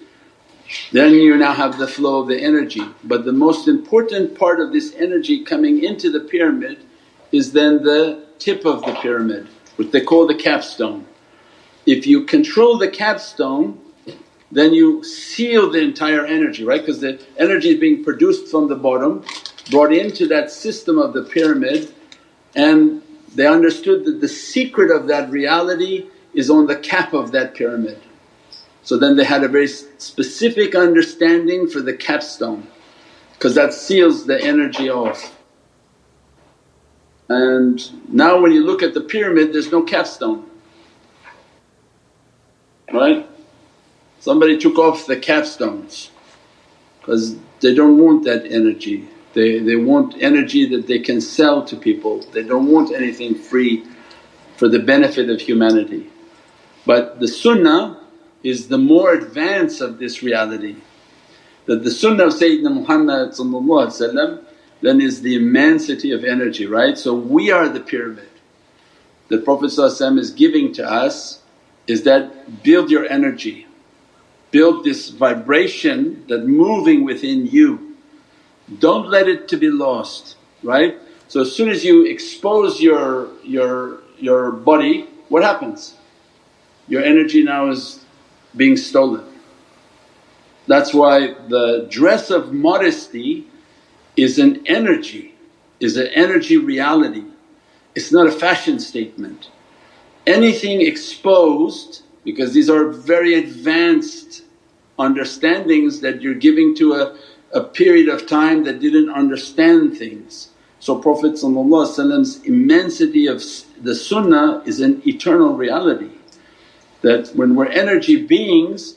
then 0.92 1.14
you 1.14 1.36
now 1.36 1.52
have 1.52 1.78
the 1.78 1.88
flow 1.88 2.20
of 2.20 2.28
the 2.28 2.40
energy. 2.40 2.82
But 3.04 3.24
the 3.24 3.32
most 3.32 3.66
important 3.66 4.38
part 4.38 4.60
of 4.60 4.72
this 4.72 4.94
energy 4.94 5.44
coming 5.44 5.82
into 5.82 6.10
the 6.10 6.20
pyramid 6.20 6.78
is 7.32 7.52
then 7.52 7.82
the 7.82 8.24
tip 8.38 8.64
of 8.64 8.84
the 8.84 8.94
pyramid 8.94 9.48
which 9.76 9.90
they 9.92 10.00
call 10.00 10.26
the 10.26 10.34
capstone. 10.34 11.06
If 11.90 12.06
you 12.06 12.24
control 12.24 12.78
the 12.78 12.88
capstone 12.88 13.80
then 14.52 14.74
you 14.74 15.02
seal 15.04 15.70
the 15.70 15.80
entire 15.80 16.24
energy 16.26 16.64
right 16.64 16.80
because 16.80 17.00
the 17.00 17.20
energy 17.36 17.70
is 17.70 17.80
being 17.80 18.04
produced 18.04 18.48
from 18.48 18.68
the 18.68 18.76
bottom 18.76 19.24
brought 19.70 19.92
into 19.92 20.26
that 20.28 20.50
system 20.50 20.98
of 20.98 21.12
the 21.12 21.22
pyramid 21.22 21.94
and 22.54 23.02
they 23.34 23.46
understood 23.46 24.04
that 24.04 24.20
the 24.20 24.28
secret 24.28 24.90
of 24.90 25.06
that 25.06 25.30
reality 25.30 26.08
is 26.34 26.50
on 26.50 26.66
the 26.66 26.76
cap 26.76 27.12
of 27.12 27.30
that 27.32 27.54
pyramid. 27.54 28.00
So 28.82 28.96
then 28.96 29.16
they 29.16 29.24
had 29.24 29.44
a 29.44 29.48
very 29.48 29.68
specific 29.68 30.74
understanding 30.74 31.68
for 31.68 31.80
the 31.80 31.94
capstone 31.94 32.66
because 33.34 33.54
that 33.54 33.72
seals 33.72 34.26
the 34.26 34.40
energy 34.42 34.90
off. 34.90 35.36
And 37.28 37.80
now 38.12 38.40
when 38.40 38.50
you 38.50 38.64
look 38.64 38.82
at 38.82 38.94
the 38.94 39.00
pyramid 39.00 39.52
there's 39.52 39.70
no 39.70 39.82
capstone, 39.82 40.49
right? 42.92 43.26
Somebody 44.20 44.58
took 44.58 44.78
off 44.78 45.06
the 45.06 45.16
capstones 45.16 46.10
because 47.00 47.36
they 47.60 47.74
don't 47.74 47.98
want 47.98 48.24
that 48.24 48.44
energy. 48.46 49.08
They, 49.32 49.60
they 49.60 49.76
want 49.76 50.16
energy 50.20 50.66
that 50.66 50.86
they 50.86 50.98
can 50.98 51.20
sell 51.20 51.64
to 51.64 51.76
people, 51.76 52.20
they 52.32 52.42
don't 52.42 52.66
want 52.66 52.92
anything 52.92 53.34
free 53.34 53.84
for 54.56 54.68
the 54.68 54.78
benefit 54.78 55.30
of 55.30 55.40
humanity. 55.40 56.10
But 56.84 57.20
the 57.20 57.28
sunnah 57.28 58.00
is 58.42 58.68
the 58.68 58.78
more 58.78 59.12
advance 59.12 59.80
of 59.80 59.98
this 59.98 60.22
reality 60.22 60.76
that 61.66 61.84
the 61.84 61.90
sunnah 61.90 62.26
of 62.26 62.32
Sayyidina 62.32 62.74
Muhammad 62.74 64.44
then 64.82 65.00
is 65.00 65.22
the 65.22 65.36
immensity 65.36 66.10
of 66.10 66.24
energy, 66.24 66.66
right? 66.66 66.96
So 66.96 67.14
we 67.14 67.50
are 67.50 67.68
the 67.68 67.80
pyramid 67.80 68.28
that 69.28 69.44
Prophet 69.44 69.66
is 70.18 70.30
giving 70.32 70.72
to 70.72 70.84
us 70.90 71.39
is 71.90 72.04
that 72.04 72.62
build 72.62 72.88
your 72.88 73.04
energy, 73.06 73.66
build 74.52 74.84
this 74.84 75.08
vibration 75.08 76.24
that 76.28 76.46
moving 76.46 77.04
within 77.04 77.46
you. 77.46 77.96
Don't 78.78 79.08
let 79.08 79.26
it 79.26 79.48
to 79.48 79.56
be 79.56 79.70
lost, 79.70 80.36
right? 80.62 80.96
So 81.26 81.40
as 81.40 81.52
soon 81.52 81.68
as 81.68 81.84
you 81.84 82.06
expose 82.06 82.80
your, 82.80 83.28
your, 83.42 83.98
your 84.18 84.52
body, 84.52 85.08
what 85.28 85.42
happens? 85.42 85.96
Your 86.86 87.02
energy 87.02 87.42
now 87.42 87.70
is 87.70 88.04
being 88.54 88.76
stolen. 88.76 89.24
That's 90.68 90.94
why 90.94 91.34
the 91.48 91.88
dress 91.90 92.30
of 92.30 92.52
modesty 92.52 93.48
is 94.16 94.38
an 94.38 94.62
energy, 94.66 95.34
is 95.80 95.96
an 95.96 96.06
energy 96.14 96.56
reality. 96.56 97.24
It's 97.96 98.12
not 98.12 98.28
a 98.28 98.32
fashion 98.32 98.78
statement. 98.78 99.50
Anything 100.26 100.80
exposed 100.80 102.02
because 102.24 102.52
these 102.52 102.70
are 102.70 102.88
very 102.88 103.34
advanced 103.34 104.42
understandings 104.98 106.00
that 106.00 106.20
you're 106.20 106.34
giving 106.34 106.74
to 106.76 106.92
a, 106.94 107.18
a 107.52 107.64
period 107.64 108.08
of 108.08 108.26
time 108.26 108.64
that 108.64 108.80
didn't 108.80 109.10
understand 109.10 109.96
things. 109.96 110.50
So 110.78 110.98
Prophet's 110.98 111.42
immensity 111.42 113.26
of 113.26 113.42
the 113.82 113.94
sunnah 113.94 114.62
is 114.66 114.80
an 114.80 115.02
eternal 115.06 115.54
reality 115.54 116.10
that 117.02 117.28
when 117.34 117.54
we're 117.54 117.66
energy 117.66 118.26
beings 118.26 118.96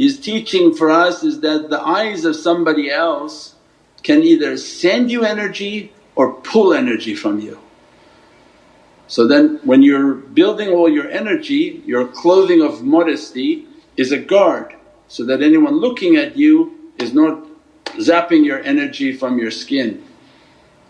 his 0.00 0.18
teaching 0.18 0.74
for 0.74 0.90
us 0.90 1.22
is 1.22 1.40
that 1.40 1.68
the 1.68 1.78
eyes 1.78 2.24
of 2.24 2.34
somebody 2.34 2.90
else 2.90 3.54
can 4.02 4.22
either 4.22 4.56
send 4.56 5.10
you 5.10 5.24
energy 5.24 5.92
or 6.14 6.32
pull 6.40 6.72
energy 6.72 7.14
from 7.14 7.38
you. 7.38 7.58
So 9.10 9.26
then 9.26 9.58
when 9.64 9.82
you're 9.82 10.14
building 10.14 10.68
all 10.68 10.88
your 10.88 11.10
energy, 11.10 11.82
your 11.84 12.06
clothing 12.06 12.62
of 12.62 12.84
modesty 12.84 13.66
is 13.96 14.12
a 14.12 14.18
guard 14.18 14.72
so 15.08 15.24
that 15.24 15.42
anyone 15.42 15.74
looking 15.74 16.14
at 16.14 16.36
you 16.36 16.92
is 16.96 17.12
not 17.12 17.44
zapping 17.98 18.44
your 18.44 18.62
energy 18.62 19.12
from 19.12 19.36
your 19.36 19.50
skin. 19.50 20.04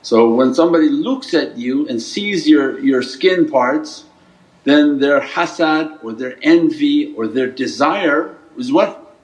So 0.02 0.34
when 0.34 0.52
somebody 0.52 0.90
looks 0.90 1.32
at 1.32 1.56
you 1.56 1.88
and 1.88 2.00
sees 2.00 2.46
your, 2.46 2.78
your 2.80 3.02
skin 3.02 3.50
parts 3.50 4.04
then 4.64 4.98
their 4.98 5.20
hasad 5.20 6.04
or 6.04 6.12
their 6.12 6.36
envy 6.42 7.14
or 7.14 7.26
their 7.26 7.46
desire 7.46 8.36
is 8.58 8.70
what? 8.70 9.16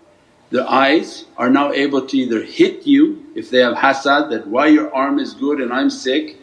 Their 0.48 0.66
eyes 0.66 1.26
are 1.36 1.50
now 1.50 1.72
able 1.72 2.06
to 2.06 2.16
either 2.16 2.42
hit 2.42 2.86
you 2.86 3.26
if 3.34 3.50
they 3.50 3.58
have 3.58 3.76
hasad 3.76 4.30
that, 4.30 4.46
why 4.46 4.68
your 4.68 4.94
arm 4.94 5.18
is 5.18 5.34
good 5.34 5.60
and 5.60 5.70
I'm 5.70 5.90
sick, 5.90 6.38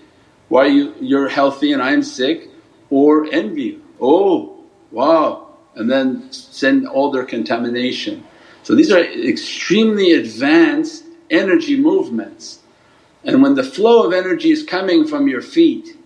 why 0.54 0.68
you, 0.68 0.93
you're 0.99 1.30
healthy 1.30 1.74
and 1.74 1.82
I'm 1.82 2.04
sick 2.04 2.49
or 2.89 3.26
envy, 3.32 3.80
oh 3.99 4.64
wow 4.91 5.28
and 5.76 5.89
then 5.89 6.32
send 6.32 6.88
all 6.88 7.10
their 7.10 7.26
contamination. 7.26 8.24
So 8.62 8.76
these 8.76 8.91
are 8.91 8.99
extremely 8.99 10.14
advanced 10.14 11.06
energy 11.32 11.76
movements 11.76 12.60
and 13.24 13.41
when 13.41 13.56
the 13.56 13.64
flow 13.64 14.06
of 14.06 14.14
energy 14.14 14.51
is 14.51 14.62
coming 14.64 15.08
from 15.08 15.28
your 15.28 15.41
feet 15.41 15.97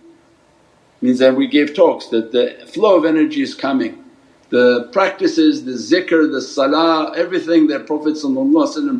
means 1.02 1.18
that 1.18 1.34
we 1.36 1.46
gave 1.46 1.74
talks 1.74 2.06
that 2.06 2.32
the 2.32 2.46
flow 2.72 2.96
of 2.96 3.04
energy 3.04 3.42
is 3.42 3.54
coming 3.54 4.02
the 4.50 4.88
practices, 4.92 5.64
the 5.64 5.72
zikr, 5.72 6.30
the 6.32 6.40
salah, 6.40 7.12
everything 7.16 7.66
that 7.66 7.86
Prophet 7.86 8.16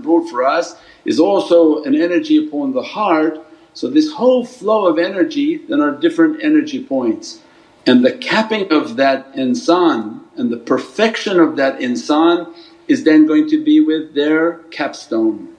brought 0.02 0.28
for 0.28 0.44
us 0.44 0.76
is 1.06 1.18
also 1.18 1.82
an 1.84 1.94
energy 1.94 2.46
upon 2.46 2.72
the 2.72 2.82
heart. 2.82 3.38
So 3.74 3.88
this 3.88 4.12
whole 4.12 4.44
flow 4.44 4.86
of 4.86 4.98
energy 4.98 5.56
then 5.56 5.80
are 5.80 5.92
different 5.92 6.42
energy 6.42 6.84
points 6.84 7.40
and 7.88 8.04
the 8.04 8.12
capping 8.12 8.70
of 8.70 8.96
that 8.96 9.34
insan 9.34 10.20
and 10.36 10.52
the 10.52 10.58
perfection 10.58 11.40
of 11.40 11.56
that 11.56 11.80
insan 11.80 12.54
is 12.86 13.04
then 13.04 13.26
going 13.26 13.48
to 13.48 13.64
be 13.64 13.80
with 13.80 14.14
their 14.14 14.58
capstone. 14.70 15.56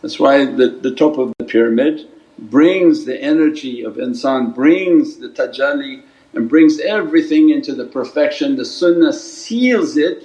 That's 0.00 0.18
why 0.18 0.46
the, 0.46 0.68
the 0.68 0.94
top 0.94 1.18
of 1.18 1.34
the 1.38 1.44
pyramid 1.44 2.08
brings 2.38 3.04
the 3.04 3.20
energy 3.20 3.82
of 3.82 3.96
insan, 3.96 4.54
brings 4.54 5.18
the 5.18 5.28
tajalli 5.28 6.02
and 6.32 6.48
brings 6.48 6.80
everything 6.80 7.50
into 7.50 7.74
the 7.74 7.84
perfection. 7.84 8.56
The 8.56 8.64
sunnah 8.64 9.12
seals 9.12 9.98
it 9.98 10.24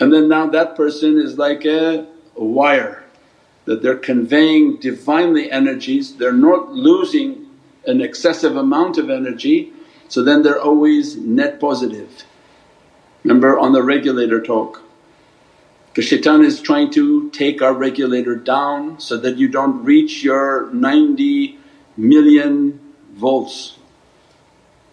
and 0.00 0.12
then 0.12 0.28
now 0.28 0.48
that 0.48 0.74
person 0.74 1.16
is 1.16 1.38
like 1.38 1.64
a, 1.64 2.08
a 2.36 2.44
wire 2.44 3.04
that 3.64 3.82
they're 3.82 3.96
conveying 3.96 4.76
Divinely 4.78 5.50
energies, 5.50 6.16
they're 6.16 6.32
not 6.32 6.72
losing 6.72 7.46
an 7.86 8.00
excessive 8.00 8.56
amount 8.56 8.98
of 8.98 9.10
energy 9.10 9.72
so 10.10 10.24
then 10.24 10.42
they're 10.42 10.60
always 10.60 11.16
net 11.16 11.60
positive. 11.60 12.24
Remember 13.22 13.56
on 13.56 13.72
the 13.72 13.82
regulator 13.82 14.42
talk, 14.42 14.82
because 15.86 16.04
shaitan 16.04 16.44
is 16.44 16.60
trying 16.60 16.90
to 16.92 17.30
take 17.30 17.62
our 17.62 17.72
regulator 17.72 18.34
down 18.34 18.98
so 18.98 19.16
that 19.18 19.36
you 19.36 19.46
don't 19.46 19.84
reach 19.84 20.24
your 20.24 20.68
90 20.72 21.58
million 21.96 22.80
volts 23.12 23.76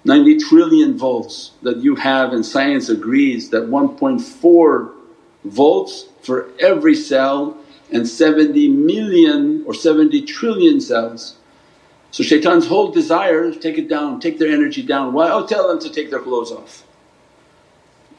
90 0.03 0.37
trillion 0.39 0.97
volts 0.97 1.51
that 1.61 1.77
you 1.77 1.95
have 1.95 2.31
and 2.31 2.45
science 2.45 2.87
agrees 2.87 3.49
that 3.49 3.63
1.4 3.63 4.93
volts 5.43 6.05
for 6.21 6.49
every 6.59 6.95
cell 6.95 7.57
and 7.91 8.07
70 8.07 8.67
million 8.69 9.63
or 9.65 9.73
70 9.73 10.21
trillion 10.23 10.81
cells. 10.81 11.37
So 12.11 12.23
shaitan's 12.23 12.67
whole 12.67 12.91
desire 12.91 13.45
is 13.45 13.57
take 13.57 13.77
it 13.77 13.87
down, 13.87 14.19
take 14.19 14.39
their 14.39 14.51
energy 14.51 14.83
down. 14.83 15.13
Why? 15.13 15.29
Oh 15.29 15.45
tell 15.45 15.67
them 15.67 15.79
to 15.79 15.89
take 15.89 16.09
their 16.09 16.19
clothes 16.19 16.51
off. 16.51 16.83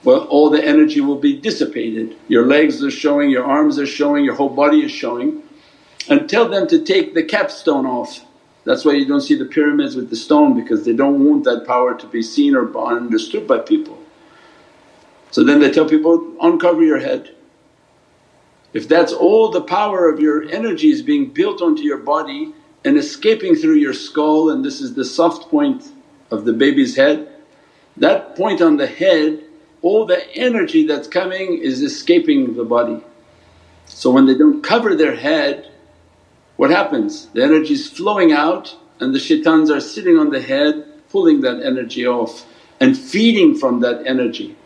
Well 0.05 0.25
all 0.25 0.51
the 0.51 0.65
energy 0.65 1.01
will 1.01 1.19
be 1.19 1.39
dissipated, 1.39 2.17
your 2.29 2.47
legs 2.47 2.83
are 2.83 2.91
showing, 2.91 3.31
your 3.31 3.45
arms 3.45 3.79
are 3.79 3.87
showing, 3.87 4.25
your 4.25 4.35
whole 4.35 4.49
body 4.49 4.85
is 4.85 4.93
showing 4.93 5.43
and 6.09 6.29
tell 6.29 6.49
them 6.49 6.67
to 6.69 6.85
take 6.85 7.15
the 7.15 7.23
capstone 7.23 7.85
off 7.85 8.25
that's 8.69 8.85
why 8.85 8.93
you 8.93 9.07
don't 9.07 9.23
see 9.23 9.35
the 9.35 9.47
pyramids 9.47 9.97
with 9.97 10.11
the 10.11 10.17
stone 10.17 10.53
because 10.55 10.85
they 10.85 10.93
don't 10.93 11.25
want 11.25 11.45
that 11.45 11.67
power 11.67 11.95
to 11.95 12.07
be 12.07 12.21
seen 12.21 12.55
or 12.55 12.71
understood 12.87 13.47
by 13.47 13.61
people. 13.61 13.99
So 15.31 15.43
then 15.43 15.59
they 15.59 15.71
tell 15.71 15.89
people, 15.89 16.35
uncover 16.43 16.83
your 16.83 16.99
head. 16.99 17.35
If 18.73 18.89
that's 18.89 19.13
all 19.13 19.51
the 19.51 19.63
power 19.63 20.09
of 20.09 20.21
your 20.21 20.49
energy 20.49 20.91
is 20.91 21.03
being 21.03 21.31
built 21.31 21.63
onto 21.63 21.83
your 21.83 21.99
body 21.99 22.53
and 22.85 22.97
escaping 22.97 23.55
through 23.55 23.77
your 23.77 23.95
skull 23.95 24.51
and 24.51 24.65
this 24.65 24.81
is 24.81 24.95
the 24.95 25.05
soft 25.05 25.51
point 25.51 25.85
of 26.31 26.45
the 26.45 26.53
baby's 26.53 26.97
head, 26.97 27.29
that 27.97 28.37
point 28.37 28.61
on 28.61 28.77
the 28.77 28.87
head 28.87 29.45
all 29.81 30.05
the 30.05 30.35
energy 30.37 30.87
that's 30.87 31.09
coming 31.09 31.59
is 31.59 31.83
escaping 31.83 32.55
the 32.55 32.65
body. 32.65 33.03
So 33.87 34.11
when 34.11 34.27
they 34.27 34.37
don't 34.37 34.63
cover 34.63 34.95
their 34.95 35.15
head 35.15 35.69
what 36.59 36.71
happens? 36.71 37.27
The 37.27 37.45
energy 37.45 37.75
is 37.75 37.89
flowing 37.89 38.33
out 38.33 38.77
and 38.99 39.15
the 39.15 39.21
shaitans 39.21 39.71
are 39.71 39.81
sitting 39.81 40.19
on 40.19 40.31
the 40.31 40.43
head 40.43 40.85
pulling 41.09 41.41
that 41.43 41.63
energy 41.63 42.05
off 42.05 42.45
and 42.81 42.99
feeding 42.99 43.57
from 43.57 43.79
that 43.81 44.05
energy. 44.05 44.57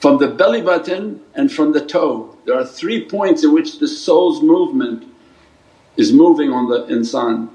From 0.00 0.18
the 0.18 0.28
belly 0.28 0.62
button 0.62 1.22
and 1.34 1.50
from 1.50 1.72
the 1.72 1.84
toe, 1.84 2.36
there 2.44 2.58
are 2.58 2.64
three 2.64 3.04
points 3.04 3.42
in 3.42 3.52
which 3.52 3.78
the 3.78 3.88
soul's 3.88 4.42
movement 4.42 5.04
is 5.96 6.12
moving 6.12 6.50
on 6.52 6.68
the 6.68 6.86
insan. 6.86 7.48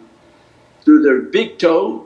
Through 0.84 1.04
their 1.04 1.22
big 1.22 1.58
toe, 1.58 2.06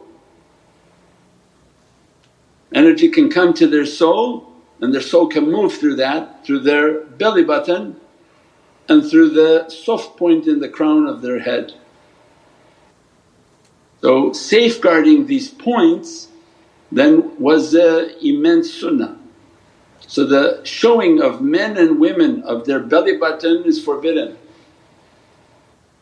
energy 2.73 3.09
can 3.09 3.29
come 3.29 3.53
to 3.55 3.67
their 3.67 3.85
soul 3.85 4.53
and 4.79 4.93
their 4.93 5.01
soul 5.01 5.27
can 5.27 5.51
move 5.51 5.73
through 5.73 5.95
that, 5.95 6.45
through 6.45 6.59
their 6.59 7.03
belly 7.03 7.43
button 7.43 7.99
and 8.87 9.03
through 9.03 9.31
the 9.31 9.67
soft 9.69 10.17
point 10.17 10.47
in 10.47 10.59
the 10.59 10.69
crown 10.69 11.07
of 11.07 11.23
their 11.23 11.39
head. 11.39 11.73
So 14.01 14.31
safeguarding 14.33 15.25
these 15.25 15.49
points 15.49 16.27
then 16.91 17.37
was 17.39 17.73
a 17.73 18.23
immense 18.25 18.71
sunnah. 18.71 19.16
So 20.07 20.25
the 20.25 20.61
showing 20.63 21.21
of 21.21 21.41
men 21.41 21.77
and 21.77 21.99
women 21.99 22.41
of 22.43 22.65
their 22.65 22.79
belly 22.79 23.17
button 23.17 23.63
is 23.65 23.83
forbidden. 23.83 24.37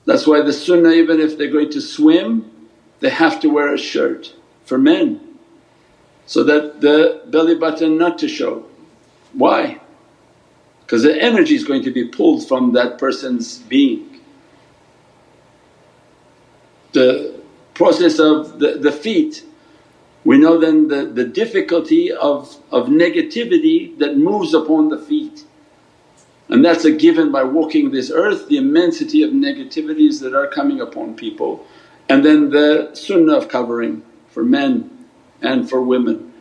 That's 0.06 0.28
why 0.28 0.42
the 0.42 0.54
sunnah 0.54 0.92
even 0.92 1.20
if 1.20 1.38
they're 1.38 1.52
going 1.52 1.72
to 1.72 1.82
swim 1.82 2.52
they 3.00 3.10
have 3.10 3.40
to 3.42 3.50
wear 3.50 3.74
a 3.74 3.78
shirt 3.78 4.34
for 4.66 4.78
men 4.78 5.22
so 6.26 6.44
that 6.44 6.82
the 6.82 7.22
belly 7.28 7.56
button 7.56 7.98
not 7.98 8.18
to 8.20 8.28
show. 8.28 8.66
Why? 9.34 9.80
Because 10.82 11.04
the 11.04 11.22
energy 11.22 11.56
is 11.56 11.64
going 11.64 11.84
to 11.84 11.92
be 11.92 12.08
pulled 12.08 12.48
from 12.48 12.74
that 12.74 12.98
person's 12.98 13.60
being. 13.60 14.22
The 16.94 17.40
process 17.74 18.20
of 18.20 18.60
the, 18.60 18.78
the 18.80 18.92
feet, 18.92 19.44
we 20.26 20.40
know 20.40 20.60
then 20.60 20.88
the, 20.88 21.06
the 21.06 21.24
difficulty 21.24 22.12
of, 22.12 22.58
of 22.72 22.88
negativity 22.88 23.98
that 24.00 24.18
moves 24.18 24.56
upon 24.56 24.90
the 24.90 24.98
feet. 24.98 25.46
And 26.50 26.66
that's 26.66 26.84
a 26.84 26.92
given 26.92 27.32
by 27.32 27.44
walking 27.44 27.92
this 27.92 28.12
earth, 28.12 28.48
the 28.48 28.58
immensity 28.58 29.22
of 29.22 29.32
negativities 29.32 30.20
that 30.22 30.36
are 30.36 30.48
coming 30.48 30.82
upon 30.82 31.16
people. 31.16 31.66
And 32.10 32.26
then 32.26 32.50
the 32.50 32.92
sunnah 32.94 33.38
of 33.38 33.48
covering 33.48 34.04
for 34.30 34.44
men 34.44 35.08
and 35.42 35.70
for 35.70 35.82
women 35.82 36.34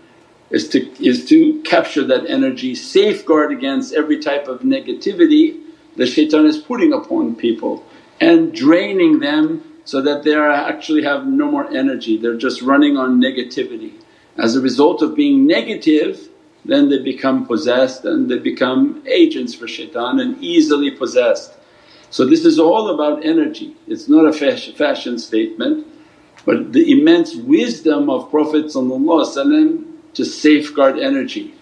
is 0.50 0.68
to, 0.70 1.04
is 1.04 1.26
to 1.28 1.60
capture 1.62 2.04
that 2.04 2.28
energy, 2.28 2.74
safeguard 2.74 3.52
against 3.52 3.92
every 3.92 4.18
type 4.18 4.48
of 4.48 4.60
negativity 4.60 5.60
that 5.96 6.06
shaitan 6.06 6.46
is 6.46 6.58
putting 6.58 6.92
upon 6.92 7.36
people 7.36 7.84
and 8.20 8.54
draining 8.54 9.20
them 9.20 9.73
so 9.84 10.00
that 10.00 10.22
they 10.22 10.34
actually 10.34 11.02
have 11.02 11.26
no 11.26 11.50
more 11.50 11.70
energy, 11.70 12.16
they're 12.16 12.36
just 12.36 12.62
running 12.62 12.96
on 12.96 13.20
negativity. 13.20 13.92
As 14.38 14.56
a 14.56 14.60
result 14.60 15.02
of 15.02 15.14
being 15.14 15.46
negative 15.46 16.28
then 16.66 16.88
they 16.88 16.98
become 16.98 17.46
possessed 17.46 18.06
and 18.06 18.30
they 18.30 18.38
become 18.38 19.02
agents 19.06 19.54
for 19.54 19.68
shaitan 19.68 20.18
and 20.18 20.42
easily 20.42 20.90
possessed. 20.90 21.52
So 22.08 22.24
this 22.24 22.46
is 22.46 22.58
all 22.58 22.94
about 22.94 23.24
energy, 23.24 23.76
it's 23.86 24.08
not 24.08 24.24
a 24.24 24.32
fashion 24.32 25.18
statement 25.18 25.86
but 26.44 26.72
the 26.72 26.92
immense 26.92 27.34
wisdom 27.34 28.10
of 28.10 28.30
Prophet 28.30 28.70
to 28.70 30.24
safeguard 30.24 30.98
energy 30.98 31.54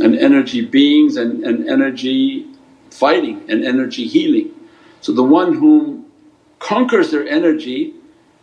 and 0.00 0.16
energy 0.16 0.64
beings 0.64 1.16
and, 1.16 1.44
and 1.44 1.68
energy 1.68 2.46
fighting 2.90 3.44
and 3.48 3.64
energy 3.64 4.06
healing. 4.06 4.52
So 5.00 5.12
the 5.12 5.22
one 5.22 5.54
whom 5.54 5.95
conquers 6.58 7.10
their 7.10 7.26
energy 7.26 7.94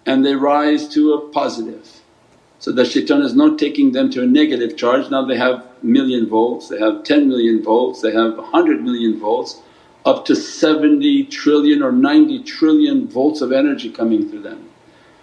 and 0.05 0.26
they 0.26 0.36
rise 0.36 0.88
to 0.89 1.14
a 1.14 1.30
positive. 1.30 2.01
So 2.59 2.72
the 2.72 2.86
shaitan 2.86 3.22
is 3.22 3.36
not 3.36 3.59
taking 3.59 3.91
them 3.91 4.09
to 4.11 4.24
a 4.24 4.26
negative 4.26 4.78
charge, 4.78 5.09
now 5.09 5.26
they 5.26 5.38
have 5.38 5.66
million 5.84 6.30
volts, 6.30 6.70
they 6.70 6.80
have 6.80 7.03
10 7.03 7.28
million 7.28 7.61
volts, 7.61 8.01
they 8.01 8.14
have 8.14 8.38
100 8.38 8.82
million 8.82 9.20
volts 9.20 9.61
up 10.05 10.26
to 10.26 10.36
70 10.36 11.26
trillion 11.26 11.84
or 11.84 11.91
90 11.91 12.43
trillion 12.43 13.07
volts 13.07 13.41
of 13.41 13.51
energy 13.51 13.89
coming 13.89 14.30
through 14.30 14.43
them. 14.43 14.70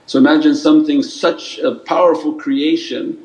So 0.05 0.19
imagine 0.19 0.55
something 0.55 1.03
such 1.03 1.59
a 1.59 1.77
powerful 1.77 2.35
creation, 2.35 3.19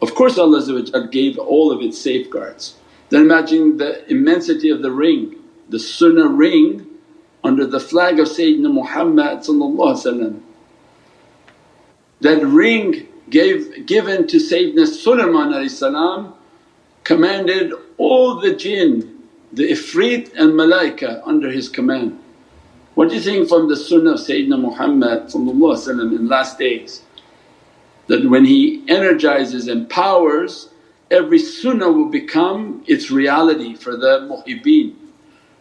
of 0.00 0.14
course 0.14 0.38
Allah 0.38 0.62
gave 1.10 1.38
all 1.38 1.70
of 1.70 1.82
its 1.82 2.00
safeguards. 2.00 2.76
Then 3.10 3.22
imagine 3.22 3.76
the 3.76 4.10
immensity 4.10 4.70
of 4.70 4.80
the 4.80 4.90
ring, 4.90 5.36
the 5.68 5.78
sunnah 5.78 6.28
ring 6.28 6.87
under 7.48 7.66
the 7.66 7.80
flag 7.80 8.20
of 8.20 8.28
Sayyidina 8.28 8.70
Muhammad 8.70 9.42
That 12.20 12.46
ring 12.46 13.08
gave 13.30 13.86
given 13.86 14.26
to 14.26 14.36
Sayyidina 14.36 14.86
Sulaiman 14.86 16.34
commanded 17.04 17.72
all 17.96 18.38
the 18.38 18.54
jinn 18.54 18.90
the 19.50 19.70
ifrit 19.70 20.30
and 20.34 20.52
malaika 20.52 21.22
under 21.24 21.50
his 21.50 21.70
command. 21.70 22.22
What 22.94 23.08
do 23.08 23.14
you 23.14 23.22
think 23.22 23.48
from 23.48 23.70
the 23.70 23.76
sunnah 23.76 24.12
of 24.12 24.18
Sayyidina 24.18 24.60
Muhammad 24.60 25.34
in 25.34 26.28
last 26.28 26.58
days? 26.58 27.02
That 28.08 28.28
when 28.28 28.44
he 28.44 28.84
energizes 28.88 29.68
and 29.68 29.88
powers 29.88 30.68
every 31.10 31.38
sunnah 31.38 31.90
will 31.90 32.10
become 32.10 32.84
its 32.86 33.10
reality 33.10 33.74
for 33.74 33.96
the 33.96 34.28
muhibbeen 34.28 35.07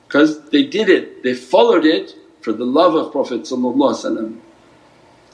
because 0.08 0.50
they 0.50 0.64
did 0.64 0.90
it, 0.90 1.24
they 1.24 1.34
followed 1.34 1.86
it 1.86 2.16
for 2.42 2.54
the 2.54 2.66
love 2.66 2.96
of 2.96 3.12
Prophet 3.12 3.46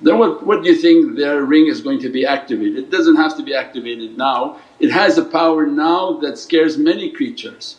then 0.04 0.18
what, 0.18 0.46
what 0.46 0.64
do 0.64 0.70
you 0.70 0.76
think 0.76 1.16
their 1.16 1.44
ring 1.44 1.68
is 1.68 1.80
going 1.82 2.00
to 2.02 2.10
be 2.10 2.26
activated? 2.26 2.78
It 2.78 2.90
doesn't 2.92 3.16
have 3.16 3.38
to 3.38 3.44
be 3.44 3.54
activated 3.54 4.18
now, 4.18 4.58
it 4.80 4.92
has 4.92 5.18
a 5.18 5.24
power 5.24 5.66
now 5.66 6.20
that 6.20 6.38
scares 6.38 6.78
many 6.78 7.10
creatures 7.12 7.78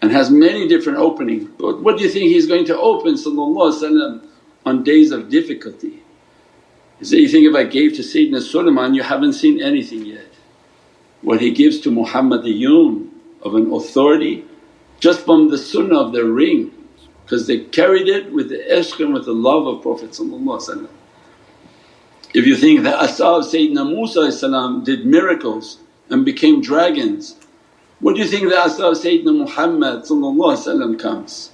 and 0.00 0.10
has 0.10 0.30
many 0.30 0.66
different 0.66 0.98
openings. 0.98 1.48
But 1.58 1.80
what 1.80 1.96
do 1.96 2.02
you 2.02 2.10
think 2.10 2.24
he's 2.24 2.46
going 2.46 2.64
to 2.66 2.78
open 2.78 3.16
on 4.66 4.82
days 4.82 5.12
of 5.12 5.28
difficulty? 5.28 6.02
He 6.98 7.04
said, 7.04 7.18
you 7.18 7.28
think 7.28 7.46
if 7.46 7.54
I 7.54 7.64
gave 7.64 7.94
to 7.94 8.02
Sayyidina 8.02 8.40
Sulaiman 8.42 8.94
you 8.94 9.02
haven't 9.02 9.34
seen 9.34 9.62
anything 9.62 10.04
yet. 10.04 10.26
What 11.20 11.40
he 11.40 11.52
gives 11.52 11.78
to 11.80 11.90
muhammad 11.90 12.42
Muhammadiyun 12.42 13.10
of 13.42 13.54
an 13.54 13.72
authority 13.72 14.44
just 15.02 15.24
from 15.24 15.50
the 15.50 15.58
sunnah 15.58 15.98
of 15.98 16.12
their 16.12 16.26
ring 16.26 16.70
because 17.24 17.48
they 17.48 17.58
carried 17.58 18.08
it 18.08 18.32
with 18.32 18.48
the 18.48 18.58
ishq 18.70 19.00
and 19.04 19.12
with 19.12 19.24
the 19.24 19.32
love 19.32 19.66
of 19.66 19.82
Prophet 19.82 20.16
If 22.32 22.46
you 22.46 22.56
think 22.56 22.84
that 22.84 22.94
Asa 22.94 23.22
Sayyidina 23.24 23.84
Musa 23.84 24.84
did 24.84 25.04
miracles 25.04 25.78
and 26.08 26.24
became 26.24 26.62
dragons 26.62 27.34
what 27.98 28.14
do 28.14 28.22
you 28.22 28.28
think 28.28 28.48
the 28.48 28.58
Asa 28.58 28.82
Sayyidina 28.82 29.36
Muhammad 29.38 30.98
comes? 31.00 31.50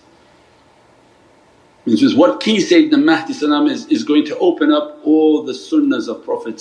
Which 1.84 2.02
is 2.02 2.14
what 2.14 2.40
key 2.40 2.58
Sayyidina 2.58 3.02
Mahdi 3.02 3.32
is, 3.72 3.86
is 3.86 4.04
going 4.04 4.26
to 4.26 4.38
open 4.38 4.70
up 4.72 4.98
all 5.04 5.42
the 5.42 5.52
sunnahs 5.54 6.06
of 6.06 6.22
Prophet 6.22 6.56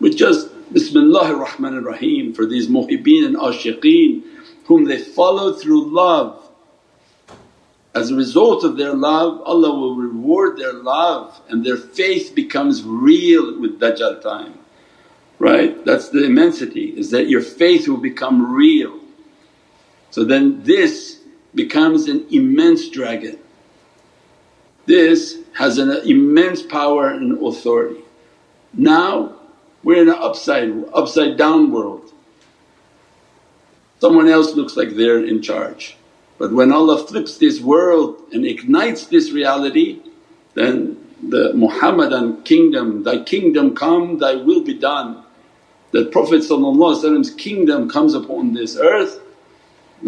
with 0.00 0.16
just 0.16 0.48
Bismillahir 0.72 1.44
Rahmanir 1.46 1.84
Rahim 1.84 2.32
for 2.32 2.46
these 2.46 2.66
muhibbeen 2.68 3.26
and 3.26 3.36
ashiqeen 3.36 4.22
whom 4.66 4.84
they 4.84 4.98
follow 4.98 5.52
through 5.52 5.94
love. 5.94 6.42
As 7.94 8.10
a 8.10 8.14
result 8.14 8.62
of 8.62 8.76
their 8.76 8.92
love 8.92 9.40
Allah 9.42 9.74
will 9.74 9.96
reward 9.96 10.58
their 10.58 10.74
love 10.74 11.40
and 11.48 11.64
their 11.64 11.78
faith 11.78 12.34
becomes 12.34 12.82
real 12.82 13.58
with 13.58 13.80
Dajjal 13.80 14.20
time 14.20 14.58
right? 15.38 15.84
That's 15.84 16.08
the 16.08 16.24
immensity 16.24 16.86
is 16.96 17.10
that 17.10 17.28
your 17.28 17.42
faith 17.42 17.88
will 17.88 17.96
become 17.96 18.52
real. 18.52 18.98
So 20.10 20.24
then 20.24 20.62
this 20.62 21.20
becomes 21.54 22.08
an 22.08 22.26
immense 22.30 22.88
dragon. 22.88 23.38
This 24.86 25.38
has 25.54 25.78
an 25.78 25.90
immense 26.08 26.62
power 26.62 27.08
and 27.08 27.44
authority. 27.44 28.00
Now 28.72 29.36
we're 29.82 30.02
in 30.02 30.08
an 30.08 30.14
upside, 30.18 30.70
upside 30.94 31.36
down 31.36 31.70
world. 31.70 31.95
Someone 34.00 34.28
else 34.28 34.54
looks 34.54 34.76
like 34.76 34.90
they're 34.90 35.24
in 35.24 35.42
charge. 35.42 35.96
But 36.38 36.52
when 36.52 36.72
Allah 36.72 36.98
flips 37.06 37.38
this 37.38 37.60
world 37.60 38.20
and 38.32 38.44
ignites 38.44 39.06
this 39.06 39.32
reality 39.32 40.00
then 40.56 40.96
the 41.22 41.52
Muhammadan 41.54 42.42
kingdom, 42.42 43.02
thy 43.04 43.22
kingdom 43.22 43.74
come, 43.76 44.18
thy 44.18 44.34
will 44.34 44.62
be 44.62 44.74
done 44.74 45.22
that 45.92 46.10
Prophet's 46.10 46.48
kingdom 47.34 47.88
comes 47.88 48.14
upon 48.14 48.54
this 48.54 48.76
earth. 48.76 49.20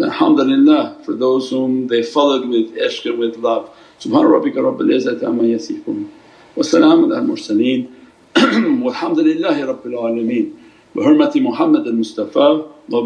Alhamdulillah 0.02 0.98
for 1.04 1.14
those 1.14 1.50
whom 1.50 1.86
they 1.86 2.02
followed 2.02 2.48
with 2.48 2.74
ishq 2.76 3.06
and 3.08 3.18
with 3.18 3.36
love. 3.36 3.70
Subhana 4.00 4.28
rabbika 4.28 4.56
rabbil 4.56 4.92
izzati 4.92 5.22
amma 5.22 5.44
yasifoon 5.44 6.08
wa 6.56 6.62
salaamun 6.62 7.16
al 7.16 7.24
mursaleen 7.24 7.90
walhamdulillahi 8.34 9.64
rabbil 9.72 9.96
alameen. 9.96 10.52
Bi 10.94 11.00
hurmati 11.04 11.40
Muhammad 11.40 11.86
al 11.86 11.94
Mustafa 11.94 12.64
wa 12.88 13.00